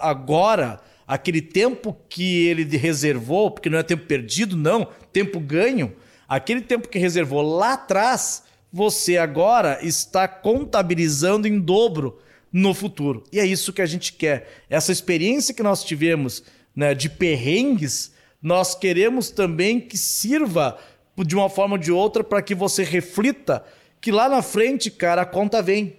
[0.00, 5.96] agora aquele tempo que ele reservou, porque não é tempo perdido, não, tempo ganho,
[6.28, 12.18] aquele tempo que reservou lá atrás, você agora está contabilizando em dobro
[12.52, 13.24] no futuro.
[13.32, 14.48] E é isso que a gente quer.
[14.68, 16.42] Essa experiência que nós tivemos
[16.74, 18.12] né, de perrengues,
[18.42, 20.78] nós queremos também que sirva
[21.16, 23.64] de uma forma ou de outra para que você reflita
[24.00, 25.96] que lá na frente, cara, a conta vem.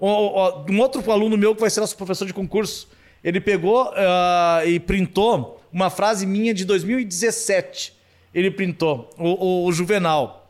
[0.00, 2.88] Um outro aluno meu que vai ser nosso professor de concurso,
[3.22, 7.92] Ele pegou uh, e printou uma frase minha de 2017.
[8.34, 10.48] Ele printou, o, o, o Juvenal.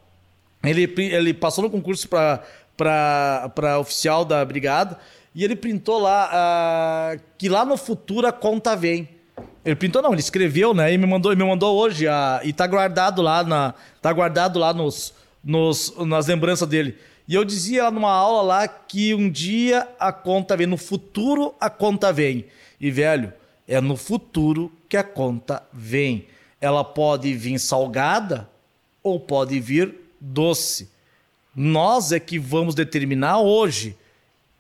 [0.63, 4.99] Ele, ele passou no concurso para oficial da brigada
[5.35, 6.31] e ele printou lá
[7.15, 9.09] uh, que lá no futuro a conta vem.
[9.65, 10.93] Ele printou não, ele escreveu, né?
[10.93, 14.73] E me mandou, me mandou hoje a, e tá guardado lá na, tá guardado lá
[14.73, 16.97] nos, nos nas lembranças dele.
[17.29, 21.55] E eu dizia lá numa aula lá que um dia a conta vem, no futuro
[21.61, 22.47] a conta vem.
[22.81, 23.33] E velho,
[23.69, 26.27] é no futuro que a conta vem.
[26.61, 28.49] Ela pode vir salgada
[29.03, 30.91] ou pode vir doce.
[31.55, 33.97] Nós é que vamos determinar hoje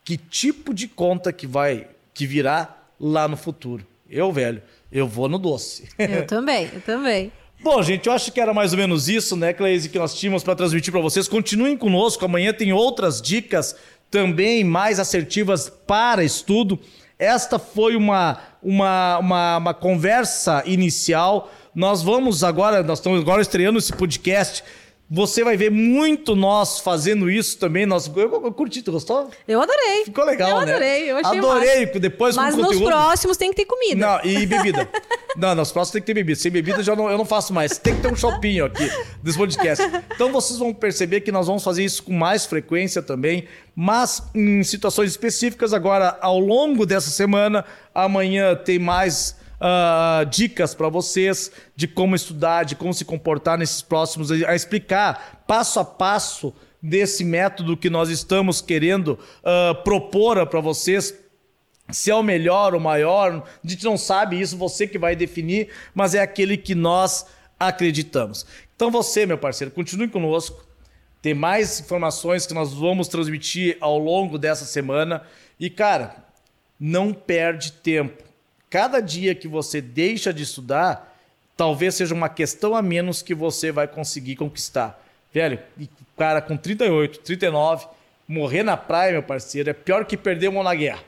[0.04, 3.86] que tipo de conta que vai que virá lá no futuro.
[4.08, 5.88] Eu, velho, eu vou no doce.
[5.98, 7.32] Eu também, eu também.
[7.62, 10.42] Bom, gente, eu acho que era mais ou menos isso, né, Cleise, que nós tínhamos
[10.42, 11.28] para transmitir para vocês.
[11.28, 13.76] Continuem conosco, amanhã tem outras dicas
[14.10, 16.78] também mais assertivas para estudo.
[17.18, 21.52] Esta foi uma, uma, uma, uma conversa inicial.
[21.74, 24.64] Nós vamos agora, nós estamos agora estreando esse podcast
[25.12, 27.84] você vai ver muito nós fazendo isso também.
[27.84, 29.28] Nós, eu, eu curti, tu gostou?
[29.48, 30.04] Eu adorei.
[30.04, 30.72] Ficou legal, eu né?
[30.72, 31.98] Adorei, eu achei Adorei, massa.
[31.98, 32.86] depois Mas nos conteúdo...
[32.86, 34.06] próximos tem que ter comida.
[34.06, 34.88] Não, e bebida.
[35.36, 36.38] não, nos próximos tem que ter bebida.
[36.38, 37.76] Sem bebida já não, eu não faço mais.
[37.76, 38.88] Tem que ter um shopping aqui
[39.20, 39.84] desse podcast.
[40.14, 44.62] Então vocês vão perceber que nós vamos fazer isso com mais frequência também, mas em
[44.62, 45.74] situações específicas.
[45.74, 52.64] Agora, ao longo dessa semana, amanhã tem mais uh, dicas para vocês de como estudar,
[52.64, 58.08] de como se comportar nesses próximos, a explicar passo a passo desse método que nós
[58.08, 61.14] estamos querendo uh, propor para vocês
[61.92, 65.68] se é o melhor, o maior, a gente não sabe isso, você que vai definir,
[65.94, 67.26] mas é aquele que nós
[67.58, 68.46] acreditamos.
[68.74, 70.64] Então você, meu parceiro, continue conosco.
[71.20, 75.22] Tem mais informações que nós vamos transmitir ao longo dessa semana.
[75.58, 76.16] E, cara,
[76.78, 78.24] não perde tempo.
[78.70, 81.18] Cada dia que você deixa de estudar,
[81.56, 85.04] talvez seja uma questão a menos que você vai conseguir conquistar.
[85.34, 85.58] Velho,
[86.16, 87.86] cara com 38, 39,
[88.28, 91.02] morrer na praia, meu parceiro, é pior que perder uma na guerra.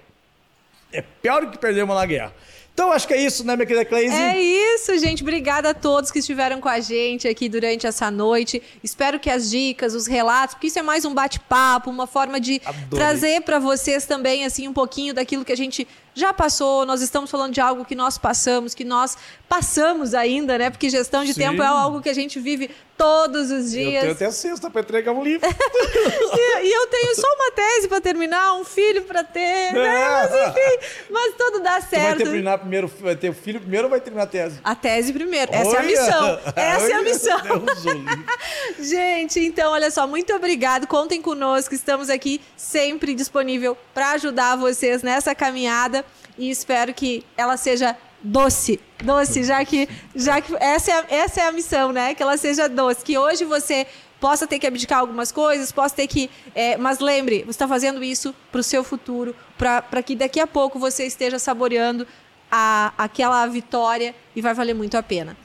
[0.92, 2.34] É pior que perder uma na guerra.
[2.74, 4.14] Então acho que é isso, né, minha querida Cleise?
[4.14, 5.22] É isso, gente.
[5.22, 8.62] Obrigada a todos que estiveram com a gente aqui durante essa noite.
[8.82, 12.62] Espero que as dicas, os relatos, porque isso é mais um bate-papo, uma forma de
[12.64, 12.88] Adorei.
[12.90, 17.30] trazer para vocês também assim um pouquinho daquilo que a gente já passou, nós estamos
[17.30, 19.16] falando de algo que nós passamos, que nós
[19.48, 20.70] passamos ainda, né?
[20.70, 21.40] Porque gestão de Sim.
[21.40, 23.94] tempo é algo que a gente vive todos os dias.
[23.94, 25.46] Eu tenho até sexta para entregar um livro.
[25.50, 30.08] e, e, eu tenho só uma tese para terminar, um filho para ter, né?
[30.08, 32.18] Mas enfim, mas tudo dá certo.
[32.18, 34.60] Tu vai terminar primeiro, vai ter o filho primeiro ou vai terminar a tese?
[34.62, 35.52] A tese primeiro.
[35.52, 35.76] Essa Olha.
[35.76, 36.40] é a missão.
[36.56, 36.92] Essa Olha.
[36.92, 37.38] é a missão.
[38.78, 40.86] gente, então, olha só, muito obrigado.
[40.86, 46.01] Contem conosco, estamos aqui sempre disponível para ajudar vocês nessa caminhada
[46.38, 51.46] e espero que ela seja doce, doce, já que, já que essa, é, essa é
[51.46, 52.14] a missão, né?
[52.14, 53.86] Que ela seja doce, que hoje você
[54.20, 56.30] possa ter que abdicar algumas coisas, possa ter que.
[56.54, 60.46] É, mas lembre, você está fazendo isso para o seu futuro, para que daqui a
[60.46, 62.06] pouco você esteja saboreando
[62.50, 65.36] a, aquela vitória e vai valer muito a pena.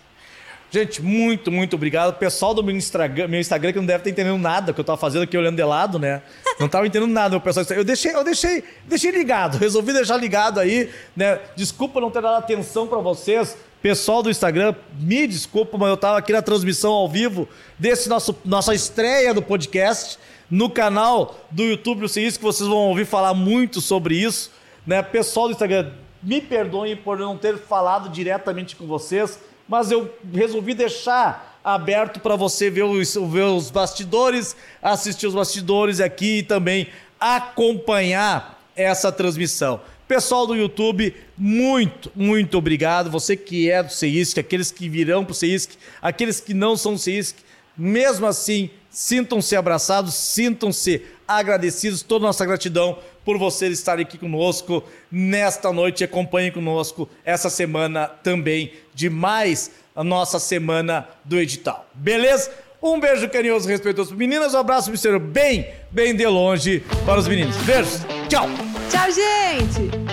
[0.70, 2.10] Gente, muito, muito obrigado.
[2.10, 4.84] O pessoal do meu Instagram, meu Instagram que não deve estar entendendo nada que eu
[4.84, 6.22] estava fazendo aqui olhando de lado, né?
[6.60, 7.66] Não estava entendendo nada, o pessoal.
[7.70, 11.40] Eu deixei, eu deixei, deixei ligado, resolvi deixar ligado aí, né?
[11.56, 13.58] Desculpa não ter dado atenção para vocês.
[13.82, 17.48] Pessoal do Instagram, me desculpa, mas eu estava aqui na transmissão ao vivo
[17.80, 20.20] desse nosso nossa estreia do podcast
[20.50, 24.52] no canal do YouTube do CIS, que vocês vão ouvir falar muito sobre isso,
[24.86, 25.02] né?
[25.02, 25.92] Pessoal do Instagram,
[26.22, 32.36] me perdoem por não ter falado diretamente com vocês mas eu resolvi deixar aberto para
[32.36, 36.88] você ver os, ver os bastidores, assistir os bastidores aqui e também
[37.20, 39.82] acompanhar essa transmissão.
[40.08, 43.12] Pessoal do YouTube, muito, muito obrigado.
[43.12, 46.94] Você que é do CEISC, aqueles que virão para o CEISC, aqueles que não são
[46.94, 47.36] do CEISC,
[47.78, 54.82] mesmo assim, sintam-se abraçados, sintam-se agradecidos, toda a nossa gratidão por vocês estarem aqui conosco
[55.12, 56.02] nesta noite.
[56.02, 61.86] Acompanhem conosco essa semana também de mais a nossa semana do edital.
[61.94, 62.50] Beleza?
[62.82, 64.16] Um beijo carinhoso, respeitoso.
[64.16, 67.58] Meninas, um abraço, Mister bem, bem de longe para os meninos.
[67.58, 68.00] Beijos.
[68.30, 68.48] Tchau.
[68.90, 70.07] Tchau, gente.